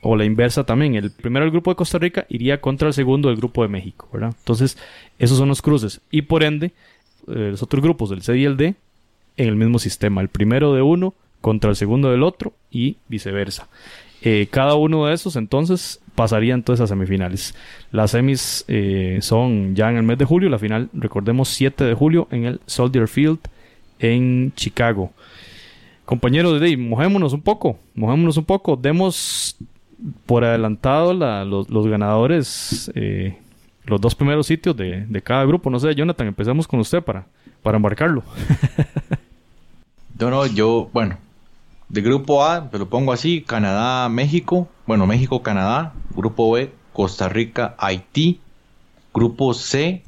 o 0.00 0.16
la 0.16 0.24
inversa 0.24 0.64
también, 0.64 0.94
el 0.94 1.10
primero 1.10 1.44
del 1.44 1.52
grupo 1.52 1.70
de 1.70 1.76
Costa 1.76 1.98
Rica 1.98 2.24
iría 2.28 2.60
contra 2.60 2.88
el 2.88 2.94
segundo 2.94 3.28
del 3.28 3.36
grupo 3.36 3.62
de 3.62 3.68
México, 3.68 4.08
¿verdad? 4.12 4.34
Entonces, 4.38 4.78
esos 5.18 5.36
son 5.36 5.48
los 5.48 5.60
cruces. 5.60 6.00
Y 6.10 6.22
por 6.22 6.44
ende, 6.44 6.72
eh, 7.26 7.48
los 7.50 7.62
otros 7.62 7.82
grupos 7.82 8.10
del 8.10 8.22
C 8.22 8.38
y 8.38 8.44
el 8.44 8.56
D 8.56 8.74
en 9.36 9.48
el 9.48 9.56
mismo 9.56 9.78
sistema. 9.78 10.20
El 10.20 10.28
primero 10.28 10.72
de 10.72 10.82
uno 10.82 11.14
contra 11.40 11.70
el 11.70 11.76
segundo 11.76 12.10
del 12.10 12.22
otro 12.22 12.52
y 12.70 12.96
viceversa. 13.08 13.68
Eh, 14.22 14.48
cada 14.50 14.74
uno 14.74 15.06
de 15.06 15.14
esos 15.14 15.36
entonces 15.36 16.00
pasaría 16.18 16.52
entonces 16.52 16.82
a 16.82 16.88
semifinales. 16.88 17.54
Las 17.92 18.10
semis 18.10 18.64
eh, 18.66 19.18
son 19.20 19.76
ya 19.76 19.88
en 19.88 19.98
el 19.98 20.02
mes 20.02 20.18
de 20.18 20.24
julio, 20.24 20.48
la 20.48 20.58
final 20.58 20.88
recordemos 20.92 21.48
7 21.50 21.84
de 21.84 21.94
julio 21.94 22.26
en 22.32 22.44
el 22.44 22.60
Soldier 22.66 23.06
Field 23.06 23.38
en 24.00 24.52
Chicago. 24.56 25.12
Compañeros, 26.04 26.60
de 26.60 26.76
mojémonos 26.76 27.34
un 27.34 27.40
poco, 27.40 27.78
mojémonos 27.94 28.36
un 28.36 28.44
poco, 28.44 28.74
demos 28.74 29.54
por 30.26 30.44
adelantado 30.44 31.14
los, 31.44 31.86
ganadores, 31.86 32.90
eh, 32.96 33.38
los 33.84 34.00
dos 34.00 34.16
primeros 34.16 34.48
sitios 34.48 34.76
de, 34.76 35.22
cada 35.22 35.44
grupo. 35.44 35.70
No 35.70 35.78
sé, 35.78 35.94
Jonathan, 35.94 36.26
empecemos 36.26 36.66
con 36.66 36.80
usted 36.80 37.00
para, 37.00 37.26
para 37.62 37.76
embarcarlo. 37.76 38.24
no, 40.18 40.30
no, 40.30 40.46
yo, 40.46 40.90
bueno, 40.92 41.16
de 41.88 42.00
grupo 42.00 42.44
A, 42.44 42.68
te 42.68 42.76
lo 42.76 42.88
pongo 42.88 43.12
así, 43.12 43.40
Canadá, 43.40 44.08
México, 44.08 44.66
bueno, 44.84 45.06
México, 45.06 45.44
Canadá, 45.44 45.92
grupo 46.18 46.50
B, 46.50 46.70
Costa 46.92 47.28
Rica, 47.28 47.76
Haití, 47.78 48.40
grupo 49.14 49.54
C, 49.54 50.02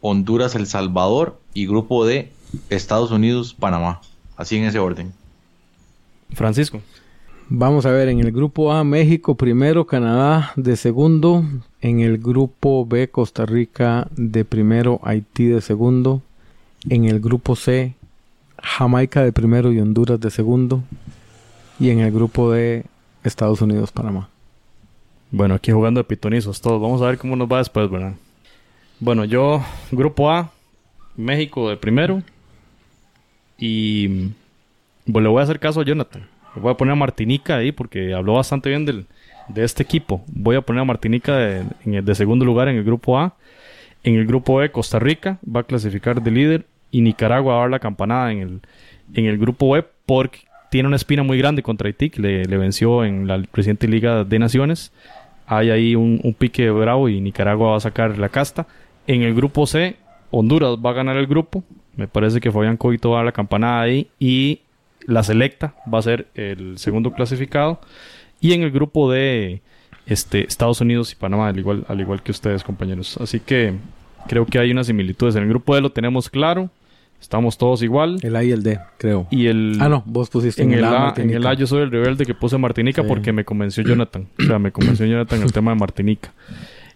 Honduras, 0.00 0.56
El 0.56 0.66
Salvador 0.66 1.38
y 1.54 1.66
grupo 1.66 2.04
D, 2.04 2.32
Estados 2.68 3.12
Unidos, 3.12 3.54
Panamá. 3.54 4.00
Así 4.36 4.56
en 4.56 4.64
ese 4.64 4.80
orden. 4.80 5.12
Francisco. 6.32 6.80
Vamos 7.48 7.86
a 7.86 7.90
ver, 7.90 8.08
en 8.08 8.20
el 8.20 8.32
grupo 8.32 8.72
A, 8.72 8.82
México 8.84 9.36
primero, 9.36 9.86
Canadá 9.86 10.52
de 10.56 10.76
segundo. 10.76 11.44
En 11.80 12.00
el 12.00 12.18
grupo 12.18 12.86
B, 12.86 13.08
Costa 13.08 13.46
Rica 13.46 14.08
de 14.16 14.44
primero, 14.44 15.00
Haití 15.04 15.46
de 15.46 15.60
segundo. 15.60 16.22
En 16.88 17.04
el 17.04 17.20
grupo 17.20 17.54
C, 17.56 17.94
Jamaica 18.62 19.22
de 19.22 19.32
primero 19.32 19.72
y 19.72 19.80
Honduras 19.80 20.18
de 20.20 20.30
segundo. 20.30 20.82
Y 21.78 21.90
en 21.90 22.00
el 22.00 22.10
grupo 22.10 22.50
de 22.50 22.84
Estados 23.22 23.60
Unidos, 23.62 23.92
Panamá. 23.92 24.29
Bueno, 25.30 25.54
aquí 25.54 25.70
jugando 25.70 26.00
de 26.00 26.04
pitonizos 26.04 26.60
todos. 26.60 26.80
Vamos 26.80 27.02
a 27.02 27.06
ver 27.06 27.18
cómo 27.18 27.36
nos 27.36 27.48
va 27.50 27.58
después, 27.58 27.88
¿verdad? 27.90 28.14
Bueno, 28.98 29.24
yo, 29.24 29.64
grupo 29.92 30.30
A, 30.30 30.50
México 31.16 31.68
de 31.70 31.76
primero. 31.76 32.22
Y 33.58 34.30
pues, 35.10 35.22
le 35.22 35.28
voy 35.28 35.40
a 35.40 35.44
hacer 35.44 35.60
caso 35.60 35.80
a 35.80 35.84
Jonathan. 35.84 36.26
Le 36.56 36.62
voy 36.62 36.72
a 36.72 36.76
poner 36.76 36.92
a 36.92 36.96
Martinica 36.96 37.56
ahí 37.56 37.70
porque 37.70 38.12
habló 38.12 38.34
bastante 38.34 38.70
bien 38.70 38.84
del, 38.84 39.06
de 39.48 39.64
este 39.64 39.82
equipo. 39.82 40.24
Voy 40.26 40.56
a 40.56 40.62
poner 40.62 40.82
a 40.82 40.84
Martinica 40.84 41.36
de, 41.36 41.64
de 41.84 42.14
segundo 42.14 42.44
lugar 42.44 42.68
en 42.68 42.76
el 42.76 42.84
grupo 42.84 43.18
A. 43.18 43.34
En 44.02 44.14
el 44.14 44.26
grupo 44.26 44.56
B, 44.56 44.70
Costa 44.72 44.98
Rica 44.98 45.38
va 45.44 45.60
a 45.60 45.64
clasificar 45.64 46.22
de 46.22 46.30
líder 46.30 46.66
y 46.90 47.02
Nicaragua 47.02 47.54
va 47.54 47.58
a 47.58 47.62
dar 47.62 47.70
la 47.70 47.78
campanada 47.78 48.32
en 48.32 48.38
el, 48.38 48.60
en 49.14 49.26
el 49.26 49.38
grupo 49.38 49.70
B 49.70 49.84
porque 50.06 50.40
tiene 50.70 50.86
una 50.86 50.96
espina 50.96 51.22
muy 51.22 51.36
grande 51.36 51.62
contra 51.62 51.88
Haití, 51.88 52.10
que 52.10 52.20
le, 52.20 52.56
venció 52.56 53.04
en 53.04 53.26
la 53.26 53.42
reciente 53.52 53.88
Liga 53.88 54.24
de 54.24 54.38
Naciones. 54.38 54.92
Hay 55.52 55.70
ahí 55.70 55.96
un, 55.96 56.20
un, 56.22 56.32
pique 56.32 56.70
bravo 56.70 57.08
y 57.08 57.20
Nicaragua 57.20 57.72
va 57.72 57.76
a 57.76 57.80
sacar 57.80 58.16
la 58.18 58.28
casta. 58.28 58.68
En 59.08 59.22
el 59.22 59.34
grupo 59.34 59.66
C, 59.66 59.96
Honduras 60.30 60.76
va 60.76 60.90
a 60.90 60.92
ganar 60.92 61.16
el 61.16 61.26
grupo. 61.26 61.64
Me 61.96 62.06
parece 62.06 62.40
que 62.40 62.52
Fabián 62.52 62.76
Coito 62.76 63.10
va 63.10 63.22
a 63.22 63.24
la 63.24 63.32
campanada 63.32 63.80
ahí. 63.80 64.08
Y 64.20 64.60
la 65.06 65.24
selecta 65.24 65.74
va 65.92 65.98
a 65.98 66.02
ser 66.02 66.28
el 66.36 66.78
segundo 66.78 67.12
clasificado. 67.12 67.80
Y 68.40 68.52
en 68.52 68.62
el 68.62 68.70
grupo 68.70 69.10
D, 69.10 69.60
este, 70.06 70.46
Estados 70.46 70.80
Unidos 70.80 71.10
y 71.12 71.16
Panamá, 71.16 71.48
al 71.48 71.58
igual, 71.58 71.84
al 71.88 72.00
igual 72.00 72.22
que 72.22 72.30
ustedes, 72.30 72.62
compañeros. 72.62 73.16
Así 73.18 73.40
que 73.40 73.74
creo 74.28 74.46
que 74.46 74.60
hay 74.60 74.70
unas 74.70 74.86
similitudes. 74.86 75.34
En 75.34 75.42
el 75.42 75.48
grupo 75.48 75.74
D 75.74 75.80
lo 75.80 75.90
tenemos 75.90 76.30
claro. 76.30 76.70
Estamos 77.20 77.58
todos 77.58 77.82
igual. 77.82 78.18
El 78.22 78.34
A 78.34 78.42
y 78.42 78.50
el 78.50 78.62
D, 78.62 78.80
creo. 78.96 79.26
Y 79.30 79.46
el... 79.46 79.76
Ah, 79.80 79.88
no, 79.88 80.02
vos 80.06 80.30
pusiste 80.30 80.62
en, 80.62 80.72
el 80.72 80.84
A. 80.84 81.12
En 81.16 81.30
el 81.30 81.46
A 81.46 81.54
yo 81.54 81.66
soy 81.66 81.82
el 81.82 81.90
rebelde 81.90 82.24
que 82.24 82.34
puse 82.34 82.56
Martinica 82.58 83.02
porque 83.04 83.32
me 83.32 83.44
convenció 83.44 83.84
Jonathan. 83.84 84.26
O 84.38 84.42
sea, 84.42 84.58
me 84.58 84.72
convenció 84.72 85.06
Jonathan 85.06 85.42
el 85.42 85.52
tema 85.52 85.72
de 85.72 85.78
Martinica. 85.78 86.32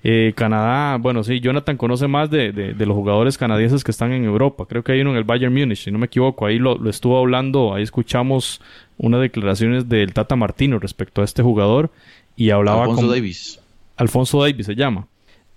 Eh, 0.06 0.34
Canadá, 0.36 0.98
bueno, 0.98 1.24
sí, 1.24 1.40
Jonathan 1.40 1.78
conoce 1.78 2.06
más 2.08 2.30
de, 2.30 2.52
de, 2.52 2.86
los 2.86 2.94
jugadores 2.94 3.38
canadienses 3.38 3.82
que 3.82 3.90
están 3.90 4.12
en 4.12 4.24
Europa. 4.24 4.66
Creo 4.68 4.84
que 4.84 4.92
hay 4.92 5.00
uno 5.00 5.12
en 5.12 5.16
el 5.16 5.24
Bayern 5.24 5.52
Múnich, 5.54 5.84
si 5.84 5.90
no 5.90 5.98
me 5.98 6.06
equivoco. 6.06 6.44
Ahí 6.44 6.58
lo, 6.58 6.76
lo 6.76 6.90
estuvo 6.90 7.18
hablando, 7.18 7.74
ahí 7.74 7.82
escuchamos 7.82 8.60
unas 8.98 9.22
declaraciones 9.22 9.88
del 9.88 10.12
Tata 10.12 10.36
Martino 10.36 10.78
respecto 10.78 11.22
a 11.22 11.24
este 11.24 11.42
jugador 11.42 11.90
y 12.36 12.50
hablaba 12.50 12.84
Alfonso 12.84 13.08
Davis. 13.08 13.60
Alfonso 13.96 14.42
Davis 14.42 14.66
se 14.66 14.74
llama. 14.74 15.06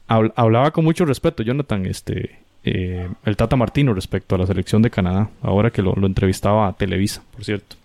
hablaba 0.07 0.71
con 0.71 0.85
mucho 0.85 1.05
respeto, 1.05 1.43
Jonathan, 1.43 1.85
este, 1.85 2.39
eh, 2.63 3.07
el 3.23 3.37
Tata 3.37 3.55
Martino 3.55 3.93
respecto 3.93 4.35
a 4.35 4.37
la 4.37 4.45
selección 4.45 4.81
de 4.81 4.89
Canadá, 4.89 5.29
ahora 5.41 5.71
que 5.71 5.81
lo, 5.81 5.93
entrevistaba 6.05 6.67
a 6.67 6.73
Televisa, 6.73 7.23
por 7.33 7.43
cierto. 7.43 7.75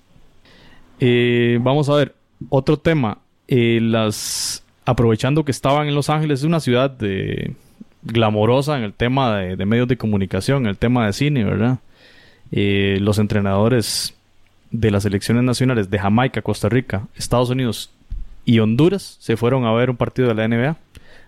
Eh, 0.99 1.59
vamos 1.61 1.89
a 1.89 1.95
ver, 1.95 2.15
otro 2.49 2.79
tema. 2.79 3.19
Eh, 3.49 3.81
las 3.81 4.65
aprovechando 4.85 5.45
que 5.45 5.53
estaban 5.53 5.87
en 5.87 5.95
Los 5.95 6.11
Ángeles, 6.11 6.41
es 6.41 6.45
una 6.45 6.59
ciudad 6.59 6.91
de, 6.91 7.55
glamorosa 8.03 8.77
en 8.77 8.85
el 8.85 8.93
tema 8.93 9.37
de, 9.37 9.67
medios 9.67 9.87
de 9.87 9.97
comunicación, 9.97 10.65
en 10.65 10.71
el 10.71 10.79
tema 10.79 11.07
de 11.07 11.13
cine, 11.13 11.45
¿verdad? 11.45 11.79
los 12.51 13.19
entrenadores 13.19 14.15
de 14.71 14.91
las 14.91 15.05
selecciones 15.05 15.45
nacionales 15.45 15.89
de 15.91 15.99
Jamaica, 15.99 16.43
Costa 16.43 16.69
Rica, 16.69 17.07
Estados 17.15 17.51
Unidos 17.51 17.91
y 18.45 18.59
Honduras 18.59 19.17
se 19.21 19.37
fueron 19.37 19.65
a 19.65 19.73
ver 19.73 19.91
un 19.91 19.97
partido 19.97 20.29
de 20.29 20.35
la 20.35 20.49
NBA. 20.49 20.77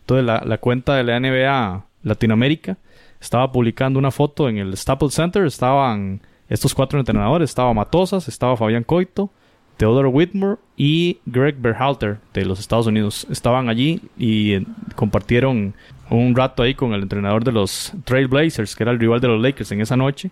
Entonces 0.00 0.26
la, 0.26 0.42
la 0.44 0.58
cuenta 0.58 0.94
de 0.96 1.04
la 1.04 1.20
NBA 1.20 1.86
Latinoamérica 2.02 2.76
estaba 3.24 3.50
publicando 3.50 3.98
una 3.98 4.10
foto 4.10 4.48
en 4.48 4.58
el 4.58 4.76
Staples 4.76 5.14
Center. 5.14 5.46
Estaban 5.46 6.20
estos 6.48 6.74
cuatro 6.74 6.98
entrenadores. 6.98 7.50
Estaba 7.50 7.72
Matosas, 7.72 8.28
estaba 8.28 8.56
Fabián 8.56 8.84
Coito, 8.84 9.30
Theodore 9.78 10.08
Whitmore 10.08 10.58
y 10.76 11.18
Greg 11.24 11.56
Berhalter 11.56 12.18
de 12.34 12.44
los 12.44 12.60
Estados 12.60 12.86
Unidos. 12.86 13.26
Estaban 13.30 13.68
allí 13.68 14.02
y 14.18 14.52
eh, 14.52 14.66
compartieron 14.94 15.74
un 16.10 16.36
rato 16.36 16.62
ahí 16.62 16.74
con 16.74 16.92
el 16.92 17.02
entrenador 17.02 17.44
de 17.44 17.52
los 17.52 17.92
Trailblazers, 18.04 18.76
que 18.76 18.82
era 18.82 18.92
el 18.92 19.00
rival 19.00 19.20
de 19.20 19.28
los 19.28 19.40
Lakers 19.40 19.72
en 19.72 19.80
esa 19.80 19.96
noche. 19.96 20.30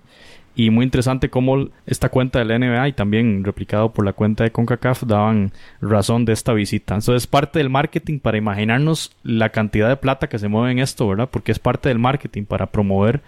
Y 0.55 0.71
muy 0.71 0.85
interesante 0.85 1.31
cómo 1.31 1.69
esta 1.87 2.11
cuenta 2.11 2.39
de 2.39 2.45
la 2.45 2.59
NBA 2.59 2.89
y 2.89 2.93
también 2.93 3.43
replicado 3.43 3.93
por 3.93 4.05
la 4.05 4.13
cuenta 4.13 4.45
de 4.45 4.53
CONCACAF 4.53 5.05
daban 5.05 5.53
razón 5.81 6.27
de 6.27 6.35
esta 6.35 6.53
visita. 6.53 6.97
Eso 6.97 7.15
es 7.15 7.27
parte 7.27 7.59
del 7.59 7.71
marketing 7.71 8.19
para 8.19 8.37
imaginarnos 8.37 9.13
la 9.23 9.49
cantidad 9.49 9.89
de 9.89 9.97
plata 9.97 10.29
que 10.29 10.39
se 10.39 10.49
mueve 10.49 10.73
en 10.73 10.79
esto, 10.79 11.09
¿verdad? 11.09 11.31
Porque 11.31 11.53
es 11.53 11.59
parte 11.59 11.89
del 11.89 11.99
marketing 11.99 12.45
para 12.45 12.67
promover 12.67 13.23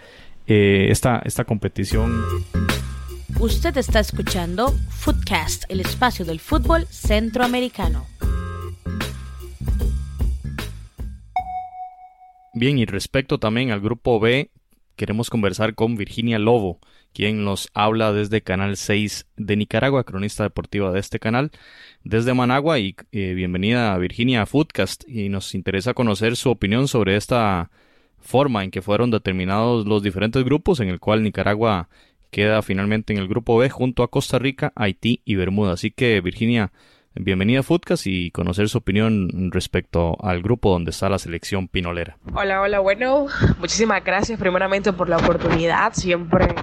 eh, 0.45 0.87
esta, 0.89 1.21
esta 1.25 1.45
competición. 1.45 2.23
Usted 3.39 3.75
está 3.77 3.99
escuchando 3.99 4.71
Footcast, 4.89 5.65
el 5.69 5.79
espacio 5.79 6.25
del 6.25 6.39
fútbol 6.39 6.85
centroamericano. 6.87 8.05
Bien, 12.53 12.77
y 12.77 12.85
respecto 12.85 13.37
también 13.37 13.71
al 13.71 13.81
grupo 13.81 14.19
B, 14.21 14.51
queremos 14.95 15.29
conversar 15.29 15.75
con 15.75 15.97
Virginia 15.97 16.39
Lobo, 16.39 16.79
quien 17.15 17.45
nos 17.45 17.69
habla 17.73 18.11
desde 18.11 18.41
Canal 18.41 18.75
6 18.75 19.25
de 19.37 19.55
Nicaragua, 19.55 20.03
cronista 20.03 20.43
deportiva 20.43 20.91
de 20.91 20.99
este 20.99 21.17
canal, 21.17 21.49
desde 22.03 22.33
Managua. 22.33 22.77
Y 22.77 22.93
eh, 23.13 23.33
bienvenida 23.33 23.97
Virginia 23.97 24.41
a 24.41 24.45
Footcast. 24.45 25.07
Y 25.07 25.29
nos 25.29 25.55
interesa 25.55 25.93
conocer 25.93 26.35
su 26.35 26.49
opinión 26.49 26.89
sobre 26.89 27.15
esta 27.15 27.71
forma 28.19 28.65
en 28.65 28.71
que 28.71 28.81
fueron 28.81 29.11
determinados 29.11 29.87
los 29.87 30.03
diferentes 30.03 30.43
grupos, 30.43 30.81
en 30.81 30.89
el 30.89 30.99
cual 30.99 31.23
Nicaragua 31.23 31.87
queda 32.31 32.61
finalmente 32.61 33.13
en 33.13 33.19
el 33.19 33.29
grupo 33.29 33.57
B 33.57 33.69
junto 33.69 34.03
a 34.03 34.11
Costa 34.11 34.37
Rica, 34.37 34.73
Haití 34.75 35.21
y 35.23 35.35
Bermuda. 35.35 35.71
Así 35.71 35.91
que 35.91 36.19
Virginia, 36.19 36.73
bienvenida 37.13 37.61
a 37.61 37.63
Footcast 37.63 38.07
y 38.07 38.31
conocer 38.31 38.67
su 38.67 38.79
opinión 38.79 39.51
respecto 39.53 40.17
al 40.21 40.41
grupo 40.41 40.69
donde 40.69 40.91
está 40.91 41.07
la 41.07 41.17
selección 41.17 41.69
pinolera. 41.69 42.17
Hola, 42.33 42.59
hola, 42.59 42.79
bueno, 42.79 43.27
muchísimas 43.57 44.03
gracias 44.03 44.37
primeramente 44.37 44.91
por 44.91 45.07
la 45.07 45.15
oportunidad. 45.15 45.93
Siempre 45.93 46.53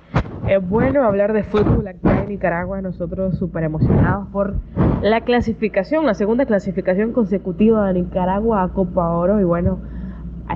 es 0.49 0.69
bueno 0.69 1.05
hablar 1.05 1.33
de 1.33 1.45
fútbol 1.45 1.87
acá 1.87 2.23
en 2.23 2.29
Nicaragua. 2.29 2.81
Nosotros 2.81 3.39
súper 3.39 3.65
emocionados 3.65 4.29
por 4.33 4.55
la 5.03 5.21
clasificación, 5.23 6.07
la 6.07 6.15
segunda 6.15 6.47
clasificación 6.47 7.13
consecutiva 7.13 7.87
de 7.89 8.01
Nicaragua 8.01 8.63
a 8.63 8.69
Copa 8.69 9.09
Oro. 9.11 9.41
Y 9.41 9.45
bueno, 9.45 9.81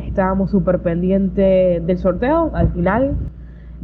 estábamos 0.06 0.50
súper 0.50 0.80
pendientes 0.80 1.86
del 1.86 1.98
sorteo. 1.98 2.50
Al 2.54 2.72
final 2.72 3.16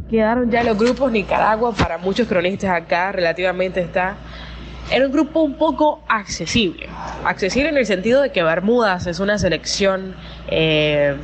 quedaron 0.09 0.49
ya 0.51 0.63
los 0.63 0.77
grupos. 0.77 1.11
Nicaragua, 1.11 1.73
para 1.73 1.97
muchos 1.97 2.27
cronistas 2.27 2.71
acá, 2.71 3.11
relativamente 3.11 3.79
está 3.79 4.15
en 4.91 5.05
un 5.05 5.11
grupo 5.11 5.41
un 5.41 5.53
poco 5.55 6.03
accesible. 6.07 6.87
Accesible 7.25 7.69
en 7.69 7.77
el 7.77 7.85
sentido 7.85 8.21
de 8.21 8.31
que 8.31 8.43
Bermudas 8.43 9.07
es 9.07 9.19
una 9.19 9.37
selección 9.37 10.15
eh, 10.47 11.15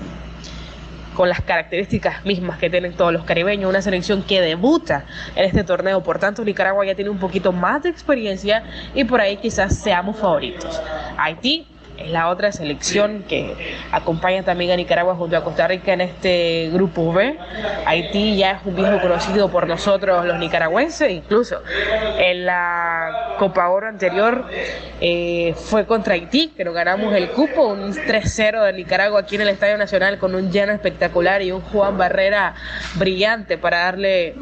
con 1.19 1.27
las 1.27 1.41
características 1.41 2.23
mismas 2.23 2.59
que 2.59 2.69
tienen 2.69 2.93
todos 2.93 3.11
los 3.11 3.25
caribeños, 3.25 3.69
una 3.69 3.81
selección 3.81 4.23
que 4.23 4.39
debuta 4.39 5.03
en 5.35 5.43
este 5.43 5.65
torneo. 5.65 6.01
Por 6.01 6.17
tanto, 6.17 6.45
Nicaragua 6.45 6.85
ya 6.85 6.95
tiene 6.95 7.09
un 7.09 7.17
poquito 7.17 7.51
más 7.51 7.83
de 7.83 7.89
experiencia 7.89 8.63
y 8.95 9.03
por 9.03 9.19
ahí 9.19 9.35
quizás 9.35 9.77
seamos 9.79 10.15
favoritos. 10.15 10.81
Haití 11.17 11.67
es 11.99 12.11
la 12.11 12.29
otra 12.29 12.51
selección 12.51 13.23
que 13.27 13.77
acompaña 13.91 14.43
también 14.43 14.71
a 14.71 14.75
Nicaragua 14.75 15.15
junto 15.15 15.35
a 15.37 15.43
Costa 15.43 15.67
Rica 15.67 15.93
en 15.93 16.01
este 16.01 16.69
grupo 16.71 17.11
B. 17.13 17.37
Haití 17.85 18.37
ya 18.37 18.51
es 18.51 18.65
un 18.65 18.75
viejo 18.75 18.99
conocido 19.01 19.49
por 19.49 19.67
nosotros 19.67 20.25
los 20.25 20.37
nicaragüenses, 20.39 21.11
incluso 21.11 21.61
en 22.17 22.45
la 22.45 23.35
Copa 23.37 23.69
Oro 23.69 23.87
anterior 23.87 24.45
eh, 25.01 25.53
fue 25.55 25.85
contra 25.85 26.13
Haití, 26.13 26.49
que 26.55 26.63
nos 26.63 26.73
ganamos 26.73 27.13
el 27.13 27.29
cupo, 27.29 27.67
un 27.67 27.93
3-0 27.93 28.65
de 28.65 28.73
Nicaragua 28.73 29.21
aquí 29.21 29.35
en 29.35 29.41
el 29.41 29.49
Estadio 29.49 29.77
Nacional 29.77 30.17
con 30.19 30.35
un 30.35 30.51
lleno 30.51 30.71
espectacular 30.71 31.41
y 31.41 31.51
un 31.51 31.61
Juan 31.61 31.97
Barrera 31.97 32.55
brillante 32.95 33.57
para 33.57 33.79
darle 33.85 34.35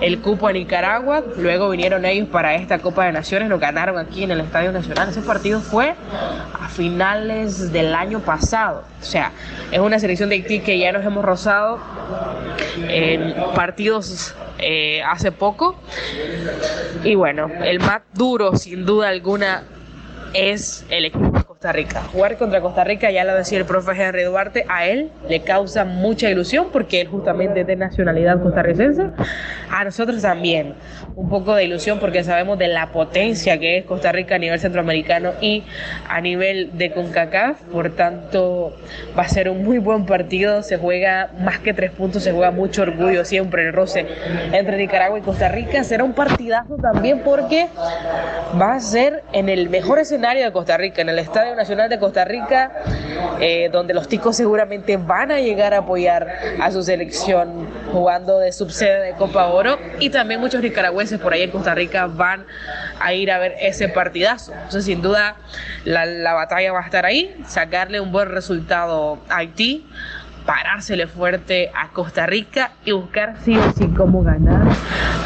el 0.00 0.20
cupo 0.20 0.48
a 0.48 0.52
Nicaragua. 0.52 1.22
Luego 1.36 1.70
vinieron 1.70 2.04
ellos 2.04 2.28
para 2.28 2.54
esta 2.54 2.78
Copa 2.78 3.06
de 3.06 3.12
Naciones, 3.12 3.48
nos 3.48 3.60
ganaron 3.60 3.98
aquí 3.98 4.24
en 4.24 4.30
el 4.30 4.40
Estadio 4.40 4.72
Nacional. 4.72 5.08
Ese 5.08 5.22
partido 5.22 5.60
fue 5.60 5.94
a 6.60 6.68
final 6.68 6.99
finales 7.00 7.72
del 7.72 7.94
año 7.94 8.20
pasado. 8.20 8.84
O 9.00 9.04
sea, 9.04 9.32
es 9.72 9.78
una 9.78 9.98
selección 9.98 10.28
de 10.28 10.34
Haití 10.34 10.60
que 10.60 10.78
ya 10.78 10.92
nos 10.92 11.02
hemos 11.02 11.24
rozado 11.24 11.78
en 12.88 13.34
partidos 13.54 14.34
eh, 14.58 15.02
hace 15.02 15.32
poco. 15.32 15.80
Y 17.02 17.14
bueno, 17.14 17.50
el 17.64 17.80
más 17.80 18.02
duro, 18.12 18.54
sin 18.54 18.84
duda 18.84 19.08
alguna, 19.08 19.62
es 20.34 20.84
el 20.90 21.06
equipo 21.06 21.49
Costa 21.60 21.72
Rica. 21.72 22.00
Jugar 22.10 22.38
contra 22.38 22.62
Costa 22.62 22.84
Rica, 22.84 23.10
ya 23.10 23.22
lo 23.22 23.34
decía 23.34 23.58
el 23.58 23.66
profe 23.66 23.92
Henry 23.92 24.22
Duarte, 24.22 24.64
a 24.66 24.86
él 24.86 25.10
le 25.28 25.42
causa 25.42 25.84
mucha 25.84 26.30
ilusión 26.30 26.68
porque 26.72 27.02
él 27.02 27.08
justamente 27.08 27.60
es 27.60 27.66
de 27.66 27.76
nacionalidad 27.76 28.42
costarricense. 28.42 29.10
A 29.70 29.84
nosotros 29.84 30.22
también 30.22 30.72
un 31.16 31.28
poco 31.28 31.54
de 31.54 31.64
ilusión 31.64 31.98
porque 31.98 32.24
sabemos 32.24 32.58
de 32.58 32.68
la 32.68 32.86
potencia 32.92 33.60
que 33.60 33.76
es 33.76 33.84
Costa 33.84 34.10
Rica 34.10 34.36
a 34.36 34.38
nivel 34.38 34.58
centroamericano 34.58 35.32
y 35.42 35.64
a 36.08 36.22
nivel 36.22 36.78
de 36.78 36.92
CONCACAF. 36.92 37.60
Por 37.64 37.94
tanto, 37.94 38.74
va 39.18 39.24
a 39.24 39.28
ser 39.28 39.50
un 39.50 39.62
muy 39.62 39.76
buen 39.76 40.06
partido. 40.06 40.62
Se 40.62 40.78
juega 40.78 41.28
más 41.40 41.58
que 41.58 41.74
tres 41.74 41.90
puntos, 41.90 42.22
se 42.22 42.32
juega 42.32 42.52
mucho 42.52 42.80
orgullo 42.80 43.22
siempre 43.26 43.66
el 43.66 43.74
roce 43.74 44.06
entre 44.52 44.78
Nicaragua 44.78 45.18
y 45.18 45.22
Costa 45.22 45.48
Rica. 45.48 45.84
Será 45.84 46.04
un 46.04 46.14
partidazo 46.14 46.76
también 46.76 47.20
porque 47.20 47.68
va 48.58 48.76
a 48.76 48.80
ser 48.80 49.24
en 49.34 49.50
el 49.50 49.68
mejor 49.68 49.98
escenario 49.98 50.42
de 50.42 50.52
Costa 50.52 50.78
Rica, 50.78 51.02
en 51.02 51.10
el 51.10 51.18
Estadio 51.18 51.49
Nacional 51.56 51.88
de 51.88 51.98
Costa 51.98 52.24
Rica, 52.24 52.72
eh, 53.40 53.68
donde 53.72 53.94
los 53.94 54.08
ticos 54.08 54.36
seguramente 54.36 54.96
van 54.96 55.30
a 55.30 55.40
llegar 55.40 55.74
a 55.74 55.78
apoyar 55.78 56.28
a 56.60 56.70
su 56.70 56.82
selección 56.82 57.68
jugando 57.92 58.38
de 58.38 58.52
subsede 58.52 59.06
de 59.06 59.12
Copa 59.14 59.46
Oro 59.46 59.78
y 59.98 60.10
también 60.10 60.40
muchos 60.40 60.62
nicaragüenses 60.62 61.18
por 61.18 61.32
ahí 61.32 61.42
en 61.42 61.50
Costa 61.50 61.74
Rica 61.74 62.06
van 62.06 62.46
a 63.00 63.12
ir 63.12 63.30
a 63.30 63.38
ver 63.38 63.54
ese 63.60 63.88
partidazo. 63.88 64.52
Entonces, 64.52 64.84
sin 64.84 65.02
duda, 65.02 65.36
la, 65.84 66.06
la 66.06 66.34
batalla 66.34 66.72
va 66.72 66.80
a 66.80 66.84
estar 66.84 67.06
ahí, 67.06 67.34
sacarle 67.46 68.00
un 68.00 68.12
buen 68.12 68.28
resultado 68.28 69.18
a 69.28 69.38
Haití 69.38 69.86
parársele 70.46 71.06
fuerte 71.06 71.70
a 71.74 71.88
Costa 71.88 72.26
Rica 72.26 72.72
y 72.84 72.92
buscar 72.92 73.36
sí 73.44 73.56
o 73.56 73.72
sí 73.72 73.88
cómo 73.96 74.22
ganar 74.22 74.62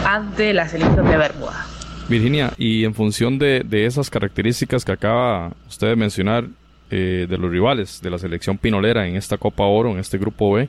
ante 0.07 0.53
la 0.53 0.69
selección 0.69 1.09
de 1.09 1.17
Bermuda. 1.17 1.74
Virginia, 2.09 2.53
y 2.59 2.85
en 2.85 2.95
función 2.95 3.39
de, 3.39 3.65
esas 3.71 4.11
características 4.11 4.85
que 4.85 4.93
acaba 4.93 5.53
usted 5.69 5.89
de 5.89 5.97
mencionar 5.97 6.47
eh, 6.91 7.27
de 7.29 7.39
los 7.39 7.51
rivales 7.51 8.01
de 8.03 8.11
la 8.11 8.19
selección 8.19 8.59
pinolera 8.59 9.07
en 9.07 9.17
esta 9.17 9.39
Copa 9.39 9.65
Oro, 9.65 9.91
en 9.91 9.99
este 9.99 10.19
Grupo 10.19 10.53
B, 10.53 10.69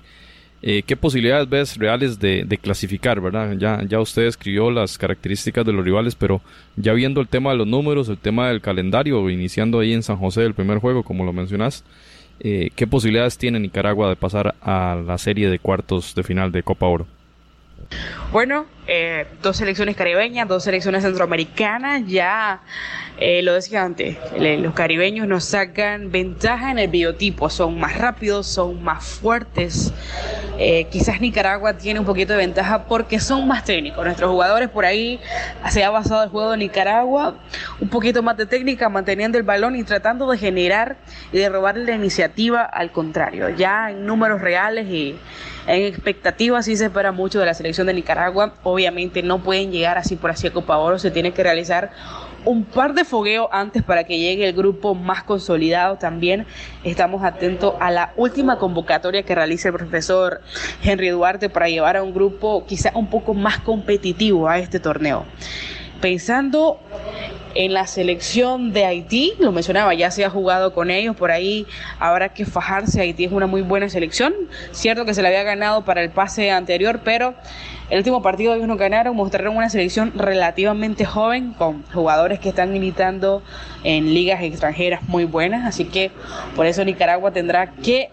eh, 0.62 0.82
¿qué 0.84 0.96
posibilidades 0.96 1.48
ves 1.48 1.78
reales 1.78 2.20
de, 2.20 2.60
clasificar, 2.62 3.22
verdad? 3.22 3.56
Ya, 3.58 3.84
ya 3.88 4.00
usted 4.00 4.24
escribió 4.24 4.72
las 4.72 4.98
características 4.98 5.64
de 5.66 5.74
los 5.74 5.86
rivales, 5.86 6.16
pero 6.16 6.42
ya 6.76 6.94
viendo 6.94 7.22
el 7.22 7.28
tema 7.28 7.52
de 7.52 7.58
los 7.58 7.68
números, 7.68 8.10
el 8.10 8.18
tema 8.18 8.48
del 8.48 8.62
calendario, 8.62 9.30
iniciando 9.30 9.80
ahí 9.80 9.94
en 9.94 10.02
San 10.02 10.18
José 10.18 10.44
el 10.44 10.56
primer 10.56 10.80
juego, 10.80 11.04
como 11.04 11.24
lo 11.24 11.34
mencionas, 11.34 11.84
eh, 12.40 12.72
¿qué 12.76 12.88
posibilidades 12.88 13.38
tiene 13.38 13.60
Nicaragua 13.60 14.10
de 14.10 14.16
pasar 14.16 14.56
a 14.62 15.00
la 15.06 15.18
serie 15.18 15.50
de 15.50 15.60
cuartos 15.60 16.16
de 16.16 16.24
final 16.24 16.52
de 16.52 16.64
Copa 16.64 16.88
Oro? 16.88 17.06
Bueno, 18.32 18.66
eh, 18.88 19.26
dos 19.42 19.58
selecciones 19.58 19.96
caribeñas, 19.96 20.48
dos 20.48 20.64
selecciones 20.64 21.04
centroamericanas, 21.04 22.04
ya 22.06 22.62
eh, 23.18 23.42
lo 23.42 23.54
decía 23.54 23.84
antes, 23.84 24.18
los 24.38 24.74
caribeños 24.74 25.28
nos 25.28 25.46
sacan 25.46 26.12
ventaja 26.12 26.70
en 26.72 26.80
el 26.80 26.90
biotipo, 26.90 27.50
son 27.50 27.80
más 27.80 27.98
rápidos, 27.98 28.46
son 28.46 28.84
más 28.84 29.06
fuertes. 29.06 29.94
Eh, 30.58 30.88
quizás 30.92 31.20
Nicaragua 31.20 31.78
tiene 31.78 32.00
un 32.00 32.06
poquito 32.06 32.34
de 32.34 32.40
ventaja 32.40 32.84
porque 32.86 33.20
son 33.20 33.48
más 33.48 33.64
técnicos. 33.64 34.06
Nuestros 34.06 34.30
jugadores 34.30 34.70
por 34.70 34.86
ahí 34.86 35.20
se 35.70 35.84
ha 35.84 35.90
basado 35.90 36.24
el 36.24 36.30
juego 36.30 36.52
de 36.52 36.58
Nicaragua, 36.58 37.36
un 37.80 37.90
poquito 37.90 38.22
más 38.22 38.38
de 38.38 38.46
técnica, 38.46 38.88
manteniendo 38.90 39.38
el 39.38 39.44
balón 39.44 39.76
y 39.76 39.84
tratando 39.84 40.30
de 40.30 40.38
generar 40.38 40.98
y 41.32 41.40
de 41.40 41.50
robarle 41.50 41.86
la 41.86 41.96
iniciativa 41.96 42.64
al 42.64 42.92
contrario. 42.92 43.50
Ya 43.50 43.92
en 43.92 44.06
números 44.06 44.42
reales 44.42 44.88
y 44.88 45.18
en 45.68 45.82
expectativas 45.84 46.66
sí 46.66 46.78
se 46.78 46.86
espera 46.86 47.12
mucho 47.12 47.40
de 47.40 47.46
la 47.46 47.54
selección 47.54 47.88
de 47.88 47.94
Nicaragua. 47.94 48.54
Obviamente 48.76 49.24
no 49.24 49.42
pueden 49.42 49.72
llegar 49.72 49.98
así 49.98 50.18
por 50.18 50.32
así 50.32 50.48
a 50.48 50.52
Copa 50.52 50.76
Oro, 50.76 51.00
se 51.00 51.10
tiene 51.10 51.32
que 51.32 51.42
realizar 51.42 51.92
un 52.44 52.66
par 52.66 52.94
de 52.94 53.06
fogueos 53.06 53.48
antes 53.54 53.84
para 53.84 54.04
que 54.04 54.20
llegue 54.20 54.50
el 54.50 54.54
grupo 54.54 54.94
más 54.94 55.24
consolidado 55.24 55.96
también. 55.96 56.46
Estamos 56.84 57.24
atentos 57.24 57.76
a 57.80 57.90
la 57.90 58.12
última 58.18 58.58
convocatoria 58.58 59.24
que 59.24 59.34
realiza 59.34 59.70
el 59.70 59.76
profesor 59.76 60.42
Henry 60.84 61.08
Duarte 61.08 61.48
para 61.48 61.70
llevar 61.70 61.96
a 61.96 62.04
un 62.04 62.14
grupo 62.14 62.66
quizá 62.66 62.92
un 62.96 63.10
poco 63.10 63.34
más 63.34 63.60
competitivo 63.60 64.50
a 64.50 64.60
este 64.60 64.82
torneo. 64.82 65.24
Pensando 66.02 66.82
en 67.56 67.74
la 67.74 67.88
selección 67.88 68.74
de 68.74 68.86
Haití, 68.86 69.34
lo 69.40 69.54
mencionaba, 69.54 69.94
ya 69.94 70.12
se 70.12 70.26
ha 70.26 70.30
jugado 70.30 70.74
con 70.74 70.92
ellos, 70.92 71.16
por 71.16 71.32
ahí 71.32 71.66
habrá 72.00 72.30
que 72.34 72.46
fajarse, 72.46 73.00
Haití 73.00 73.24
es 73.24 73.32
una 73.32 73.48
muy 73.48 73.62
buena 73.62 73.90
selección, 73.90 74.34
cierto 74.72 75.06
que 75.06 75.14
se 75.14 75.22
le 75.22 75.30
había 75.30 75.44
ganado 75.44 75.86
para 75.86 76.04
el 76.04 76.10
pase 76.10 76.52
anterior, 76.52 77.00
pero 77.04 77.34
el 77.90 78.00
último 78.00 78.22
partido 78.22 78.54
ellos 78.54 78.68
no 78.68 78.76
ganaron, 78.76 79.16
mostraron 79.16 79.56
una 79.56 79.70
selección 79.70 80.12
relativamente 80.16 81.06
joven, 81.06 81.54
con 81.54 81.84
jugadores 81.94 82.40
que 82.40 82.50
están 82.50 82.74
militando 82.74 83.42
en 83.84 84.14
ligas 84.14 84.44
extranjeras 84.44 85.04
muy 85.08 85.24
buenas, 85.24 85.66
así 85.66 85.86
que 85.86 86.12
por 86.58 86.66
eso 86.66 86.84
Nicaragua 86.84 87.32
tendrá 87.32 87.72
que 87.72 88.10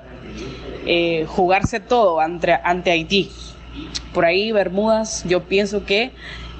eh, 0.86 1.26
jugarse 1.26 1.80
todo 1.80 2.20
ante, 2.20 2.52
ante 2.62 2.92
Haití. 2.92 3.30
por 4.14 4.24
ahí 4.24 4.52
Bermudas, 4.52 5.24
yo 5.26 5.42
pienso 5.42 5.84
que 5.84 6.12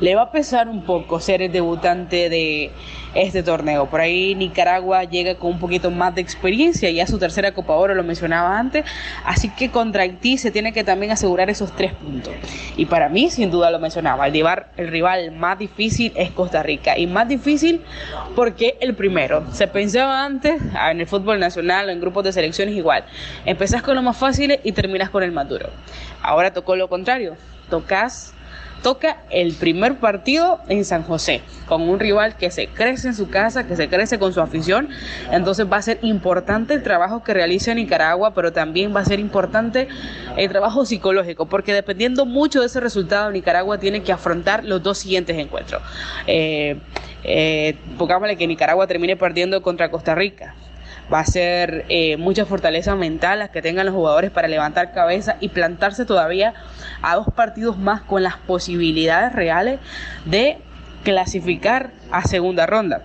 le 0.02 0.16
va 0.16 0.22
a 0.22 0.30
pesar 0.32 0.68
un 0.68 0.82
poco 0.82 1.20
ser 1.20 1.42
el 1.42 1.52
debutante 1.52 2.28
de 2.28 2.72
este 3.14 3.44
torneo. 3.44 3.86
Por 3.86 4.00
ahí 4.00 4.34
Nicaragua 4.34 5.04
llega 5.04 5.36
con 5.36 5.52
un 5.52 5.58
poquito 5.60 5.92
más 5.92 6.12
de 6.16 6.20
experiencia, 6.20 6.90
ya 6.90 7.06
su 7.06 7.20
tercera 7.20 7.54
Copa 7.54 7.74
Oro 7.74 7.94
lo 7.94 8.02
mencionaba 8.02 8.58
antes, 8.58 8.84
así 9.24 9.48
que 9.50 9.70
contra 9.70 10.02
Haití 10.02 10.38
se 10.38 10.50
tiene 10.50 10.72
que 10.72 10.82
también 10.82 11.12
asegurar 11.12 11.50
esos 11.50 11.70
tres 11.76 11.92
puntos. 11.92 12.34
Y 12.76 12.86
para 12.86 13.08
mí, 13.08 13.30
sin 13.30 13.52
duda 13.52 13.70
lo 13.70 13.78
mencionaba, 13.78 14.26
el, 14.26 14.44
el 14.76 14.88
rival 14.88 15.30
más 15.30 15.60
difícil 15.60 16.12
es 16.16 16.32
Costa 16.32 16.64
Rica. 16.64 16.98
Y 16.98 17.06
más 17.06 17.28
difícil 17.28 17.80
porque 18.34 18.76
el 18.80 18.96
primero, 18.96 19.44
se 19.52 19.68
pensaba 19.68 20.24
antes 20.24 20.60
ah, 20.74 20.90
en 20.90 21.00
el 21.00 21.06
fútbol 21.06 21.38
nacional 21.38 21.88
o 21.88 21.92
en 21.92 22.00
grupos 22.00 22.24
de 22.24 22.32
selecciones 22.32 22.74
igual, 22.74 23.04
empezás 23.44 23.82
con 23.82 23.94
lo 23.94 24.02
más 24.02 24.16
fácil 24.16 24.58
y 24.64 24.72
terminas 24.72 25.10
con 25.10 25.22
el 25.22 25.30
más 25.30 25.48
duro. 25.48 25.70
Ahora 26.22 26.52
tocó 26.52 26.74
lo 26.74 26.88
contrario, 26.88 27.36
tocas 27.70 28.34
toca 28.82 29.18
el 29.30 29.54
primer 29.54 29.96
partido 29.96 30.60
en 30.68 30.84
San 30.84 31.02
José, 31.04 31.40
con 31.66 31.82
un 31.82 32.00
rival 32.00 32.36
que 32.36 32.50
se 32.50 32.66
crece 32.66 33.08
en 33.08 33.14
su 33.14 33.30
casa, 33.30 33.66
que 33.66 33.76
se 33.76 33.88
crece 33.88 34.18
con 34.18 34.32
su 34.32 34.40
afición. 34.40 34.88
Entonces 35.30 35.66
va 35.70 35.76
a 35.76 35.82
ser 35.82 35.98
importante 36.02 36.74
el 36.74 36.82
trabajo 36.82 37.22
que 37.22 37.32
realiza 37.32 37.74
Nicaragua, 37.74 38.34
pero 38.34 38.52
también 38.52 38.94
va 38.94 39.00
a 39.00 39.04
ser 39.04 39.20
importante 39.20 39.88
el 40.36 40.48
trabajo 40.48 40.84
psicológico, 40.84 41.46
porque 41.46 41.72
dependiendo 41.72 42.26
mucho 42.26 42.60
de 42.60 42.66
ese 42.66 42.80
resultado, 42.80 43.30
Nicaragua 43.30 43.78
tiene 43.78 44.02
que 44.02 44.12
afrontar 44.12 44.64
los 44.64 44.82
dos 44.82 44.98
siguientes 44.98 45.38
encuentros. 45.38 45.82
Eh, 46.26 46.78
eh, 47.24 47.76
pongámosle 47.96 48.36
que 48.36 48.46
Nicaragua 48.46 48.86
termine 48.86 49.16
perdiendo 49.16 49.62
contra 49.62 49.90
Costa 49.90 50.14
Rica 50.14 50.54
va 51.12 51.20
a 51.20 51.26
ser 51.26 51.84
eh, 51.88 52.16
mucha 52.16 52.46
fortaleza 52.46 52.94
mental 52.94 53.40
las 53.40 53.50
que 53.50 53.62
tengan 53.62 53.86
los 53.86 53.94
jugadores 53.94 54.30
para 54.30 54.48
levantar 54.48 54.92
cabeza 54.92 55.36
y 55.40 55.48
plantarse 55.48 56.04
todavía 56.04 56.54
a 57.02 57.16
dos 57.16 57.26
partidos 57.34 57.78
más 57.78 58.02
con 58.02 58.22
las 58.22 58.36
posibilidades 58.36 59.32
reales 59.32 59.80
de 60.24 60.58
clasificar 61.02 61.90
a 62.10 62.22
segunda 62.26 62.66
ronda. 62.66 63.02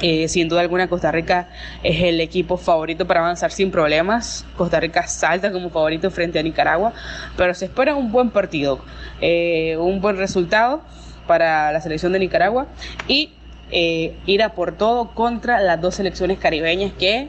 Eh, 0.00 0.28
sin 0.28 0.48
duda 0.48 0.60
alguna 0.60 0.88
Costa 0.88 1.10
Rica 1.10 1.48
es 1.82 2.00
el 2.02 2.20
equipo 2.20 2.56
favorito 2.56 3.06
para 3.06 3.20
avanzar 3.20 3.50
sin 3.50 3.70
problemas. 3.70 4.46
Costa 4.56 4.78
Rica 4.78 5.06
salta 5.08 5.50
como 5.50 5.70
favorito 5.70 6.10
frente 6.10 6.38
a 6.38 6.42
Nicaragua, 6.42 6.92
pero 7.36 7.52
se 7.54 7.64
espera 7.64 7.96
un 7.96 8.12
buen 8.12 8.30
partido, 8.30 8.80
eh, 9.20 9.76
un 9.76 10.00
buen 10.00 10.16
resultado 10.16 10.82
para 11.26 11.72
la 11.72 11.80
selección 11.80 12.12
de 12.12 12.20
Nicaragua 12.20 12.68
y 13.08 13.32
eh, 13.70 14.14
ir 14.26 14.42
a 14.42 14.50
por 14.50 14.72
todo 14.72 15.14
contra 15.14 15.60
las 15.60 15.80
dos 15.80 15.96
selecciones 15.96 16.38
caribeñas 16.38 16.92
que 16.92 17.28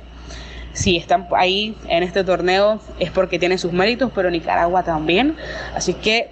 si 0.74 0.98
están 0.98 1.28
ahí 1.36 1.76
en 1.88 2.04
este 2.04 2.24
torneo 2.24 2.80
es 3.00 3.12
porque 3.12 3.40
tienen 3.40 3.58
sus 3.58 3.74
méritos, 3.74 4.12
pero 4.14 4.30
Nicaragua 4.30 4.84
también. 4.84 5.36
Así 5.76 5.94
que 5.94 6.30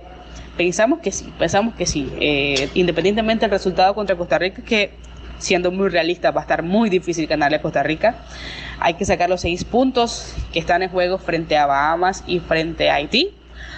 pensamos 0.55 0.99
que 0.99 1.11
sí, 1.11 1.33
pensamos 1.37 1.75
que 1.75 1.85
sí. 1.85 2.11
Eh, 2.19 2.69
independientemente 2.73 3.45
del 3.45 3.51
resultado 3.51 3.93
contra 3.93 4.15
Costa 4.15 4.37
Rica, 4.37 4.61
que 4.63 4.91
siendo 5.39 5.71
muy 5.71 5.89
realista 5.89 6.31
va 6.31 6.41
a 6.41 6.43
estar 6.43 6.63
muy 6.63 6.89
difícil 6.89 7.27
ganarle 7.27 7.57
a 7.57 7.61
Costa 7.61 7.83
Rica. 7.83 8.15
Hay 8.79 8.93
que 8.93 9.05
sacar 9.05 9.29
los 9.29 9.41
seis 9.41 9.63
puntos 9.63 10.35
que 10.53 10.59
están 10.59 10.83
en 10.83 10.89
juego 10.89 11.17
frente 11.17 11.57
a 11.57 11.65
Bahamas 11.65 12.23
y 12.27 12.39
frente 12.39 12.89
a 12.89 12.95
Haití 12.95 13.33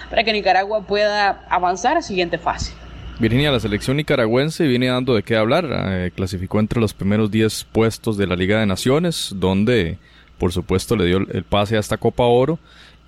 para 0.08 0.24
que 0.24 0.32
Nicaragua 0.32 0.82
pueda 0.82 1.42
avanzar 1.48 1.92
a 1.92 1.94
la 1.96 2.02
siguiente 2.02 2.38
fase. 2.38 2.79
Virginia, 3.20 3.52
la 3.52 3.60
selección 3.60 3.98
nicaragüense 3.98 4.66
viene 4.66 4.86
dando 4.86 5.14
de 5.14 5.22
qué 5.22 5.36
hablar. 5.36 5.68
Eh, 5.70 6.10
clasificó 6.16 6.58
entre 6.58 6.80
los 6.80 6.94
primeros 6.94 7.30
10 7.30 7.64
puestos 7.70 8.16
de 8.16 8.26
la 8.26 8.34
Liga 8.34 8.58
de 8.58 8.64
Naciones, 8.64 9.34
donde 9.36 9.98
por 10.38 10.52
supuesto 10.52 10.96
le 10.96 11.04
dio 11.04 11.18
el 11.18 11.44
pase 11.44 11.76
a 11.76 11.80
esta 11.80 11.98
Copa 11.98 12.22
Oro 12.22 12.58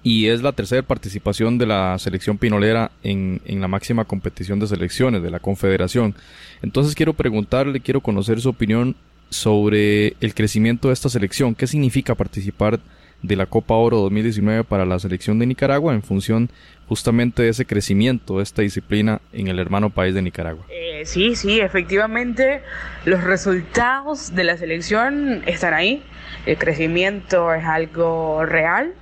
y 0.03 0.27
es 0.27 0.43
la 0.43 0.53
tercera 0.53 0.83
participación 0.83 1.57
de 1.57 1.65
la 1.65 1.99
selección 1.99 2.37
pinolera 2.37 2.91
en, 3.03 3.41
en, 3.47 3.63
la 3.63 3.69
máxima 3.69 4.05
competición 4.05 4.61
de 4.61 4.67
selecciones 4.67 5.23
de 5.23 5.31
la 5.31 5.39
Confederación. 5.39 6.15
Entonces 6.61 6.95
quiero 6.95 7.15
preguntarle, 7.15 7.81
quiero 7.81 8.03
conocer 8.03 8.39
su 8.43 8.51
opinión 8.51 8.95
sobre 9.31 10.09
el 10.21 10.35
crecimiento 10.35 10.89
de 10.89 10.95
esta 10.95 11.09
selección. 11.09 11.55
¿Qué 11.55 11.67
significa 11.67 12.15
participar 12.15 12.81
de 13.23 13.37
la 13.37 13.47
Copa 13.47 13.75
Oro 13.75 13.99
2019 13.99 14.64
para 14.64 14.85
la 14.85 14.99
selección 14.99 15.39
de 15.39 15.47
Nicaragua 15.47 15.95
en 15.95 16.03
función 16.03 16.51
justamente 16.89 17.43
de 17.43 17.49
ese 17.49 17.64
crecimiento 17.64 18.37
de 18.37 18.43
esta 18.43 18.62
disciplina 18.62 19.20
en 19.33 19.49
el 19.49 19.59
hermano 19.59 19.91
país 19.91 20.14
de 20.14 20.23
Nicaragua. 20.23 20.66
Eh, 20.68 21.03
sí, 21.07 21.37
sí, 21.37 21.61
efectivamente 21.61 22.62
los 23.05 23.23
resultados 23.25 24.35
de 24.35 24.45
la 24.45 24.57
selección 24.57 25.43
están 25.47 25.75
ahí, 25.75 26.03
el 26.47 26.59
crecimiento 26.59 27.55
es 27.55 27.64
algo 27.64 28.45
real. 28.45 28.93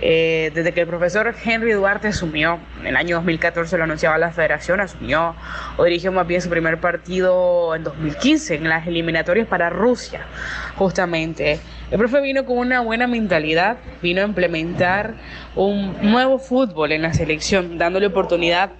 Eh, 0.00 0.52
desde 0.54 0.72
que 0.72 0.82
el 0.82 0.86
profesor 0.86 1.34
Henry 1.44 1.72
Duarte 1.72 2.08
asumió, 2.08 2.60
en 2.80 2.86
el 2.86 2.96
año 2.96 3.16
2014 3.16 3.76
lo 3.78 3.84
anunciaba 3.84 4.16
la 4.16 4.30
federación, 4.30 4.80
asumió 4.80 5.34
o 5.76 5.84
dirigió 5.84 6.12
más 6.12 6.26
bien 6.26 6.40
su 6.40 6.48
primer 6.48 6.78
partido 6.78 7.74
en 7.74 7.82
2015, 7.82 8.56
en 8.56 8.68
las 8.68 8.86
eliminatorias 8.86 9.48
para 9.48 9.70
Rusia, 9.70 10.20
justamente. 10.76 11.58
El 11.90 11.98
profe 11.98 12.20
vino 12.20 12.44
con 12.44 12.58
una 12.58 12.80
buena 12.80 13.06
mentalidad, 13.06 13.78
vino 14.00 14.22
a 14.22 14.24
implementar 14.24 15.14
un 15.56 15.96
nuevo 16.02 16.38
fútbol 16.38 16.92
en 16.92 17.02
la 17.02 17.12
selección, 17.12 17.78
dándole 17.78 18.06
oportunidad 18.06 18.70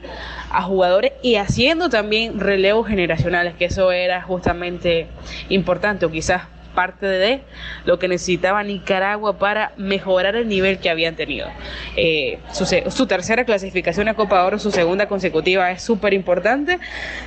a 0.50 0.62
jugadores 0.62 1.12
y 1.22 1.36
haciendo 1.36 1.88
también 1.88 2.38
relevos 2.38 2.86
generacionales, 2.86 3.54
que 3.54 3.64
eso 3.64 3.90
era 3.90 4.22
justamente 4.22 5.08
importante, 5.48 6.06
o 6.06 6.10
quizás 6.10 6.42
parte 6.78 7.06
de 7.06 7.40
lo 7.86 7.98
que 7.98 8.06
necesitaba 8.06 8.62
Nicaragua 8.62 9.36
para 9.36 9.72
mejorar 9.76 10.36
el 10.36 10.46
nivel 10.46 10.78
que 10.78 10.88
habían 10.88 11.16
tenido. 11.16 11.48
Eh, 11.96 12.38
su, 12.52 13.06
tercera 13.08 13.44
clasificación 13.44 14.06
a 14.06 14.14
Copa 14.14 14.44
Oro, 14.44 14.60
su 14.60 14.70
segunda 14.70 15.08
consecutiva, 15.08 15.72
es 15.72 15.82
súper 15.82 16.14
importante. 16.14 16.78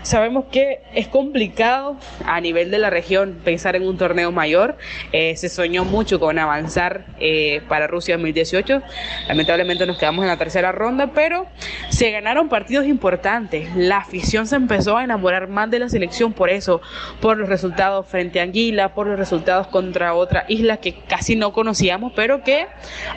Sabemos 0.04 0.46
que 0.50 0.84
es 0.94 1.10
complicado 1.10 1.98
a 2.26 2.40
nivel 2.40 2.72
de 2.72 2.78
la 2.78 2.90
región 2.90 3.42
pensar 3.44 3.76
en 3.76 3.86
un 3.86 3.98
torneo 3.98 4.32
mayor. 4.32 4.78
Eh, 5.12 5.36
se 5.36 5.50
soñó 5.50 5.84
mucho 5.84 6.18
con 6.18 6.40
avanzar 6.40 7.04
eh, 7.20 7.62
para 7.68 7.88
Rusia 7.88 8.16
2018. 8.16 8.82
Lamentablemente 9.28 9.86
nos 9.86 9.98
quedamos 9.98 10.24
en 10.24 10.30
la 10.30 10.38
tercera 10.38 10.72
ronda, 10.72 11.12
pero 11.14 11.46
se 11.90 12.10
ganaron 12.10 12.48
partidos 12.48 12.86
importantes. 12.86 13.68
La 13.76 13.98
afición 13.98 14.48
se 14.48 14.56
empezó 14.56 14.96
a 14.96 15.04
enamorar 15.04 15.50
más 15.50 15.70
de 15.70 15.80
la 15.80 15.90
selección 15.90 16.32
por 16.32 16.50
eso, 16.50 16.80
por 17.20 17.38
los 17.38 17.50
resultados 17.50 18.08
frente 18.08 18.40
a 18.40 18.44
Anguila, 18.44 18.94
por 18.94 19.08
los 19.08 19.20
resultados 19.20 19.41
contra 19.70 20.14
otra 20.14 20.46
isla 20.48 20.78
que 20.78 20.94
casi 20.94 21.36
no 21.36 21.54
conocíamos, 21.54 22.14
pero 22.16 22.44
que 22.44 22.68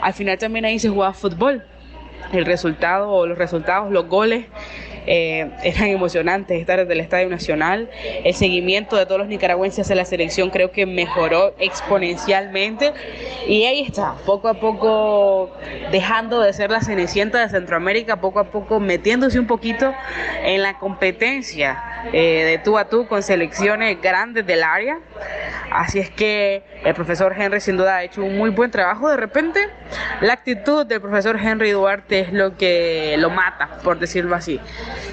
al 0.01 0.13
final 0.13 0.37
también 0.37 0.65
ahí 0.65 0.79
se 0.79 0.89
jugaba 0.89 1.13
fútbol. 1.13 1.63
El 2.31 2.45
resultado 2.45 3.09
o 3.09 3.27
los 3.27 3.37
resultados, 3.37 3.91
los 3.91 4.07
goles 4.07 4.45
eh, 5.07 5.49
eran 5.63 5.87
emocionantes 5.87 6.59
estar 6.59 6.79
desde 6.79 6.93
el 6.93 6.99
Estadio 6.99 7.29
Nacional. 7.29 7.89
El 8.23 8.33
seguimiento 8.33 8.95
de 8.95 9.05
todos 9.05 9.19
los 9.19 9.27
nicaragüenses 9.27 9.89
a 9.91 9.95
la 9.95 10.05
selección 10.05 10.49
creo 10.49 10.71
que 10.71 10.85
mejoró 10.85 11.55
exponencialmente. 11.59 12.93
Y 13.47 13.65
ahí 13.65 13.81
está, 13.81 14.15
poco 14.25 14.47
a 14.47 14.55
poco 14.55 15.51
dejando 15.91 16.41
de 16.41 16.53
ser 16.53 16.71
la 16.71 16.81
cenicienta 16.81 17.41
de 17.41 17.49
Centroamérica, 17.49 18.21
poco 18.21 18.39
a 18.39 18.45
poco 18.45 18.79
metiéndose 18.79 19.39
un 19.39 19.47
poquito 19.47 19.93
en 20.43 20.61
la 20.61 20.77
competencia 20.79 21.81
eh, 22.13 22.43
de 22.45 22.57
tú 22.59 22.77
a 22.77 22.85
tú 22.85 23.07
con 23.07 23.23
selecciones 23.23 24.01
grandes 24.01 24.45
del 24.45 24.63
área. 24.63 24.99
Así 25.71 25.99
es 25.99 26.09
que 26.09 26.63
el 26.83 26.93
profesor 26.93 27.33
Henry 27.37 27.59
sin 27.59 27.77
duda 27.77 27.97
ha 27.97 28.03
hecho 28.03 28.23
un 28.23 28.37
muy 28.37 28.49
buen 28.49 28.71
trabajo. 28.71 29.09
De 29.09 29.17
repente, 29.17 29.67
la 30.21 30.33
actitud 30.33 30.85
del 30.85 31.01
profesor 31.01 31.37
Henry 31.41 31.71
Duarte 31.71 32.19
es 32.19 32.33
lo 32.33 32.55
que 32.55 33.15
lo 33.17 33.29
mata, 33.29 33.79
por 33.83 33.99
decirlo 33.99 34.35
así. 34.35 34.59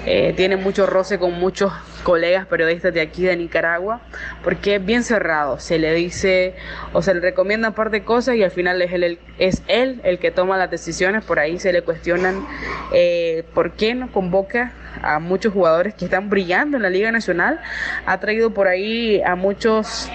Eh, 0.05 0.33
tiene 0.35 0.57
mucho 0.57 0.85
roce 0.85 1.17
con 1.17 1.33
muchos 1.33 1.71
colegas 2.03 2.45
periodistas 2.45 2.93
de 2.93 3.01
aquí 3.01 3.23
de 3.23 3.35
Nicaragua, 3.37 4.01
porque 4.43 4.75
es 4.75 4.85
bien 4.85 5.03
cerrado. 5.03 5.59
Se 5.59 5.79
le 5.79 5.93
dice 5.93 6.55
o 6.91 7.01
se 7.01 7.13
le 7.13 7.21
recomienda 7.21 7.69
un 7.69 7.73
par 7.73 7.89
de 7.89 8.03
cosas 8.03 8.35
y 8.35 8.43
al 8.43 8.51
final 8.51 8.81
es 8.81 8.91
él, 8.91 9.19
es 9.39 9.63
él 9.67 10.01
el 10.03 10.19
que 10.19 10.31
toma 10.31 10.57
las 10.57 10.69
decisiones. 10.69 11.23
Por 11.23 11.39
ahí 11.39 11.59
se 11.59 11.71
le 11.71 11.81
cuestionan 11.81 12.45
eh, 12.93 13.43
por 13.53 13.71
qué 13.71 13.95
no 13.95 14.11
convoca 14.11 14.73
a 15.01 15.19
muchos 15.19 15.53
jugadores 15.53 15.93
que 15.93 16.05
están 16.05 16.29
brillando 16.29 16.77
en 16.77 16.83
la 16.83 16.89
Liga 16.89 17.11
Nacional. 17.11 17.61
Ha 18.05 18.19
traído 18.19 18.53
por 18.53 18.67
ahí 18.67 19.21
a 19.21 19.35
muchos 19.35 20.09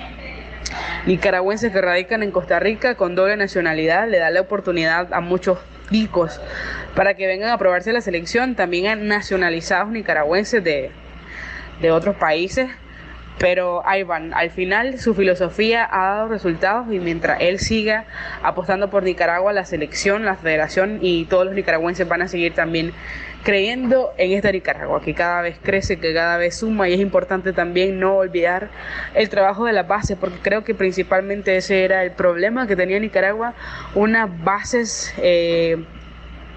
nicaragüenses 1.07 1.73
que 1.73 1.81
radican 1.81 2.23
en 2.23 2.31
Costa 2.31 2.61
Rica 2.61 2.97
con 2.97 3.14
doble 3.14 3.37
nacionalidad, 3.37 4.09
le 4.09 4.19
da 4.19 4.31
la 4.31 4.41
oportunidad 4.41 5.12
a 5.12 5.21
muchos 5.21 5.59
ticos 5.91 6.41
para 6.95 7.14
que 7.14 7.26
vengan 7.26 7.51
a 7.51 7.59
probarse 7.59 7.93
la 7.93 8.01
selección, 8.01 8.55
también 8.55 8.86
a 8.86 8.97
nacionalizados 8.97 9.91
nicaragüenses 9.91 10.62
de, 10.62 10.91
de 11.80 11.91
otros 11.91 12.16
países. 12.16 12.68
Pero 13.39 13.86
ahí 13.86 14.03
van, 14.03 14.34
al 14.34 14.51
final 14.51 14.99
su 14.99 15.14
filosofía 15.14 15.89
ha 15.89 16.16
dado 16.16 16.28
resultados 16.28 16.93
y 16.93 16.99
mientras 16.99 17.41
él 17.41 17.61
siga 17.61 18.05
apostando 18.43 18.91
por 18.91 19.05
Nicaragua, 19.05 19.53
la 19.53 19.64
selección, 19.64 20.24
la 20.24 20.34
federación 20.34 20.99
y 21.03 21.24
todos 21.26 21.47
los 21.47 21.55
nicaragüenses 21.55 22.09
van 22.09 22.22
a 22.22 22.26
seguir 22.26 22.55
también 22.55 22.93
creyendo 23.43 24.12
en 24.18 24.32
esta 24.32 24.53
Nicaragua, 24.53 25.01
que 25.01 25.14
cada 25.14 25.43
vez 25.43 25.59
crece, 25.62 25.99
que 25.99 26.12
cada 26.12 26.36
vez 26.36 26.57
suma 26.57 26.89
y 26.89 26.95
es 26.95 27.01
importante 27.01 27.53
también 27.53 27.99
no 27.99 28.16
olvidar 28.16 28.68
el 29.14 29.28
trabajo 29.28 29.64
de 29.64 29.72
la 29.72 29.84
base, 29.84 30.16
porque 30.16 30.39
creo 30.43 30.64
que 30.64 30.74
principalmente 30.74 31.57
ese 31.57 31.84
era 31.84 32.03
el 32.03 32.12
problema 32.12 32.66
que 32.66 32.76
tenía 32.76 32.99
Nicaragua, 32.99 33.55
unas 33.95 34.28
bases... 34.45 35.14
Eh, 35.18 35.84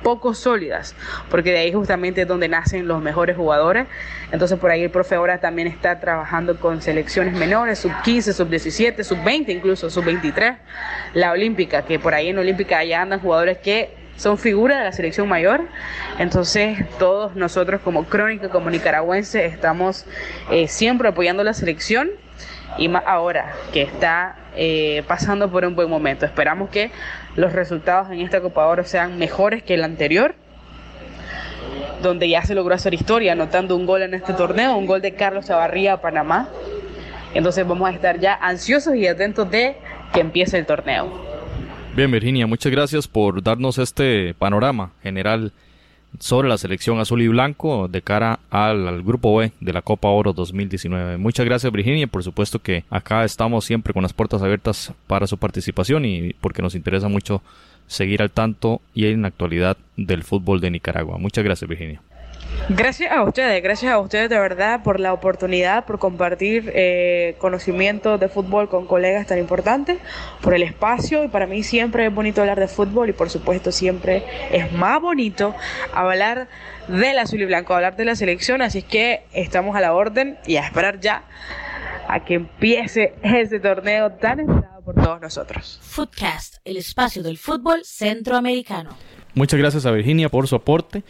poco 0.01 0.33
sólidas, 0.33 0.95
porque 1.29 1.51
de 1.51 1.59
ahí 1.59 1.71
justamente 1.71 2.21
es 2.21 2.27
donde 2.27 2.47
nacen 2.47 2.87
los 2.87 3.01
mejores 3.01 3.37
jugadores. 3.37 3.87
Entonces 4.31 4.57
por 4.59 4.71
ahí 4.71 4.83
el 4.83 4.89
profe 4.89 5.15
ahora 5.15 5.39
también 5.39 5.67
está 5.67 5.99
trabajando 5.99 6.59
con 6.59 6.81
selecciones 6.81 7.33
menores, 7.35 7.79
sub 7.79 7.91
15, 8.03 8.33
sub 8.33 8.49
17, 8.49 9.03
sub 9.03 9.23
20 9.23 9.51
incluso, 9.51 9.89
sub 9.89 10.05
23, 10.05 10.53
la 11.13 11.31
olímpica, 11.31 11.83
que 11.83 11.99
por 11.99 12.13
ahí 12.13 12.29
en 12.29 12.37
olímpica 12.37 12.83
ya 12.83 13.01
andan 13.01 13.19
jugadores 13.19 13.59
que 13.59 14.00
son 14.21 14.37
figuras 14.37 14.77
de 14.77 14.83
la 14.83 14.91
selección 14.91 15.27
mayor. 15.27 15.61
Entonces, 16.19 16.77
todos 16.99 17.35
nosotros 17.35 17.81
como 17.81 18.05
crónica, 18.05 18.49
como 18.49 18.69
nicaragüense, 18.69 19.45
estamos 19.47 20.05
eh, 20.51 20.67
siempre 20.67 21.09
apoyando 21.09 21.43
la 21.43 21.53
selección 21.53 22.11
y 22.77 22.87
más 22.87 23.03
ahora 23.07 23.53
que 23.73 23.81
está 23.81 24.35
eh, 24.55 25.03
pasando 25.07 25.49
por 25.49 25.65
un 25.65 25.75
buen 25.75 25.89
momento. 25.89 26.27
Esperamos 26.27 26.69
que 26.69 26.91
los 27.35 27.51
resultados 27.51 28.11
en 28.11 28.21
esta 28.21 28.41
Copa 28.41 28.67
Oro 28.67 28.85
sean 28.85 29.17
mejores 29.17 29.63
que 29.63 29.73
el 29.73 29.83
anterior 29.83 30.35
donde 32.03 32.29
ya 32.29 32.43
se 32.43 32.53
logró 32.53 32.75
hacer 32.75 32.93
historia, 32.93 33.31
anotando 33.31 33.75
un 33.75 33.85
gol 33.85 34.03
en 34.03 34.13
este 34.13 34.33
torneo, 34.33 34.75
un 34.75 34.85
gol 34.85 35.01
de 35.01 35.13
Carlos 35.15 35.47
Chavarría 35.47 35.93
a 35.93 36.01
Panamá. 36.01 36.47
Entonces 37.33 37.67
vamos 37.67 37.89
a 37.89 37.93
estar 37.93 38.19
ya 38.19 38.35
ansiosos 38.35 38.95
y 38.95 39.07
atentos 39.07 39.49
de 39.49 39.77
que 40.13 40.19
empiece 40.19 40.57
el 40.57 40.65
torneo. 40.65 41.30
Bien, 41.93 42.09
Virginia, 42.09 42.47
muchas 42.47 42.71
gracias 42.71 43.05
por 43.05 43.43
darnos 43.43 43.77
este 43.77 44.33
panorama 44.33 44.93
general 45.03 45.51
sobre 46.19 46.47
la 46.47 46.57
selección 46.57 47.01
azul 47.01 47.21
y 47.21 47.27
blanco 47.27 47.89
de 47.89 48.01
cara 48.01 48.39
al, 48.49 49.03
grupo 49.03 49.35
B 49.35 49.51
de 49.59 49.73
la 49.73 49.81
Copa 49.81 50.07
Oro 50.07 50.31
2019. 50.31 51.17
Muchas 51.17 51.45
gracias 51.45 51.71
Virginia, 51.71 52.07
por 52.07 52.23
supuesto 52.23 52.59
que 52.59 52.85
acá 52.89 53.25
estamos 53.25 53.65
siempre 53.65 53.93
con 53.93 54.03
las 54.03 54.13
puertas 54.13 54.41
abiertas 54.41 54.93
para 55.05 55.27
su 55.27 55.37
participación 55.37 56.05
y 56.05 56.33
porque 56.39 56.61
nos 56.61 56.75
interesa 56.75 57.09
mucho 57.09 57.41
seguir 57.87 58.21
al 58.21 58.31
tanto 58.31 58.81
y 58.93 59.07
en 59.07 59.23
la 59.23 59.27
actualidad 59.27 59.75
del 59.97 60.23
fútbol 60.23 60.61
de 60.61 60.71
Nicaragua. 60.71 61.17
Muchas 61.17 61.43
gracias 61.43 61.69
Virginia. 61.69 62.01
Gracias 62.69 63.11
a 63.11 63.23
ustedes, 63.23 63.61
gracias 63.61 63.91
a 63.91 63.99
ustedes 63.99 64.29
de 64.29 64.37
verdad 64.39 64.81
por 64.83 64.99
la 64.99 65.13
oportunidad, 65.13 65.85
por 65.85 65.99
compartir 65.99 66.71
eh, 66.73 67.35
conocimiento 67.39 68.17
de 68.17 68.29
fútbol 68.29 68.69
con 68.69 68.85
colegas 68.85 69.27
tan 69.27 69.39
importantes, 69.39 69.97
por 70.41 70.53
el 70.53 70.63
espacio 70.63 71.23
y 71.23 71.27
para 71.27 71.47
mí 71.47 71.63
siempre 71.63 72.05
es 72.05 72.13
bonito 72.13 72.39
hablar 72.41 72.59
de 72.59 72.67
fútbol 72.67 73.09
y 73.09 73.13
por 73.13 73.29
supuesto 73.29 73.71
siempre 73.71 74.23
es 74.51 74.71
más 74.71 75.01
bonito 75.01 75.53
hablar 75.93 76.47
del 76.87 77.19
azul 77.19 77.41
y 77.41 77.45
blanco, 77.45 77.73
hablar 77.73 77.97
de 77.97 78.05
la 78.05 78.15
selección, 78.15 78.61
así 78.61 78.79
es 78.79 78.85
que 78.85 79.23
estamos 79.33 79.75
a 79.75 79.81
la 79.81 79.93
orden 79.93 80.37
y 80.45 80.55
a 80.55 80.65
esperar 80.65 80.99
ya 80.99 81.23
a 82.07 82.23
que 82.23 82.35
empiece 82.35 83.15
ese 83.23 83.59
torneo 83.59 84.11
tan 84.13 84.41
esperado 84.41 84.81
por 84.83 84.95
todos 84.95 85.19
nosotros. 85.19 85.79
Footcast, 85.81 86.57
el 86.63 86.77
espacio 86.77 87.23
del 87.23 87.37
fútbol 87.37 87.81
centroamericano. 87.83 88.95
Muchas 89.33 89.59
gracias 89.59 89.85
a 89.85 89.91
Virginia 89.91 90.29
por 90.29 90.47
su 90.47 90.55
aporte 90.55 91.03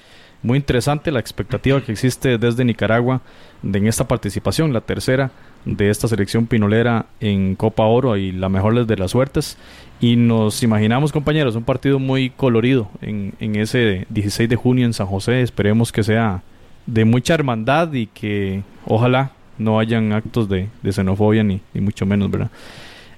muy 0.44 0.58
interesante 0.58 1.12
la 1.12 1.20
expectativa 1.20 1.82
que 1.82 1.92
existe 1.92 2.38
desde 2.38 2.66
Nicaragua 2.66 3.22
de 3.62 3.78
en 3.78 3.88
esta 3.88 4.08
participación, 4.08 4.74
la 4.74 4.82
tercera 4.82 5.32
de 5.66 5.90
esta 5.92 6.08
selección 6.08 6.48
pinolera 6.48 7.06
en 7.20 7.56
Copa 7.56 7.84
Oro 7.84 8.18
y 8.18 8.32
la 8.32 8.50
mejor 8.50 8.86
de 8.86 8.98
las 8.98 9.12
suertes. 9.12 9.58
Y 10.00 10.16
nos 10.16 10.64
imaginamos, 10.64 11.12
compañeros, 11.12 11.56
un 11.56 11.64
partido 11.64 12.00
muy 12.00 12.32
colorido 12.32 12.90
en, 13.02 13.34
ese 13.56 14.08
16 14.10 14.50
de 14.50 14.56
junio 14.56 14.86
en 14.86 14.94
San 14.94 15.06
José. 15.06 15.42
Esperemos 15.42 15.92
que 15.92 16.02
sea 16.02 16.42
de 16.88 17.06
mucha 17.06 17.36
hermandad 17.36 17.94
y 17.94 18.08
que 18.08 18.64
ojalá 18.86 19.32
no 19.60 19.80
hayan 19.80 20.12
actos 20.12 20.50
de, 20.50 20.70
xenofobia 20.90 21.44
ni, 21.44 21.62
mucho 21.76 22.08
menos, 22.08 22.32
¿verdad? 22.32 22.50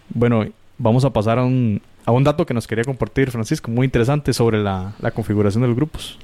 Bueno, 0.09 0.45
vamos 0.78 1.05
a 1.05 1.13
pasar 1.13 1.39
a 1.39 1.45
un, 1.45 1.82
a 2.05 2.11
un 2.11 2.26
dato 2.26 2.45
que 2.45 2.53
nos 2.53 2.67
quería 2.67 2.84
compartir 2.84 3.32
Francisco, 3.32 3.71
muy 3.71 3.86
interesante 3.86 4.34
sobre 4.34 4.61
la 4.61 4.91
configuración 5.15 5.61
de 5.61 5.69
los 5.69 5.78
grupos. 5.78 6.19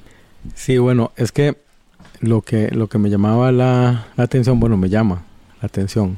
Sí, 0.55 0.77
bueno, 0.77 1.11
es 1.15 1.31
que 1.31 1.57
lo 2.21 2.41
que, 2.41 2.69
lo 2.71 2.87
que 2.87 2.97
me 2.97 3.09
llamaba 3.09 3.51
la, 3.51 4.07
atención, 4.17 4.59
bueno, 4.59 4.77
me 4.77 4.89
llama 4.89 5.23
la 5.61 5.67
atención. 5.67 6.17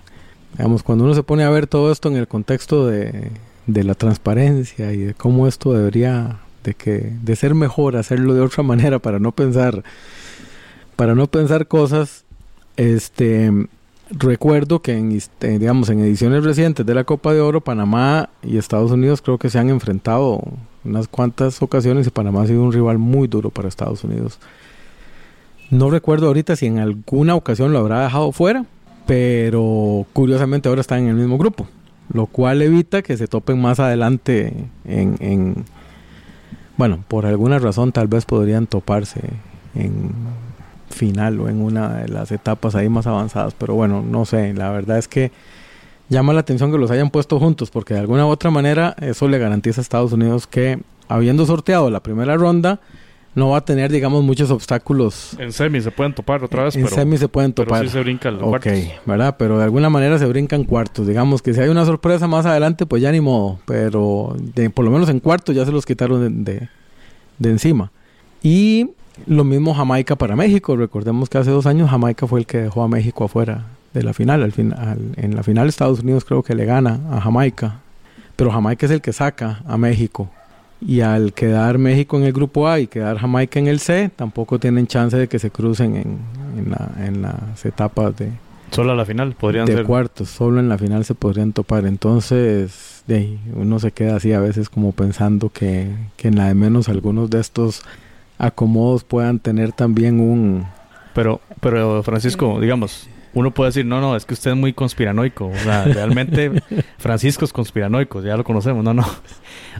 Digamos, 0.53 0.83
cuando 0.83 1.05
uno 1.05 1.13
se 1.13 1.23
pone 1.23 1.43
a 1.43 1.49
ver 1.49 1.67
todo 1.67 1.91
esto 1.91 2.09
en 2.09 2.17
el 2.17 2.27
contexto 2.27 2.87
de, 2.87 3.31
de 3.67 3.83
la 3.83 3.95
transparencia 3.95 4.91
y 4.91 4.97
de 4.97 5.13
cómo 5.13 5.47
esto 5.47 5.73
debería 5.73 6.39
de 6.63 6.73
que 6.73 7.13
de 7.21 7.35
ser 7.35 7.55
mejor 7.55 7.95
hacerlo 7.95 8.33
de 8.33 8.41
otra 8.41 8.63
manera 8.63 8.99
para 8.99 9.19
no 9.19 9.31
pensar 9.31 9.83
para 10.95 11.15
no 11.15 11.27
pensar 11.27 11.67
cosas 11.67 12.25
este 12.77 13.51
recuerdo 14.11 14.81
que 14.81 14.97
este, 15.15 15.57
digamos 15.57 15.89
en 15.89 15.99
ediciones 16.01 16.43
recientes 16.43 16.85
de 16.85 16.93
la 16.93 17.03
Copa 17.03 17.33
de 17.33 17.41
Oro 17.41 17.61
Panamá 17.61 18.29
y 18.43 18.57
Estados 18.57 18.91
Unidos 18.91 19.21
creo 19.21 19.37
que 19.37 19.49
se 19.49 19.57
han 19.57 19.69
enfrentado 19.69 20.41
unas 20.83 21.07
cuantas 21.07 21.61
ocasiones 21.61 22.07
y 22.07 22.09
Panamá 22.09 22.43
ha 22.43 22.47
sido 22.47 22.63
un 22.63 22.73
rival 22.73 22.97
muy 22.97 23.27
duro 23.27 23.49
para 23.49 23.67
Estados 23.67 24.03
Unidos. 24.03 24.39
No 25.69 25.89
recuerdo 25.89 26.27
ahorita 26.27 26.55
si 26.55 26.65
en 26.65 26.79
alguna 26.79 27.35
ocasión 27.35 27.71
lo 27.71 27.79
habrá 27.79 28.03
dejado 28.03 28.31
fuera, 28.31 28.65
pero 29.07 30.05
curiosamente 30.13 30.69
ahora 30.69 30.81
están 30.81 30.99
en 30.99 31.09
el 31.09 31.15
mismo 31.15 31.37
grupo, 31.37 31.67
lo 32.13 32.25
cual 32.25 32.61
evita 32.61 33.01
que 33.01 33.17
se 33.17 33.27
topen 33.27 33.61
más 33.61 33.79
adelante 33.79 34.53
en, 34.85 35.15
en 35.19 35.65
bueno, 36.77 37.03
por 37.07 37.25
alguna 37.25 37.59
razón 37.59 37.91
tal 37.91 38.07
vez 38.07 38.25
podrían 38.25 38.67
toparse 38.67 39.21
en 39.75 40.11
final 40.89 41.39
o 41.39 41.47
en 41.47 41.61
una 41.61 41.95
de 41.95 42.09
las 42.09 42.31
etapas 42.31 42.75
ahí 42.75 42.89
más 42.89 43.07
avanzadas, 43.07 43.53
pero 43.57 43.75
bueno, 43.75 44.01
no 44.01 44.25
sé, 44.25 44.53
la 44.53 44.71
verdad 44.71 44.97
es 44.97 45.07
que 45.07 45.31
llama 46.11 46.33
la 46.33 46.41
atención 46.41 46.71
que 46.71 46.77
los 46.77 46.91
hayan 46.91 47.09
puesto 47.09 47.39
juntos, 47.39 47.71
porque 47.71 47.93
de 47.93 48.01
alguna 48.01 48.25
u 48.27 48.29
otra 48.29 48.51
manera 48.51 48.95
eso 48.99 49.27
le 49.27 49.39
garantiza 49.39 49.79
a 49.79 49.83
Estados 49.83 50.11
Unidos 50.11 50.45
que, 50.45 50.79
habiendo 51.07 51.45
sorteado 51.45 51.89
la 51.89 52.03
primera 52.03 52.35
ronda, 52.35 52.81
no 53.33 53.49
va 53.49 53.59
a 53.59 53.61
tener, 53.65 53.93
digamos, 53.93 54.21
muchos 54.21 54.51
obstáculos. 54.51 55.37
En 55.39 55.53
semi 55.53 55.79
se 55.79 55.89
pueden 55.89 56.13
topar 56.13 56.43
otra 56.43 56.65
vez, 56.65 56.75
en 56.75 56.85
semi 56.89 57.17
se 57.17 57.29
pueden 57.29 57.53
topar. 57.53 57.79
Pero 57.79 57.89
sí 57.89 57.93
se 57.93 58.01
brincan 58.01 58.37
los 58.37 58.43
Ok, 58.43 58.67
¿verdad? 59.05 59.37
Pero 59.39 59.57
de 59.57 59.63
alguna 59.63 59.89
manera 59.89 60.19
se 60.19 60.25
brincan 60.25 60.65
cuartos. 60.65 61.07
Digamos 61.07 61.41
que 61.41 61.53
si 61.53 61.61
hay 61.61 61.69
una 61.69 61.85
sorpresa 61.85 62.27
más 62.27 62.45
adelante, 62.45 62.85
pues 62.85 63.01
ya 63.01 63.09
ni 63.09 63.21
modo. 63.21 63.59
Pero 63.65 64.35
por 64.73 64.83
lo 64.83 64.91
menos 64.91 65.07
en 65.07 65.21
cuartos 65.21 65.55
ya 65.55 65.65
se 65.65 65.71
los 65.71 65.85
quitaron 65.85 66.43
de, 66.43 66.67
de 67.39 67.49
encima. 67.49 67.89
Y 68.43 68.89
lo 69.27 69.45
mismo 69.45 69.73
Jamaica 69.73 70.17
para 70.17 70.35
México. 70.35 70.75
Recordemos 70.75 71.29
que 71.29 71.37
hace 71.37 71.51
dos 71.51 71.65
años 71.67 71.89
Jamaica 71.89 72.27
fue 72.27 72.41
el 72.41 72.45
que 72.45 72.57
dejó 72.57 72.83
a 72.83 72.89
México 72.89 73.23
afuera 73.23 73.65
de 73.93 74.03
la 74.03 74.13
final. 74.13 74.43
Al 74.43 74.51
final 74.51 75.13
en 75.15 75.35
la 75.35 75.43
final 75.43 75.67
Estados 75.67 75.99
Unidos 76.01 76.25
creo 76.25 76.43
que 76.43 76.55
le 76.55 76.65
gana 76.65 76.99
a 77.11 77.21
Jamaica, 77.21 77.79
pero 78.35 78.51
Jamaica 78.51 78.85
es 78.85 78.91
el 78.91 79.01
que 79.01 79.13
saca 79.13 79.61
a 79.67 79.77
México. 79.77 80.29
Y 80.83 81.01
al 81.01 81.33
quedar 81.33 81.77
México 81.77 82.17
en 82.17 82.23
el 82.23 82.33
grupo 82.33 82.67
A 82.67 82.79
y 82.79 82.87
quedar 82.87 83.17
Jamaica 83.19 83.59
en 83.59 83.67
el 83.67 83.79
C, 83.79 84.09
tampoco 84.15 84.57
tienen 84.57 84.87
chance 84.87 85.15
de 85.15 85.27
que 85.27 85.37
se 85.37 85.51
crucen 85.51 85.95
en, 85.95 86.17
en, 87.05 87.21
las 87.21 87.63
etapas 87.65 88.17
de... 88.17 88.31
Solo 88.71 88.93
a 88.93 88.95
la 88.95 89.05
final 89.05 89.35
podrían 89.35 89.65
de 89.65 89.83
cuartos, 89.83 90.29
solo 90.29 90.59
en 90.59 90.69
la 90.69 90.77
final 90.79 91.05
se 91.05 91.13
podrían 91.13 91.53
topar. 91.53 91.85
Entonces, 91.85 93.03
de, 93.05 93.37
uno 93.53 93.79
se 93.79 93.91
queda 93.91 94.15
así 94.15 94.33
a 94.33 94.39
veces 94.39 94.69
como 94.69 94.91
pensando 94.91 95.49
que, 95.49 95.91
que 96.17 96.29
en 96.29 96.37
la 96.37 96.47
de 96.47 96.55
menos 96.55 96.89
algunos 96.89 97.29
de 97.29 97.41
estos 97.41 97.83
acomodos 98.39 99.03
puedan 99.03 99.37
tener 99.39 99.73
también 99.73 100.19
un... 100.19 100.65
Pero, 101.13 101.41
pero 101.59 102.01
Francisco, 102.01 102.59
digamos, 102.59 103.07
uno 103.33 103.51
puede 103.51 103.69
decir, 103.69 103.85
no, 103.85 104.01
no, 104.01 104.15
es 104.15 104.25
que 104.25 104.33
usted 104.33 104.51
es 104.51 104.57
muy 104.57 104.73
conspiranoico. 104.73 105.47
O 105.47 105.55
sea, 105.55 105.83
realmente 105.85 106.51
Francisco 106.97 107.45
es 107.45 107.53
conspiranoico, 107.53 108.21
ya 108.21 108.37
lo 108.37 108.43
conocemos. 108.43 108.83
No, 108.83 108.93
no. 108.93 109.05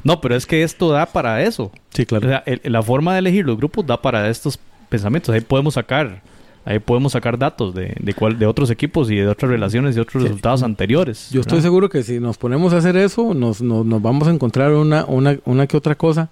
No, 0.03 0.21
pero 0.21 0.35
es 0.35 0.45
que 0.45 0.63
esto 0.63 0.89
da 0.89 1.05
para 1.05 1.43
eso. 1.43 1.71
Sí, 1.89 2.05
claro. 2.05 2.27
O 2.27 2.29
sea, 2.29 2.43
la 2.63 2.81
forma 2.81 3.13
de 3.13 3.19
elegir 3.19 3.45
los 3.45 3.57
grupos 3.57 3.85
da 3.85 4.01
para 4.01 4.29
estos 4.29 4.59
pensamientos. 4.89 5.33
Ahí 5.33 5.41
podemos 5.41 5.73
sacar, 5.73 6.21
ahí 6.65 6.79
podemos 6.79 7.11
sacar 7.11 7.37
datos 7.37 7.73
de, 7.75 7.95
de, 7.99 8.13
cuál, 8.13 8.39
de 8.39 8.45
otros 8.45 8.69
equipos 8.69 9.11
y 9.11 9.15
de 9.15 9.27
otras 9.27 9.51
relaciones 9.51 9.97
y 9.97 9.99
otros 9.99 10.23
resultados 10.23 10.63
anteriores. 10.63 11.29
Yo 11.31 11.41
estoy 11.41 11.61
seguro 11.61 11.89
que 11.89 12.03
si 12.03 12.19
nos 12.19 12.37
ponemos 12.37 12.73
a 12.73 12.77
hacer 12.77 12.95
eso, 12.97 13.33
nos, 13.33 13.61
nos, 13.61 13.85
nos 13.85 14.01
vamos 14.01 14.27
a 14.27 14.31
encontrar 14.31 14.71
una, 14.73 15.05
una, 15.05 15.37
una 15.45 15.67
que 15.67 15.77
otra 15.77 15.95
cosa 15.95 16.29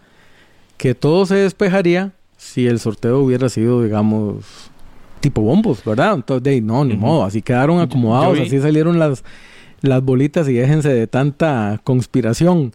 que 0.77 0.95
todo 0.95 1.25
se 1.25 1.35
despejaría 1.35 2.13
si 2.37 2.65
el 2.65 2.79
sorteo 2.79 3.19
hubiera 3.19 3.49
sido, 3.49 3.83
digamos, 3.83 4.71
tipo 5.19 5.41
bombos, 5.41 5.83
¿verdad? 5.83 6.15
Entonces, 6.15 6.43
de, 6.43 6.61
no, 6.61 6.83
ni 6.85 6.95
modo, 6.95 7.23
así 7.23 7.41
quedaron 7.41 7.79
acomodados, 7.79 8.39
así 8.39 8.59
salieron 8.59 8.99
las, 8.99 9.23
las 9.81 10.03
bolitas 10.03 10.47
y 10.47 10.53
déjense 10.53 10.89
de 10.89 11.07
tanta 11.07 11.79
conspiración. 11.83 12.73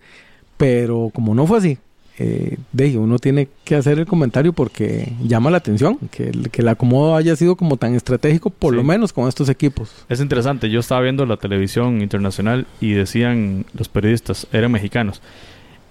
Pero 0.56 1.10
como 1.12 1.34
no 1.34 1.46
fue 1.46 1.58
así, 1.58 1.78
eh, 2.16 2.58
de 2.70 2.96
uno 2.96 3.18
tiene 3.18 3.48
que 3.64 3.74
hacer 3.74 3.98
el 3.98 4.06
comentario 4.06 4.52
porque 4.52 5.12
llama 5.24 5.50
la 5.50 5.56
atención 5.56 5.98
que, 6.12 6.30
que 6.52 6.62
el 6.62 6.68
acomodo 6.68 7.16
haya 7.16 7.34
sido 7.34 7.56
como 7.56 7.76
tan 7.76 7.94
estratégico, 7.94 8.50
por 8.50 8.72
lo 8.72 8.84
menos 8.84 9.12
con 9.12 9.28
estos 9.28 9.48
equipos. 9.48 10.04
Es 10.08 10.20
interesante, 10.20 10.70
yo 10.70 10.78
estaba 10.78 11.00
viendo 11.00 11.26
la 11.26 11.38
televisión 11.38 12.02
internacional 12.02 12.66
y 12.80 12.92
decían 12.92 13.66
los 13.76 13.88
periodistas, 13.88 14.46
eran 14.52 14.70
mexicanos, 14.70 15.22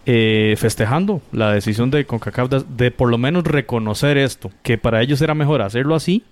eh, 0.05 0.55
festejando 0.57 1.21
la 1.33 1.51
decisión 1.51 1.91
de 1.91 2.05
CONCACAF 2.05 2.49
de, 2.49 2.63
de, 2.77 2.91
por 2.91 3.09
lo 3.09 3.17
menos 3.17 3.43
reconocer 3.43 4.17
esto, 4.17 4.49
que 4.61 4.77
para 4.77 5.01
ellos 5.01 5.21
era 5.21 5.33
mejor 5.33 5.61
hacerlo 5.61 5.93
así 5.93 6.23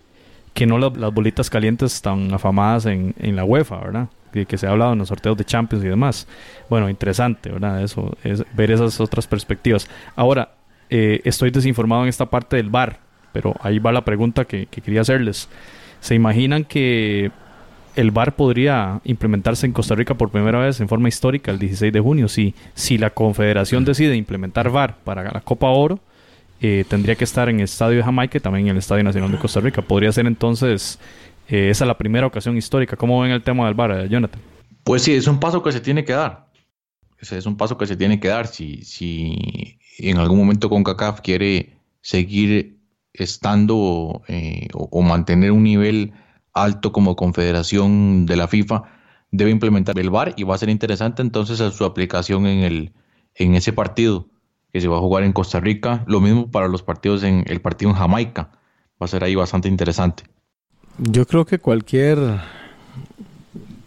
que 0.53 0.65
no 0.65 0.77
las 0.77 1.13
bolitas 1.13 1.49
calientes 1.49 2.01
tan 2.01 2.33
afamadas 2.33 2.85
en, 2.85 3.15
en 3.19 3.35
la 3.35 3.43
UEFA, 3.43 3.77
¿verdad? 3.77 4.09
Que, 4.31 4.45
que, 4.45 4.57
se 4.57 4.67
ha 4.67 4.71
hablado 4.71 4.93
en 4.93 4.99
los 4.99 5.09
sorteos 5.09 5.37
de 5.37 5.45
Champions 5.45 5.83
y 5.83 5.87
demás. 5.87 6.27
Bueno, 6.69 6.89
interesante, 6.89 7.49
¿verdad? 7.49 7.83
Eso, 7.83 8.15
es 8.23 8.43
ver 8.53 8.71
esas 8.71 8.99
otras 8.99 9.27
perspectivas. 9.27 9.89
Ahora, 10.15 10.53
eh, 10.89 11.21
estoy 11.23 11.51
desinformado 11.51 12.03
en 12.03 12.09
esta 12.09 12.25
parte 12.25 12.57
del 12.57 12.69
VAR, 12.69 12.99
pero 13.33 13.55
ahí 13.61 13.79
va 13.79 13.91
la 13.91 14.05
pregunta 14.05 14.45
que, 14.45 14.67
que 14.67 14.81
quería 14.81 15.01
hacerles. 15.01 15.49
¿Se 15.99 16.15
imaginan 16.15 16.63
que 16.63 17.31
el 17.95 18.11
VAR 18.11 18.35
podría 18.35 19.01
implementarse 19.03 19.65
en 19.65 19.73
Costa 19.73 19.95
Rica 19.95 20.15
por 20.15 20.29
primera 20.29 20.59
vez 20.59 20.79
en 20.79 20.87
forma 20.87 21.09
histórica 21.09 21.51
el 21.51 21.59
16 21.59 21.91
de 21.91 21.99
junio. 21.99 22.27
Si, 22.27 22.55
si 22.73 22.97
la 22.97 23.09
Confederación 23.09 23.85
decide 23.85 24.15
implementar 24.15 24.69
VAR 24.69 24.97
para 25.03 25.23
la 25.23 25.41
Copa 25.41 25.69
Oro, 25.69 25.99
eh, 26.61 26.85
tendría 26.87 27.15
que 27.15 27.23
estar 27.23 27.49
en 27.49 27.57
el 27.57 27.63
Estadio 27.63 27.97
de 27.97 28.03
Jamaica 28.03 28.37
y 28.37 28.41
también 28.41 28.67
en 28.67 28.71
el 28.71 28.77
Estadio 28.77 29.03
Nacional 29.03 29.31
de 29.31 29.39
Costa 29.39 29.59
Rica. 29.59 29.81
Podría 29.81 30.11
ser 30.11 30.27
entonces 30.27 30.99
eh, 31.47 31.69
esa 31.69 31.85
la 31.85 31.97
primera 31.97 32.27
ocasión 32.27 32.55
histórica. 32.55 32.95
¿Cómo 32.95 33.19
ven 33.19 33.31
el 33.31 33.41
tema 33.41 33.65
del 33.65 33.73
VAR, 33.73 33.91
eh, 33.91 34.09
Jonathan? 34.09 34.39
Pues 34.83 35.01
sí, 35.01 35.13
es 35.13 35.27
un 35.27 35.39
paso 35.39 35.63
que 35.63 35.71
se 35.71 35.79
tiene 35.79 36.05
que 36.05 36.13
dar. 36.13 36.47
Es 37.19 37.45
un 37.45 37.57
paso 37.57 37.77
que 37.77 37.87
se 37.87 37.95
tiene 37.95 38.19
que 38.19 38.27
dar. 38.27 38.47
Si, 38.47 38.83
si 38.83 39.79
en 39.97 40.17
algún 40.17 40.37
momento 40.37 40.69
CONCACAF 40.69 41.21
quiere 41.21 41.77
seguir 42.01 42.77
estando 43.13 43.77
o, 43.77 44.23
o 44.73 45.01
mantener 45.01 45.51
un 45.51 45.63
nivel 45.63 46.13
alto 46.53 46.91
como 46.91 47.15
confederación 47.15 48.25
de 48.25 48.35
la 48.35 48.47
FIFA 48.47 48.83
debe 49.31 49.51
implementar 49.51 49.97
el 49.99 50.09
VAR 50.09 50.33
y 50.37 50.43
va 50.43 50.55
a 50.55 50.57
ser 50.57 50.69
interesante 50.69 51.21
entonces 51.21 51.57
su 51.73 51.85
aplicación 51.85 52.45
en, 52.45 52.59
el, 52.59 52.93
en 53.35 53.55
ese 53.55 53.73
partido 53.73 54.30
que 54.71 54.81
se 54.81 54.87
va 54.87 54.97
a 54.97 55.01
jugar 55.01 55.23
en 55.23 55.33
Costa 55.33 55.59
Rica. 55.59 56.03
Lo 56.07 56.21
mismo 56.21 56.49
para 56.49 56.67
los 56.67 56.83
partidos 56.83 57.23
en 57.23 57.43
el 57.47 57.61
partido 57.61 57.91
en 57.91 57.97
Jamaica. 57.97 58.49
Va 59.01 59.05
a 59.05 59.07
ser 59.07 59.23
ahí 59.23 59.35
bastante 59.35 59.67
interesante. 59.67 60.23
Yo 60.97 61.25
creo 61.25 61.45
que 61.45 61.59
cualquier 61.59 62.19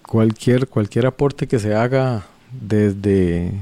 cualquier 0.02 0.68
cualquier 0.68 1.06
aporte 1.06 1.46
que 1.46 1.58
se 1.58 1.74
haga 1.74 2.26
desde 2.52 3.52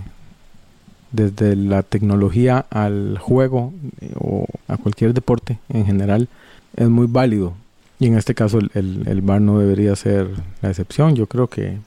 desde 1.10 1.56
la 1.56 1.82
tecnología 1.82 2.64
al 2.70 3.18
juego 3.18 3.72
eh, 4.00 4.12
o 4.18 4.46
a 4.68 4.76
cualquier 4.76 5.12
deporte 5.12 5.58
en 5.68 5.84
general 5.84 6.28
es 6.76 6.88
muy 6.88 7.06
válido 7.06 7.54
y 8.02 8.06
en 8.06 8.18
este 8.18 8.34
caso 8.34 8.58
el, 8.58 9.04
el, 9.06 9.20
VAR 9.20 9.40
no 9.40 9.60
debería 9.60 9.94
ser 9.94 10.28
la 10.60 10.70
excepción. 10.70 11.14
Yo 11.14 11.28
creo 11.28 11.46
que 11.46 11.78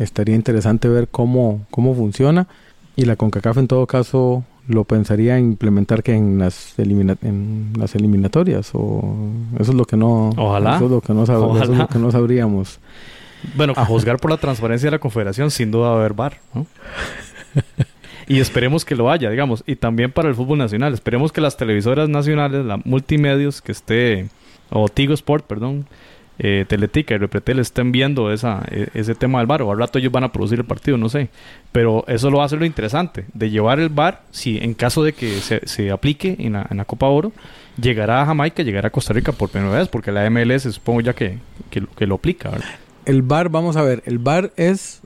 estaría 0.00 0.34
interesante 0.34 0.88
ver 0.88 1.06
cómo, 1.06 1.64
cómo 1.70 1.94
funciona. 1.94 2.48
Y 2.96 3.04
la 3.04 3.16
CONCACAF 3.16 3.58
en 3.58 3.68
todo 3.68 3.86
caso 3.86 4.44
lo 4.68 4.84
pensaría 4.84 5.38
implementar 5.38 6.02
que 6.02 6.14
en 6.14 6.38
las 6.38 6.78
en 6.78 7.72
las 7.76 7.94
eliminatorias 7.94 8.70
o 8.74 9.16
eso 9.58 9.72
es 9.72 9.76
lo 9.76 9.84
que 9.84 9.96
no 9.96 10.30
Ojalá. 10.36 10.76
eso 10.76 10.84
es 10.84 10.90
lo 10.90 11.00
que 11.00 11.12
no, 11.12 11.26
sab 11.26 11.56
eso 11.56 11.72
es 11.72 11.78
lo 11.78 11.88
que 11.88 11.98
no 11.98 12.10
sabríamos. 12.10 12.78
Bueno, 13.56 13.72
a 13.76 13.84
juzgar 13.84 14.18
por 14.18 14.30
la 14.30 14.36
transparencia 14.36 14.88
de 14.88 14.92
la 14.92 14.98
Confederación 14.98 15.50
sin 15.50 15.70
duda 15.70 15.88
va 15.88 15.94
a 15.94 15.98
haber 15.98 16.12
VAR, 16.12 16.40
¿no? 16.54 16.66
y 18.28 18.38
esperemos 18.38 18.84
que 18.84 18.94
lo 18.94 19.10
haya, 19.10 19.30
digamos, 19.30 19.64
y 19.66 19.76
también 19.76 20.12
para 20.12 20.28
el 20.28 20.34
fútbol 20.34 20.58
nacional, 20.58 20.92
esperemos 20.94 21.32
que 21.32 21.40
las 21.40 21.56
televisoras 21.56 22.08
nacionales, 22.08 22.64
la 22.64 22.76
multimedios 22.84 23.62
que 23.62 23.72
esté 23.72 24.28
o 24.70 24.88
Tigo 24.88 25.14
Sport, 25.14 25.46
perdón, 25.46 25.86
eh, 26.42 26.64
Teletica 26.66 27.14
y 27.14 27.18
Repretel 27.18 27.58
estén 27.58 27.92
viendo 27.92 28.32
esa, 28.32 28.62
e, 28.70 28.88
ese 28.94 29.14
tema 29.14 29.40
del 29.40 29.46
bar, 29.46 29.60
o 29.60 29.70
al 29.70 29.78
rato 29.78 29.98
ellos 29.98 30.10
van 30.10 30.24
a 30.24 30.32
producir 30.32 30.58
el 30.58 30.64
partido, 30.64 30.96
no 30.96 31.10
sé. 31.10 31.28
Pero 31.70 32.02
eso 32.08 32.30
lo 32.30 32.42
hacer 32.42 32.58
lo 32.58 32.64
interesante, 32.64 33.26
de 33.34 33.50
llevar 33.50 33.78
el 33.78 33.90
bar, 33.90 34.22
si 34.30 34.56
en 34.56 34.72
caso 34.72 35.02
de 35.04 35.12
que 35.12 35.40
se, 35.40 35.60
se 35.68 35.90
aplique 35.90 36.36
en 36.38 36.54
la, 36.54 36.66
en 36.70 36.78
la, 36.78 36.86
Copa 36.86 37.08
Oro, 37.08 37.32
llegará 37.78 38.22
a 38.22 38.26
Jamaica, 38.26 38.62
llegará 38.62 38.88
a 38.88 38.90
Costa 38.90 39.12
Rica 39.12 39.32
por 39.32 39.50
primera 39.50 39.78
vez, 39.78 39.88
porque 39.88 40.12
la 40.12 40.28
MLS 40.30 40.62
supongo 40.62 41.02
ya 41.02 41.12
que, 41.12 41.36
que, 41.68 41.84
que 41.94 42.06
lo 42.06 42.14
aplica. 42.14 42.48
¿verdad? 42.48 42.70
El 43.04 43.20
bar, 43.20 43.50
vamos 43.50 43.76
a 43.76 43.82
ver, 43.82 44.02
el 44.06 44.18
bar 44.18 44.50
es 44.56 45.02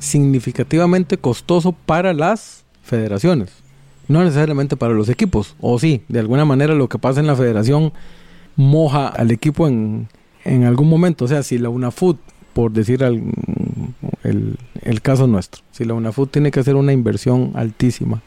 significativamente 0.00 1.18
costoso 1.18 1.72
para 1.72 2.14
las 2.14 2.64
federaciones, 2.82 3.52
no 4.06 4.24
necesariamente 4.24 4.78
para 4.78 4.94
los 4.94 5.10
equipos, 5.10 5.56
o 5.60 5.78
sí, 5.78 6.04
de 6.08 6.20
alguna 6.20 6.46
manera 6.46 6.74
lo 6.74 6.88
que 6.88 6.98
pasa 6.98 7.20
en 7.20 7.26
la 7.26 7.36
federación 7.36 7.92
moja 8.56 9.08
al 9.08 9.30
equipo 9.30 9.68
en, 9.68 10.08
en 10.44 10.64
algún 10.64 10.88
momento. 10.88 11.24
O 11.24 11.28
sea, 11.28 11.42
si 11.42 11.58
la 11.58 11.68
UNAFUT, 11.68 12.18
por 12.52 12.72
decir 12.72 13.02
el, 13.02 13.32
el, 14.82 15.02
caso 15.02 15.26
nuestro, 15.26 15.62
si 15.72 15.84
la 15.84 15.94
UNAFUT 15.94 16.30
tiene 16.30 16.50
que 16.50 16.60
hacer 16.60 16.76
una 16.76 16.92
inversión 16.92 17.52
altísima 17.54 18.22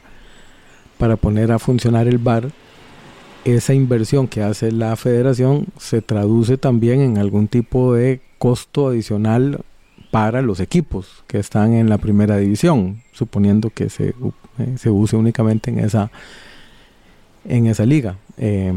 para 0.98 1.16
poner 1.16 1.52
a 1.52 1.60
funcionar 1.60 2.08
el 2.08 2.18
bar, 2.18 2.52
esa 3.44 3.74
inversión 3.74 4.28
que 4.28 4.44
hace 4.44 4.72
la 4.72 4.96
federación 4.96 5.66
se 5.78 6.02
traduce 6.02 6.58
también 6.58 7.02
en 7.02 7.18
algún 7.18 7.48
tipo 7.48 7.94
de 7.94 8.22
costo 8.38 8.90
adicional 8.90 9.62
para 10.12 10.42
los 10.42 10.60
equipos 10.60 11.24
que 11.28 11.40
están 11.40 11.74
en 11.74 11.90
la 11.90 11.98
primera 11.98 12.38
división, 12.38 13.02
suponiendo 13.14 13.70
que 13.70 13.90
se, 13.90 14.10
eh, 14.10 14.76
se 14.78 14.90
use 14.90 15.16
únicamente 15.16 15.72
en 15.72 15.80
esa, 15.80 16.12
en 17.46 17.66
esa 17.66 17.86
liga. 17.86 18.18
Eh, 18.38 18.74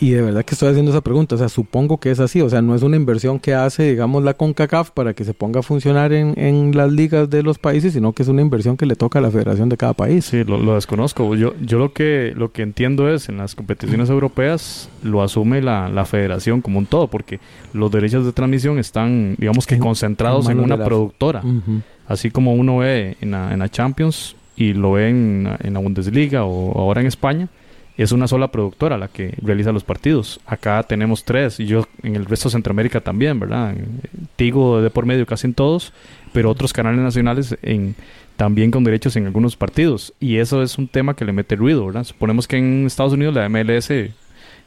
y 0.00 0.10
de 0.10 0.22
verdad 0.22 0.44
que 0.44 0.54
estoy 0.54 0.68
haciendo 0.70 0.90
esa 0.90 1.00
pregunta, 1.00 1.34
o 1.34 1.38
sea, 1.38 1.48
supongo 1.48 1.98
que 1.98 2.10
es 2.10 2.20
así, 2.20 2.40
o 2.40 2.48
sea, 2.48 2.62
no 2.62 2.74
es 2.74 2.82
una 2.82 2.96
inversión 2.96 3.38
que 3.38 3.54
hace, 3.54 3.90
digamos, 3.90 4.22
la 4.22 4.34
CONCACAF 4.34 4.90
para 4.92 5.14
que 5.14 5.24
se 5.24 5.34
ponga 5.34 5.60
a 5.60 5.62
funcionar 5.62 6.12
en, 6.12 6.38
en 6.38 6.76
las 6.76 6.92
ligas 6.92 7.28
de 7.30 7.42
los 7.42 7.58
países, 7.58 7.92
sino 7.92 8.12
que 8.12 8.22
es 8.22 8.28
una 8.28 8.42
inversión 8.42 8.76
que 8.76 8.86
le 8.86 8.94
toca 8.94 9.18
a 9.18 9.22
la 9.22 9.30
federación 9.30 9.68
de 9.68 9.76
cada 9.76 9.94
país. 9.94 10.24
Sí, 10.24 10.44
lo, 10.44 10.58
lo 10.58 10.74
desconozco. 10.74 11.34
Yo, 11.34 11.54
yo 11.60 11.78
lo 11.78 11.92
que 11.92 12.32
lo 12.36 12.52
que 12.52 12.62
entiendo 12.62 13.12
es, 13.12 13.28
en 13.28 13.38
las 13.38 13.54
competiciones 13.54 14.10
europeas, 14.10 14.88
lo 15.02 15.22
asume 15.22 15.62
la, 15.62 15.88
la 15.88 16.04
federación 16.04 16.60
como 16.60 16.78
un 16.78 16.86
todo, 16.86 17.08
porque 17.08 17.40
los 17.72 17.90
derechos 17.90 18.24
de 18.24 18.32
transmisión 18.32 18.78
están, 18.78 19.34
digamos 19.38 19.66
que, 19.66 19.78
concentrados 19.78 20.46
en, 20.46 20.58
en 20.58 20.64
una 20.64 20.76
la... 20.76 20.84
productora. 20.84 21.40
Uh 21.44 21.48
-huh. 21.48 21.82
Así 22.06 22.30
como 22.30 22.54
uno 22.54 22.78
ve 22.78 23.16
en 23.20 23.32
la, 23.32 23.52
en 23.52 23.58
la 23.58 23.68
Champions 23.68 24.34
y 24.56 24.72
lo 24.72 24.92
ve 24.92 25.10
en, 25.10 25.48
en 25.60 25.74
la 25.74 25.80
Bundesliga 25.80 26.44
o 26.44 26.78
ahora 26.78 27.00
en 27.02 27.06
España, 27.06 27.48
es 27.98 28.12
una 28.12 28.28
sola 28.28 28.52
productora 28.52 28.96
la 28.96 29.08
que 29.08 29.34
realiza 29.42 29.72
los 29.72 29.82
partidos. 29.82 30.40
Acá 30.46 30.82
tenemos 30.84 31.24
tres, 31.24 31.58
y 31.58 31.66
yo 31.66 31.86
en 32.04 32.14
el 32.14 32.24
resto 32.26 32.48
de 32.48 32.52
Centroamérica 32.52 33.00
también, 33.00 33.40
¿verdad? 33.40 33.74
Tigo 34.36 34.80
de 34.80 34.88
por 34.88 35.04
medio 35.04 35.26
casi 35.26 35.48
en 35.48 35.54
todos, 35.54 35.92
pero 36.32 36.48
otros 36.48 36.72
canales 36.72 37.00
nacionales 37.00 37.58
en, 37.60 37.96
también 38.36 38.70
con 38.70 38.84
derechos 38.84 39.16
en 39.16 39.26
algunos 39.26 39.56
partidos. 39.56 40.14
Y 40.20 40.36
eso 40.36 40.62
es 40.62 40.78
un 40.78 40.86
tema 40.86 41.14
que 41.14 41.24
le 41.24 41.32
mete 41.32 41.56
ruido, 41.56 41.84
¿verdad? 41.86 42.04
Suponemos 42.04 42.46
que 42.46 42.56
en 42.56 42.86
Estados 42.86 43.14
Unidos 43.14 43.34
la 43.34 43.48
MLS 43.48 43.90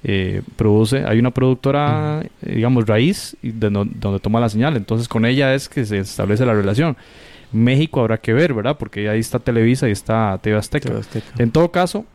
eh, 0.04 0.42
produce, 0.58 1.06
hay 1.06 1.18
una 1.18 1.32
productora, 1.32 2.20
uh 2.20 2.46
-huh. 2.46 2.56
digamos, 2.56 2.86
raíz, 2.86 3.38
de 3.42 3.72
no, 3.72 3.86
donde 3.86 4.20
toma 4.20 4.42
la 4.42 4.50
señal. 4.50 4.76
Entonces 4.76 5.08
con 5.08 5.26
ella 5.26 5.56
es 5.56 5.70
que 5.70 5.86
se 5.86 6.00
establece 6.00 6.46
la 6.46 6.54
relación. 6.54 6.98
México 7.54 8.02
habrá 8.02 8.18
que 8.18 8.34
ver, 8.34 8.54
¿verdad? 8.54 8.78
Porque 8.78 9.08
ahí 9.08 9.20
está 9.20 9.40
Televisa 9.40 9.88
y 9.88 9.92
está 9.92 10.38
TV 10.42 10.58
Azteca. 10.58 10.90
TV 10.90 11.00
Azteca. 11.00 11.28
En 11.38 11.52
todo 11.52 11.72
caso, 11.72 12.06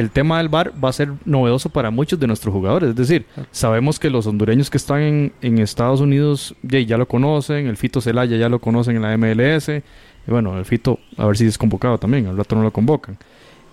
el 0.00 0.10
tema 0.10 0.38
del 0.38 0.48
bar 0.48 0.72
va 0.82 0.88
a 0.88 0.92
ser 0.92 1.12
novedoso 1.24 1.68
para 1.68 1.90
muchos 1.90 2.18
de 2.18 2.26
nuestros 2.26 2.52
jugadores. 2.52 2.90
Es 2.90 2.96
decir, 2.96 3.26
sabemos 3.50 3.98
que 3.98 4.10
los 4.10 4.26
hondureños 4.26 4.70
que 4.70 4.78
están 4.78 5.02
en, 5.02 5.32
en 5.42 5.58
Estados 5.58 6.00
Unidos 6.00 6.54
ya, 6.62 6.80
ya, 6.80 6.96
lo 6.96 7.06
conocen, 7.06 7.66
el 7.66 7.76
Fito 7.76 8.00
Celaya 8.00 8.36
ya 8.36 8.48
lo 8.48 8.58
conocen 8.58 8.96
en 8.96 9.02
la 9.02 9.16
MLS. 9.16 9.68
Y 9.68 10.30
bueno, 10.30 10.58
el 10.58 10.64
Fito, 10.64 10.98
a 11.16 11.26
ver 11.26 11.36
si 11.36 11.46
es 11.46 11.58
convocado 11.58 11.98
también, 11.98 12.26
al 12.26 12.36
rato 12.36 12.56
no 12.56 12.62
lo 12.62 12.72
convocan. 12.72 13.18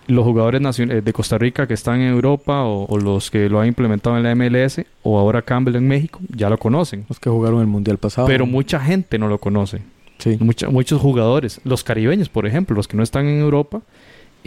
Los 0.08 0.24
jugadores 0.26 0.62
de 1.04 1.14
Costa 1.14 1.38
Rica 1.38 1.68
que 1.68 1.74
están 1.74 2.00
en 2.00 2.10
Europa 2.10 2.64
o, 2.64 2.86
o, 2.86 2.98
los 2.98 3.30
que 3.30 3.50
lo 3.50 3.60
han 3.60 3.68
implementado 3.68 4.18
en 4.18 4.24
la 4.24 4.36
MLS 4.36 4.82
o 5.04 5.20
ahora 5.20 5.42
Campbell 5.42 5.76
en 5.76 5.88
México 5.88 6.20
ya 6.30 6.50
lo 6.50 6.58
conocen. 6.58 7.06
Los 7.10 7.20
que 7.20 7.30
jugaron 7.30 7.60
el 7.62 7.68
Mundial 7.68 7.98
pasado. 7.98 8.28
Pero 8.28 8.46
mucha 8.46 8.80
gente 8.80 9.18
no 9.18 9.28
lo 9.28 9.38
conoce. 9.38 9.82
Sí. 10.18 10.38
Mucha, 10.40 10.70
muchos 10.70 11.02
jugadores, 11.02 11.62
los 11.64 11.84
caribeños, 11.84 12.30
por 12.30 12.48
ejemplo, 12.48 12.76
los 12.76 12.88
que 12.88 12.98
no 12.98 13.04
están 13.04 13.28
en 13.28 13.40
Europa, 13.40 13.82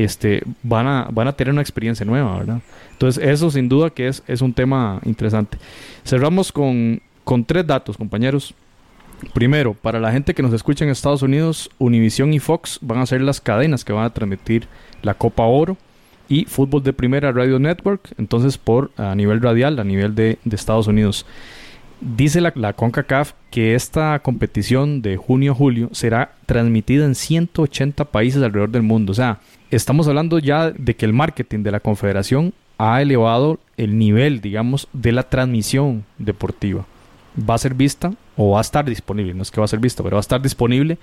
este, 0.02 0.42
van, 0.62 0.86
a, 0.86 1.08
van 1.10 1.28
a 1.28 1.32
tener 1.32 1.52
una 1.52 1.62
experiencia 1.62 2.06
nueva, 2.06 2.38
¿verdad? 2.38 2.60
Entonces, 2.92 3.22
eso 3.24 3.50
sin 3.50 3.68
duda 3.68 3.90
que 3.90 4.08
es, 4.08 4.22
es 4.26 4.40
un 4.40 4.52
tema 4.52 5.00
interesante. 5.04 5.58
Cerramos 6.04 6.52
con, 6.52 7.00
con 7.24 7.44
tres 7.44 7.66
datos, 7.66 7.96
compañeros. 7.96 8.54
Primero, 9.34 9.74
para 9.74 10.00
la 10.00 10.12
gente 10.12 10.34
que 10.34 10.42
nos 10.42 10.52
escucha 10.52 10.84
en 10.84 10.90
Estados 10.90 11.22
Unidos, 11.22 11.70
Univision 11.78 12.32
y 12.32 12.38
Fox 12.38 12.78
van 12.80 13.00
a 13.00 13.06
ser 13.06 13.20
las 13.20 13.40
cadenas 13.40 13.84
que 13.84 13.92
van 13.92 14.04
a 14.04 14.10
transmitir 14.10 14.66
la 15.02 15.14
Copa 15.14 15.44
Oro 15.44 15.76
y 16.28 16.44
Fútbol 16.46 16.82
de 16.82 16.92
Primera 16.92 17.32
Radio 17.32 17.58
Network, 17.58 18.14
entonces 18.16 18.56
por 18.56 18.92
a 18.96 19.14
nivel 19.14 19.42
radial, 19.42 19.78
a 19.78 19.84
nivel 19.84 20.14
de, 20.14 20.38
de 20.44 20.56
Estados 20.56 20.86
Unidos. 20.86 21.26
Dice 22.00 22.40
la, 22.40 22.52
la, 22.56 22.72
CONCACAF 22.72 23.32
que 23.50 23.74
esta 23.74 24.18
competición 24.20 25.02
de 25.02 25.18
junio-julio 25.18 25.90
será 25.92 26.32
transmitida 26.46 27.04
en 27.04 27.14
180 27.14 28.06
países 28.06 28.42
alrededor 28.42 28.70
del 28.70 28.82
mundo. 28.82 29.12
O 29.12 29.14
sea, 29.14 29.40
estamos 29.70 30.08
hablando 30.08 30.38
ya 30.38 30.70
de 30.70 30.96
que 30.96 31.04
el 31.04 31.12
marketing 31.12 31.62
de 31.62 31.72
la 31.72 31.80
Confederación 31.80 32.54
ha 32.78 33.02
elevado 33.02 33.60
el 33.76 33.98
nivel, 33.98 34.40
digamos, 34.40 34.88
de 34.94 35.12
la 35.12 35.24
transmisión 35.24 36.06
deportiva. 36.16 36.86
Va 37.38 37.54
a 37.54 37.58
ser 37.58 37.74
vista 37.74 38.14
o 38.36 38.52
va 38.52 38.58
a 38.58 38.62
estar 38.62 38.86
disponible, 38.86 39.34
no 39.34 39.42
es 39.42 39.50
que 39.50 39.60
va 39.60 39.66
a 39.66 39.68
ser 39.68 39.78
vista, 39.78 40.02
pero 40.02 40.14
va 40.14 40.20
a 40.20 40.28
estar 40.28 40.40
disponible 40.40 40.96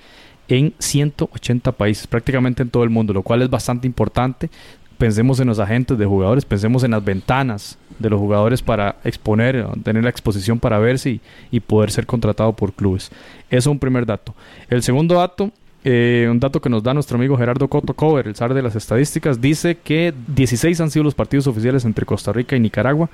en 0.47 0.73
180 0.79 1.71
países, 1.73 2.07
prácticamente 2.07 2.63
en 2.63 2.71
todo 2.71 2.83
el 2.83 2.89
mundo, 2.89 3.13
lo 3.13 3.21
cual 3.21 3.43
es 3.43 3.49
bastante 3.49 3.85
importante. 3.85 4.49
Pensemos 4.97 5.39
en 5.39 5.47
los 5.47 5.59
agentes 5.59 5.97
de 5.97 6.05
jugadores, 6.05 6.45
pensemos 6.45 6.83
en 6.83 6.91
las 6.91 7.03
ventanas 7.03 7.77
de 7.99 8.09
los 8.09 8.19
jugadores 8.19 8.61
para 8.61 8.97
exponer, 9.03 9.65
tener 9.83 10.03
la 10.03 10.09
exposición 10.09 10.59
para 10.59 10.79
verse 10.79 11.09
y, 11.11 11.21
y 11.51 11.59
poder 11.59 11.91
ser 11.91 12.05
contratado 12.05 12.53
por 12.53 12.73
clubes. 12.73 13.11
Eso 13.49 13.57
es 13.57 13.67
un 13.67 13.79
primer 13.79 14.05
dato. 14.05 14.33
El 14.69 14.83
segundo 14.83 15.15
dato 15.15 15.51
Eh, 15.89 16.27
un 16.29 16.37
dato 16.37 16.59
que 16.59 16.69
nos 16.69 16.83
da 16.83 16.93
nuestro 16.93 17.17
amigo 17.17 17.37
Gerardo 17.37 17.69
Coto 17.69 17.93
Cover, 17.93 18.27
el 18.27 18.35
zar 18.35 18.53
de 18.53 18.61
las 18.61 18.75
estadísticas, 18.75 19.39
dice 19.39 19.77
que 19.77 20.13
16 20.35 20.81
han 20.81 20.91
sido 20.91 21.03
los 21.03 21.15
partidos 21.15 21.47
oficiales 21.47 21.85
entre 21.85 22.05
Costa 22.05 22.33
Rica 22.33 22.57
y 22.57 22.59
Nicaragua, 22.59 23.09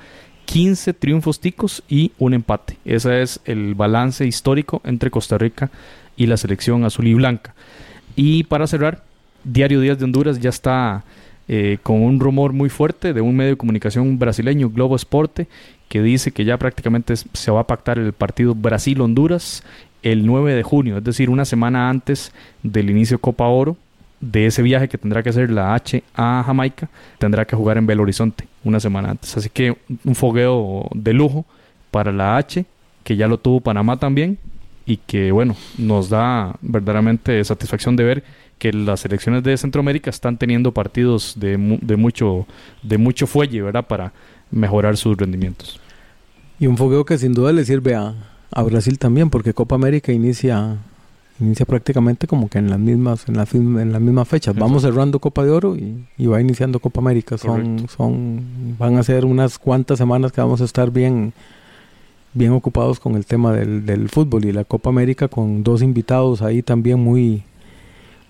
15 0.45 0.93
triunfos 0.93 1.39
ticos 1.39 1.83
y 1.87 2.13
un 2.17 2.33
empate. 2.33 2.77
Ese 2.83 3.21
es 3.21 3.39
el 3.45 3.75
balance 3.75 4.25
histórico 4.25 4.81
entre 4.85 5.11
Costa 5.11 5.37
Rica 5.37 5.69
y 6.15 6.25
la 6.25 6.35
selección 6.35 6.83
azul 6.83 7.05
y 7.05 7.13
blanca. 7.13 7.53
Y 8.15 8.45
para 8.45 8.65
cerrar, 8.65 9.03
Diario 9.43 9.79
Díaz 9.79 9.99
de 9.99 10.05
Honduras 10.05 10.39
ya 10.39 10.49
está 10.49 11.03
eh, 11.47 11.77
con 11.83 12.01
un 12.01 12.19
rumor 12.19 12.53
muy 12.53 12.69
fuerte 12.69 13.13
de 13.13 13.21
un 13.21 13.35
medio 13.35 13.51
de 13.51 13.57
comunicación 13.57 14.17
brasileño, 14.17 14.69
Globo 14.69 14.95
Esporte, 14.95 15.47
que 15.89 16.01
dice 16.01 16.31
que 16.31 16.45
ya 16.45 16.57
prácticamente 16.57 17.15
se 17.15 17.51
va 17.51 17.61
a 17.61 17.67
pactar 17.67 17.99
el 17.99 18.13
partido 18.13 18.55
Brasil-Honduras 18.55 19.63
el 20.03 20.25
9 20.25 20.53
de 20.53 20.63
junio, 20.63 20.97
es 20.97 21.03
decir, 21.03 21.29
una 21.29 21.45
semana 21.45 21.89
antes 21.89 22.33
del 22.61 22.89
inicio 22.89 23.19
Copa 23.19 23.47
Oro, 23.47 23.77
de 24.19 24.45
ese 24.45 24.61
viaje 24.61 24.87
que 24.87 24.97
tendrá 24.97 25.21
que 25.21 25.29
hacer 25.29 25.49
la 25.49 25.73
H 25.73 26.03
a 26.15 26.43
Jamaica, 26.45 26.89
tendrá 27.17 27.45
que 27.45 27.55
jugar 27.55 27.77
en 27.77 27.85
Belo 27.85 28.03
Horizonte 28.03 28.47
una 28.63 28.79
semana 28.79 29.11
antes. 29.11 29.35
Así 29.35 29.49
que 29.49 29.75
un 30.05 30.15
fogueo 30.15 30.87
de 30.93 31.13
lujo 31.13 31.45
para 31.91 32.11
la 32.11 32.37
H, 32.37 32.65
que 33.03 33.15
ya 33.17 33.27
lo 33.27 33.37
tuvo 33.37 33.59
Panamá 33.59 33.97
también, 33.97 34.37
y 34.85 34.97
que 34.97 35.31
bueno, 35.31 35.55
nos 35.77 36.09
da 36.09 36.55
verdaderamente 36.61 37.43
satisfacción 37.43 37.95
de 37.95 38.03
ver 38.03 38.23
que 38.63 38.71
las 38.71 39.01
selecciones 39.01 39.43
de 39.43 39.57
Centroamérica 39.57 40.09
están 40.09 40.37
teniendo 40.37 40.71
partidos 40.71 41.33
de, 41.35 41.57
de 41.81 41.97
mucho 41.97 42.47
de 42.81 42.97
mucho 42.97 43.27
fuelle, 43.27 43.61
¿verdad? 43.61 43.85
Para 43.85 44.13
mejorar 44.51 44.95
sus 44.95 45.17
rendimientos. 45.17 45.81
Y 46.61 46.67
un 46.67 46.77
fogueo 46.77 47.03
que 47.03 47.17
sin 47.17 47.33
duda 47.33 47.51
le 47.51 47.65
sirve 47.65 47.93
a, 47.93 48.15
a 48.51 48.63
Brasil 48.63 48.97
también, 48.97 49.29
porque 49.29 49.53
Copa 49.53 49.75
América 49.75 50.13
inicia 50.13 50.77
inicia 51.41 51.65
prácticamente 51.65 52.25
como 52.25 52.47
que 52.47 52.59
en 52.59 52.69
las 52.69 52.79
mismas 52.79 53.27
en 53.27 53.35
las, 53.35 53.53
en 53.53 53.91
las 53.91 53.99
mismas 53.99 54.29
fechas. 54.29 54.55
Vamos 54.55 54.83
cerrando 54.83 55.19
Copa 55.19 55.43
de 55.43 55.51
Oro 55.51 55.75
y, 55.75 56.05
y 56.17 56.27
va 56.27 56.39
iniciando 56.39 56.79
Copa 56.79 57.01
América. 57.01 57.37
Son, 57.37 57.89
son 57.89 58.77
van 58.79 58.95
a 58.95 59.03
ser 59.03 59.25
unas 59.25 59.59
cuantas 59.59 59.97
semanas 59.97 60.31
que 60.31 60.39
vamos 60.39 60.61
a 60.61 60.63
estar 60.63 60.89
bien 60.89 61.33
bien 62.33 62.53
ocupados 62.53 62.97
con 62.97 63.15
el 63.15 63.25
tema 63.25 63.51
del, 63.51 63.85
del 63.85 64.07
fútbol 64.07 64.45
y 64.45 64.53
la 64.53 64.63
Copa 64.63 64.89
América 64.89 65.27
con 65.27 65.65
dos 65.65 65.81
invitados 65.81 66.41
ahí 66.41 66.61
también 66.61 66.97
muy 66.97 67.43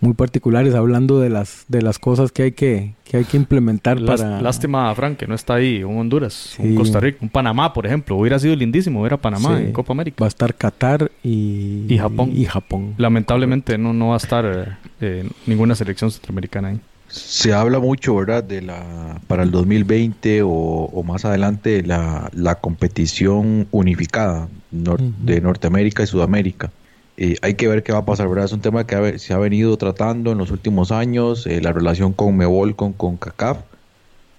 muy 0.03 0.13
particulares 0.13 0.75
hablando 0.75 1.19
de 1.19 1.29
las 1.29 1.65
de 1.67 1.81
las 1.81 1.97
cosas 1.97 2.31
que 2.31 2.43
hay 2.43 2.51
que, 2.51 2.93
que 3.05 3.17
hay 3.17 3.23
que 3.23 3.37
implementar 3.37 4.03
para 4.05 4.41
lástima 4.41 4.93
Frank 4.95 5.17
que 5.17 5.27
no 5.27 5.33
está 5.35 5.55
ahí 5.55 5.83
un 5.83 5.97
Honduras 5.97 6.55
un 6.59 6.75
Costa 6.75 6.99
Rica 6.99 7.19
un 7.21 7.29
Panamá 7.29 7.73
por 7.73 7.85
ejemplo 7.85 8.15
hubiera 8.17 8.37
sido 8.37 8.55
lindísimo 8.55 9.01
ver 9.01 9.13
a 9.13 9.17
Panamá 9.17 9.59
en 9.59 9.71
Copa 9.71 9.93
América 9.93 10.17
va 10.21 10.27
a 10.27 10.29
estar 10.29 10.53
Qatar 10.53 11.09
y, 11.23 11.85
y 11.87 11.97
Japón 11.97 12.31
y 12.35 12.45
Japón 12.45 12.93
lamentablemente 12.97 13.77
no 13.77 13.93
no 13.93 14.09
va 14.09 14.15
a 14.15 14.17
estar 14.17 14.77
eh, 15.01 15.29
ninguna 15.47 15.75
selección 15.75 16.11
centroamericana 16.11 16.67
ahí 16.69 16.79
se 17.13 17.53
habla 17.53 17.77
mucho, 17.79 18.15
¿verdad? 18.15 18.43
De 18.43 18.61
la 18.63 19.19
para 19.27 19.43
el 19.43 19.51
2020 19.51 20.41
o, 20.41 20.49
o 20.49 21.03
más 21.03 21.25
adelante 21.25 21.83
la, 21.83 22.31
la 22.33 22.55
competición 22.55 23.67
unificada 23.69 24.47
nor, 24.71 24.99
uh 24.99 25.05
-huh. 25.05 25.13
de 25.19 25.39
Norteamérica 25.39 26.01
y 26.01 26.07
Sudamérica. 26.07 26.71
Eh, 27.17 27.35
hay 27.41 27.53
que 27.53 27.67
ver 27.67 27.83
qué 27.83 27.91
va 27.91 27.99
a 27.99 28.05
pasar, 28.05 28.27
¿verdad? 28.27 28.45
Es 28.45 28.53
un 28.53 28.61
tema 28.61 28.87
que 28.87 29.19
se 29.19 29.33
ha 29.33 29.37
venido 29.37 29.77
tratando 29.77 30.31
en 30.31 30.37
los 30.39 30.51
últimos 30.51 30.91
años, 30.91 31.45
eh, 31.45 31.61
la 31.61 31.71
relación 31.71 32.13
con 32.13 32.35
Mebol, 32.35 32.75
con, 32.75 32.93
con 32.93 33.17
CACAF. 33.17 33.59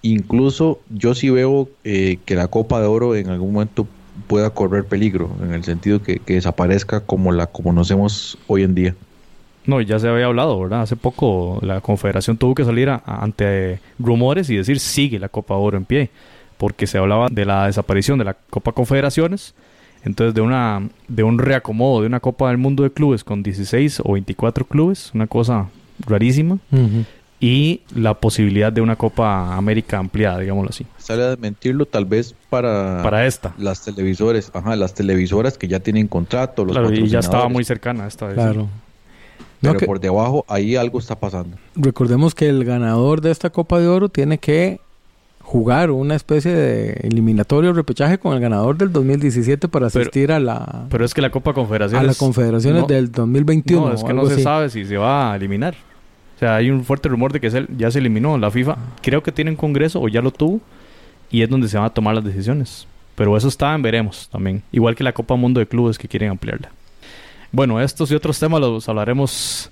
Incluso 0.01 0.79
yo 0.89 1.15
sí 1.15 1.29
veo 1.29 1.69
eh, 1.83 2.19
que 2.25 2.35
la 2.35 2.47
Copa 2.47 2.79
de 2.81 2.87
Oro 2.87 3.15
en 3.15 3.29
algún 3.29 3.53
momento 3.53 3.87
pueda 4.27 4.49
correr 4.49 4.85
peligro, 4.85 5.29
en 5.41 5.53
el 5.53 5.63
sentido 5.63 6.01
que, 6.01 6.19
que 6.19 6.35
desaparezca 6.35 7.01
como 7.01 7.31
la 7.31 7.47
conocemos 7.47 8.37
hoy 8.47 8.63
en 8.63 8.75
día. 8.75 8.95
No, 9.65 9.81
ya 9.81 9.97
se 9.97 10.07
había 10.07 10.27
hablado, 10.27 10.59
¿verdad? 10.59 10.81
Hace 10.81 10.95
poco 10.95 11.59
la 11.63 11.81
Confederación 11.81 12.37
tuvo 12.37 12.53
que 12.53 12.65
salir 12.65 12.89
ante 13.05 13.79
rumores 13.97 14.49
y 14.49 14.57
decir 14.57 14.79
sigue 14.79 15.17
la 15.17 15.29
Copa 15.29 15.55
Oro 15.55 15.77
en 15.77 15.85
pie, 15.85 16.11
porque 16.57 16.87
se 16.87 16.97
hablaba 16.97 17.29
de 17.31 17.45
la 17.45 17.65
desaparición 17.65 18.19
de 18.19 18.25
la 18.25 18.35
Copa 18.35 18.73
Confederaciones, 18.73 19.55
entonces 20.05 20.33
de 20.33 20.41
una 20.41 20.87
de 21.07 21.23
un 21.23 21.39
reacomodo 21.39 22.01
de 22.01 22.07
una 22.07 22.19
Copa 22.19 22.49
del 22.49 22.57
Mundo 22.57 22.83
de 22.83 22.91
clubes 22.91 23.23
con 23.23 23.43
16 23.43 24.01
o 24.03 24.13
24 24.13 24.65
clubes, 24.65 25.11
una 25.13 25.27
cosa 25.27 25.67
rarísima, 26.05 26.55
uh 26.71 26.77
-huh. 26.77 27.05
y 27.39 27.81
la 27.93 28.13
posibilidad 28.13 28.71
de 28.71 28.81
una 28.81 28.95
Copa 28.95 29.55
América 29.55 29.97
ampliada, 29.97 30.39
digámoslo 30.39 30.69
así. 30.69 30.85
Sale 30.97 31.23
a 31.23 31.29
desmentirlo 31.31 31.85
tal 31.85 32.05
vez 32.05 32.35
para 32.49 33.01
para 33.03 33.25
esta. 33.25 33.53
Las 33.57 33.83
televisores, 33.83 34.51
ajá, 34.53 34.75
las 34.75 34.93
televisoras 34.93 35.57
que 35.57 35.67
ya 35.67 35.79
tienen 35.79 36.07
contrato, 36.07 36.63
los 36.63 36.77
claro, 36.77 36.93
y 36.93 37.07
ya 37.07 37.19
estaba 37.19 37.49
muy 37.49 37.63
cercana 37.63 38.07
esta 38.07 38.27
vez. 38.27 38.35
Claro. 38.35 38.67
Pero 39.61 39.73
no, 39.73 39.79
que, 39.79 39.85
por 39.85 39.99
debajo 39.99 40.45
ahí 40.47 40.75
algo 40.75 40.99
está 40.99 41.19
pasando. 41.19 41.57
Recordemos 41.75 42.35
que 42.35 42.47
el 42.47 42.63
ganador 42.65 43.21
de 43.21 43.31
esta 43.31 43.49
Copa 43.49 43.79
de 43.79 43.87
Oro 43.87 44.09
tiene 44.09 44.37
que 44.37 44.79
jugar 45.45 45.91
una 45.91 46.15
especie 46.15 46.51
de 46.51 46.93
eliminatorio 47.03 47.71
repechaje 47.71 48.17
con 48.17 48.33
el 48.33 48.39
ganador 48.39 48.77
del 48.77 48.91
2017 48.91 49.67
para 49.67 49.87
asistir 49.87 50.27
pero, 50.27 50.35
a 50.35 50.39
la 50.39 50.85
pero 50.89 51.05
es 51.05 51.13
que 51.13 51.21
la 51.21 51.29
Copa 51.29 51.53
Confederaciones 51.53 52.03
a 52.03 52.11
la 52.11 52.15
Confederaciones 52.15 52.81
no, 52.81 52.87
del 52.87 53.11
2021 53.11 53.87
no 53.87 53.93
es 53.93 54.03
que 54.03 54.13
no 54.13 54.25
se 54.25 54.33
así. 54.33 54.41
sabe 54.41 54.69
si 54.71 54.85
se 54.85 54.97
va 54.97 55.31
a 55.31 55.35
eliminar. 55.35 55.75
O 56.35 56.39
sea 56.39 56.55
hay 56.55 56.71
un 56.71 56.83
fuerte 56.83 57.09
rumor 57.09 57.31
de 57.31 57.39
que 57.39 57.51
se, 57.51 57.67
ya 57.77 57.91
se 57.91 57.99
eliminó 57.99 58.39
la 58.39 58.49
FIFA. 58.49 58.75
Creo 59.03 59.21
que 59.21 59.31
tiene 59.31 59.51
un 59.51 59.55
congreso 59.55 60.01
o 60.01 60.07
ya 60.07 60.19
lo 60.21 60.31
tuvo 60.31 60.61
y 61.29 61.43
es 61.43 61.49
donde 61.49 61.67
se 61.67 61.77
van 61.77 61.85
a 61.85 61.91
tomar 61.91 62.15
las 62.15 62.23
decisiones. 62.23 62.87
Pero 63.13 63.37
eso 63.37 63.47
está 63.47 63.75
en 63.75 63.83
veremos 63.83 64.27
también. 64.31 64.63
Igual 64.71 64.95
que 64.95 65.03
la 65.03 65.13
Copa 65.13 65.35
Mundo 65.35 65.59
de 65.59 65.67
Clubes 65.67 65.99
que 65.99 66.07
quieren 66.07 66.31
ampliarla. 66.31 66.71
Bueno 67.51 67.79
estos 67.79 68.09
y 68.09 68.15
otros 68.15 68.39
temas 68.39 68.59
los 68.59 68.89
hablaremos 68.89 69.69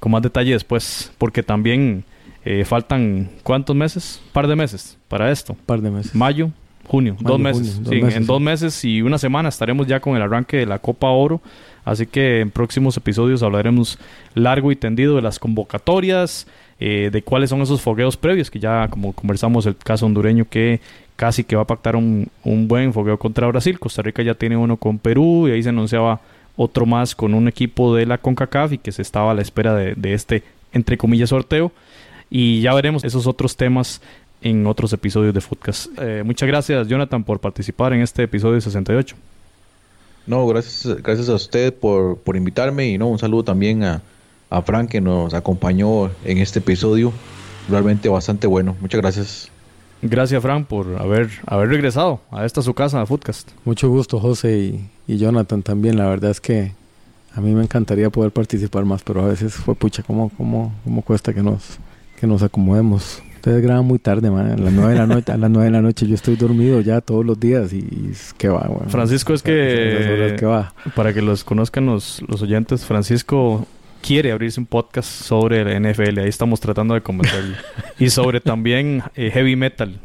con 0.00 0.12
más 0.12 0.20
detalle 0.20 0.52
después 0.52 1.10
porque 1.16 1.42
también 1.42 2.04
eh, 2.44 2.64
faltan 2.64 3.30
cuántos 3.42 3.74
meses? 3.74 4.20
Par 4.32 4.46
de 4.46 4.56
meses 4.56 4.98
para 5.08 5.30
esto. 5.30 5.56
Par 5.66 5.80
de 5.80 5.90
meses. 5.90 6.14
Mayo, 6.14 6.50
junio, 6.86 7.14
Mayo, 7.14 7.28
dos 7.28 7.40
meses. 7.40 7.74
Junio, 7.74 7.82
dos 7.82 7.94
sí, 7.94 8.02
meses 8.02 8.16
en 8.16 8.26
dos 8.26 8.40
meses 8.40 8.84
y 8.84 9.02
una 9.02 9.18
semana 9.18 9.48
estaremos 9.48 9.86
ya 9.86 10.00
con 10.00 10.16
el 10.16 10.22
arranque 10.22 10.58
de 10.58 10.66
la 10.66 10.78
Copa 10.78 11.08
Oro. 11.08 11.40
Así 11.84 12.06
que 12.06 12.40
en 12.40 12.50
próximos 12.50 12.96
episodios 12.96 13.42
hablaremos 13.42 13.98
largo 14.34 14.72
y 14.72 14.76
tendido 14.76 15.16
de 15.16 15.22
las 15.22 15.38
convocatorias, 15.38 16.46
eh, 16.80 17.10
de 17.12 17.22
cuáles 17.22 17.50
son 17.50 17.60
esos 17.60 17.80
fogueos 17.82 18.16
previos, 18.16 18.50
que 18.50 18.58
ya 18.58 18.88
como 18.88 19.12
conversamos 19.12 19.66
el 19.66 19.76
caso 19.76 20.06
hondureño 20.06 20.46
que 20.48 20.80
casi 21.16 21.44
que 21.44 21.56
va 21.56 21.62
a 21.62 21.66
pactar 21.66 21.94
un, 21.96 22.28
un 22.42 22.68
buen 22.68 22.92
fogueo 22.92 23.18
contra 23.18 23.46
Brasil. 23.46 23.78
Costa 23.78 24.02
Rica 24.02 24.22
ya 24.22 24.34
tiene 24.34 24.56
uno 24.56 24.76
con 24.76 24.98
Perú 24.98 25.48
y 25.48 25.52
ahí 25.52 25.62
se 25.62 25.68
anunciaba 25.68 26.20
otro 26.56 26.86
más 26.86 27.14
con 27.14 27.34
un 27.34 27.48
equipo 27.48 27.94
de 27.94 28.06
la 28.06 28.18
CONCACAF 28.18 28.72
y 28.72 28.78
que 28.78 28.92
se 28.92 29.02
estaba 29.02 29.30
a 29.30 29.34
la 29.34 29.42
espera 29.42 29.74
de, 29.74 29.94
de 29.94 30.14
este, 30.14 30.42
entre 30.72 30.96
comillas, 30.96 31.30
sorteo. 31.30 31.72
Y 32.36 32.62
ya 32.62 32.74
veremos 32.74 33.04
esos 33.04 33.28
otros 33.28 33.56
temas 33.56 34.00
en 34.42 34.66
otros 34.66 34.92
episodios 34.92 35.32
de 35.32 35.40
Foodcast. 35.40 35.86
Eh, 36.00 36.24
muchas 36.24 36.48
gracias, 36.48 36.88
Jonathan, 36.88 37.22
por 37.22 37.38
participar 37.38 37.92
en 37.92 38.00
este 38.00 38.24
episodio 38.24 38.60
68. 38.60 39.14
No, 40.26 40.44
gracias, 40.48 41.00
gracias 41.00 41.28
a 41.28 41.34
usted 41.34 41.72
por, 41.72 42.18
por 42.18 42.34
invitarme 42.34 42.88
y 42.88 42.98
no, 42.98 43.06
un 43.06 43.20
saludo 43.20 43.44
también 43.44 43.84
a, 43.84 44.02
a 44.50 44.62
Frank 44.62 44.90
que 44.90 45.00
nos 45.00 45.32
acompañó 45.32 46.10
en 46.24 46.38
este 46.38 46.58
episodio. 46.58 47.12
Realmente 47.68 48.08
bastante 48.08 48.48
bueno. 48.48 48.74
Muchas 48.80 49.00
gracias. 49.00 49.48
Gracias, 50.02 50.42
Frank, 50.42 50.66
por 50.66 51.00
haber, 51.00 51.30
haber 51.46 51.68
regresado 51.68 52.20
a 52.32 52.44
esta 52.44 52.62
su 52.62 52.74
casa, 52.74 53.00
a 53.00 53.06
Foodcast. 53.06 53.52
Mucho 53.64 53.88
gusto, 53.88 54.18
José 54.18 54.58
y, 54.58 54.90
y 55.06 55.18
Jonathan 55.18 55.62
también. 55.62 55.96
La 55.96 56.08
verdad 56.08 56.32
es 56.32 56.40
que 56.40 56.72
a 57.32 57.40
mí 57.40 57.54
me 57.54 57.62
encantaría 57.62 58.10
poder 58.10 58.32
participar 58.32 58.84
más, 58.84 59.04
pero 59.04 59.24
a 59.24 59.28
veces 59.28 59.54
fue 59.54 59.76
pucha, 59.76 60.02
¿cómo, 60.02 60.30
cómo, 60.36 60.74
cómo 60.82 61.02
cuesta 61.02 61.32
que 61.32 61.40
nos, 61.40 61.78
que 62.18 62.26
nos 62.26 62.42
acomodemos. 62.42 63.22
Ustedes 63.36 63.62
graban 63.62 63.84
muy 63.84 63.98
tarde, 63.98 64.30
man. 64.30 64.52
A 64.52 64.56
las 64.56 64.72
9 64.72 64.92
de 64.92 64.98
la 64.98 65.06
noche, 65.06 65.32
a 65.32 65.36
las 65.36 65.50
9 65.50 65.66
de 65.66 65.70
la 65.70 65.82
noche 65.82 66.06
yo 66.06 66.14
estoy 66.14 66.36
dormido 66.36 66.80
ya 66.80 67.02
todos 67.02 67.26
los 67.26 67.38
días 67.38 67.74
y, 67.74 67.78
y 67.78 68.12
que 68.38 68.48
va, 68.48 68.66
bueno. 68.68 68.88
Francisco 68.88 69.34
es 69.34 69.42
que, 69.42 70.34
que 70.38 70.46
va. 70.46 70.72
para 70.94 71.12
que 71.12 71.20
los 71.20 71.44
conozcan 71.44 71.84
los, 71.84 72.22
los 72.26 72.40
oyentes, 72.40 72.86
Francisco 72.86 73.66
quiere 74.00 74.32
abrirse 74.32 74.60
un 74.60 74.66
podcast 74.66 75.08
sobre 75.08 75.60
el 75.60 75.82
NFL, 75.82 76.20
ahí 76.20 76.28
estamos 76.28 76.60
tratando 76.60 76.94
de 76.94 77.00
convencerlo. 77.00 77.56
y 77.98 78.10
sobre 78.10 78.40
también 78.40 79.02
eh, 79.14 79.30
heavy 79.30 79.56
metal. 79.56 79.98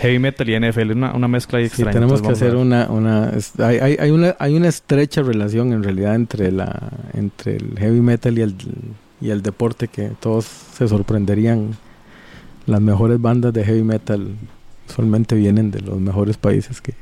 Heavy 0.00 0.18
metal 0.18 0.48
y 0.48 0.58
NFL, 0.58 0.92
una, 0.92 1.12
una 1.14 1.28
mezcla 1.28 1.58
ahí 1.58 1.66
extraña. 1.66 1.92
Sí, 1.92 1.94
tenemos 1.94 2.20
Entonces, 2.20 2.42
que 2.42 2.46
hacer 2.46 2.58
una... 2.58 2.90
una 2.90 3.30
es, 3.30 3.58
hay, 3.60 3.78
hay, 3.78 3.96
hay, 4.00 4.10
una 4.10 4.36
hay 4.38 4.54
una 4.54 4.68
estrecha 4.68 5.22
relación 5.22 5.72
en 5.72 5.82
realidad 5.82 6.14
entre, 6.14 6.50
la, 6.50 6.90
entre 7.14 7.56
el 7.56 7.78
heavy 7.78 8.00
metal 8.00 8.38
y 8.38 8.42
el, 8.42 8.54
y 9.22 9.30
el 9.30 9.42
deporte 9.42 9.88
que 9.88 10.10
todos 10.20 10.44
se 10.44 10.88
sorprenderían. 10.88 11.76
Las 12.66 12.80
mejores 12.80 13.20
bandas 13.20 13.52
de 13.52 13.64
heavy 13.64 13.82
metal 13.82 14.36
usualmente 14.88 15.34
vienen 15.34 15.70
de 15.70 15.80
los 15.80 16.00
mejores 16.00 16.36
países 16.36 16.80
que 16.80 16.94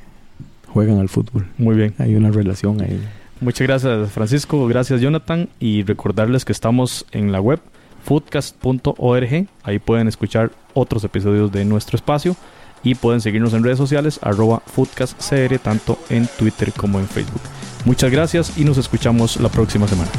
juegan 0.68 0.98
al 0.98 1.08
fútbol. 1.08 1.46
Muy 1.58 1.76
bien. 1.76 1.94
Hay 1.98 2.14
una 2.14 2.30
relación 2.30 2.80
ahí. 2.80 3.00
Muchas 3.40 3.66
gracias 3.66 4.10
Francisco, 4.10 4.66
gracias 4.66 5.00
Jonathan 5.00 5.48
y 5.58 5.82
recordarles 5.82 6.44
que 6.44 6.52
estamos 6.52 7.06
en 7.10 7.32
la 7.32 7.40
web 7.40 7.60
foodcast.org, 8.04 9.46
ahí 9.62 9.78
pueden 9.78 10.08
escuchar 10.08 10.50
otros 10.74 11.04
episodios 11.04 11.52
de 11.52 11.64
nuestro 11.64 11.96
espacio 11.96 12.36
y 12.82 12.94
pueden 12.94 13.20
seguirnos 13.20 13.52
en 13.52 13.62
redes 13.62 13.78
sociales 13.78 14.18
arroba 14.22 14.62
foodcastcr 14.66 15.58
tanto 15.58 15.98
en 16.08 16.26
Twitter 16.38 16.72
como 16.72 16.98
en 16.98 17.06
Facebook. 17.06 17.42
Muchas 17.84 18.10
gracias 18.10 18.58
y 18.58 18.64
nos 18.64 18.78
escuchamos 18.78 19.38
la 19.40 19.48
próxima 19.48 19.86
semana. 19.86 20.10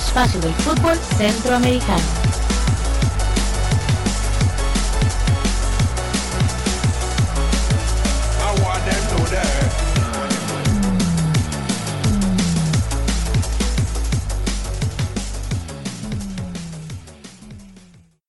Espacio 0.00 0.40
del 0.40 0.54
fútbol 0.54 0.96
centroamericano. 1.18 2.39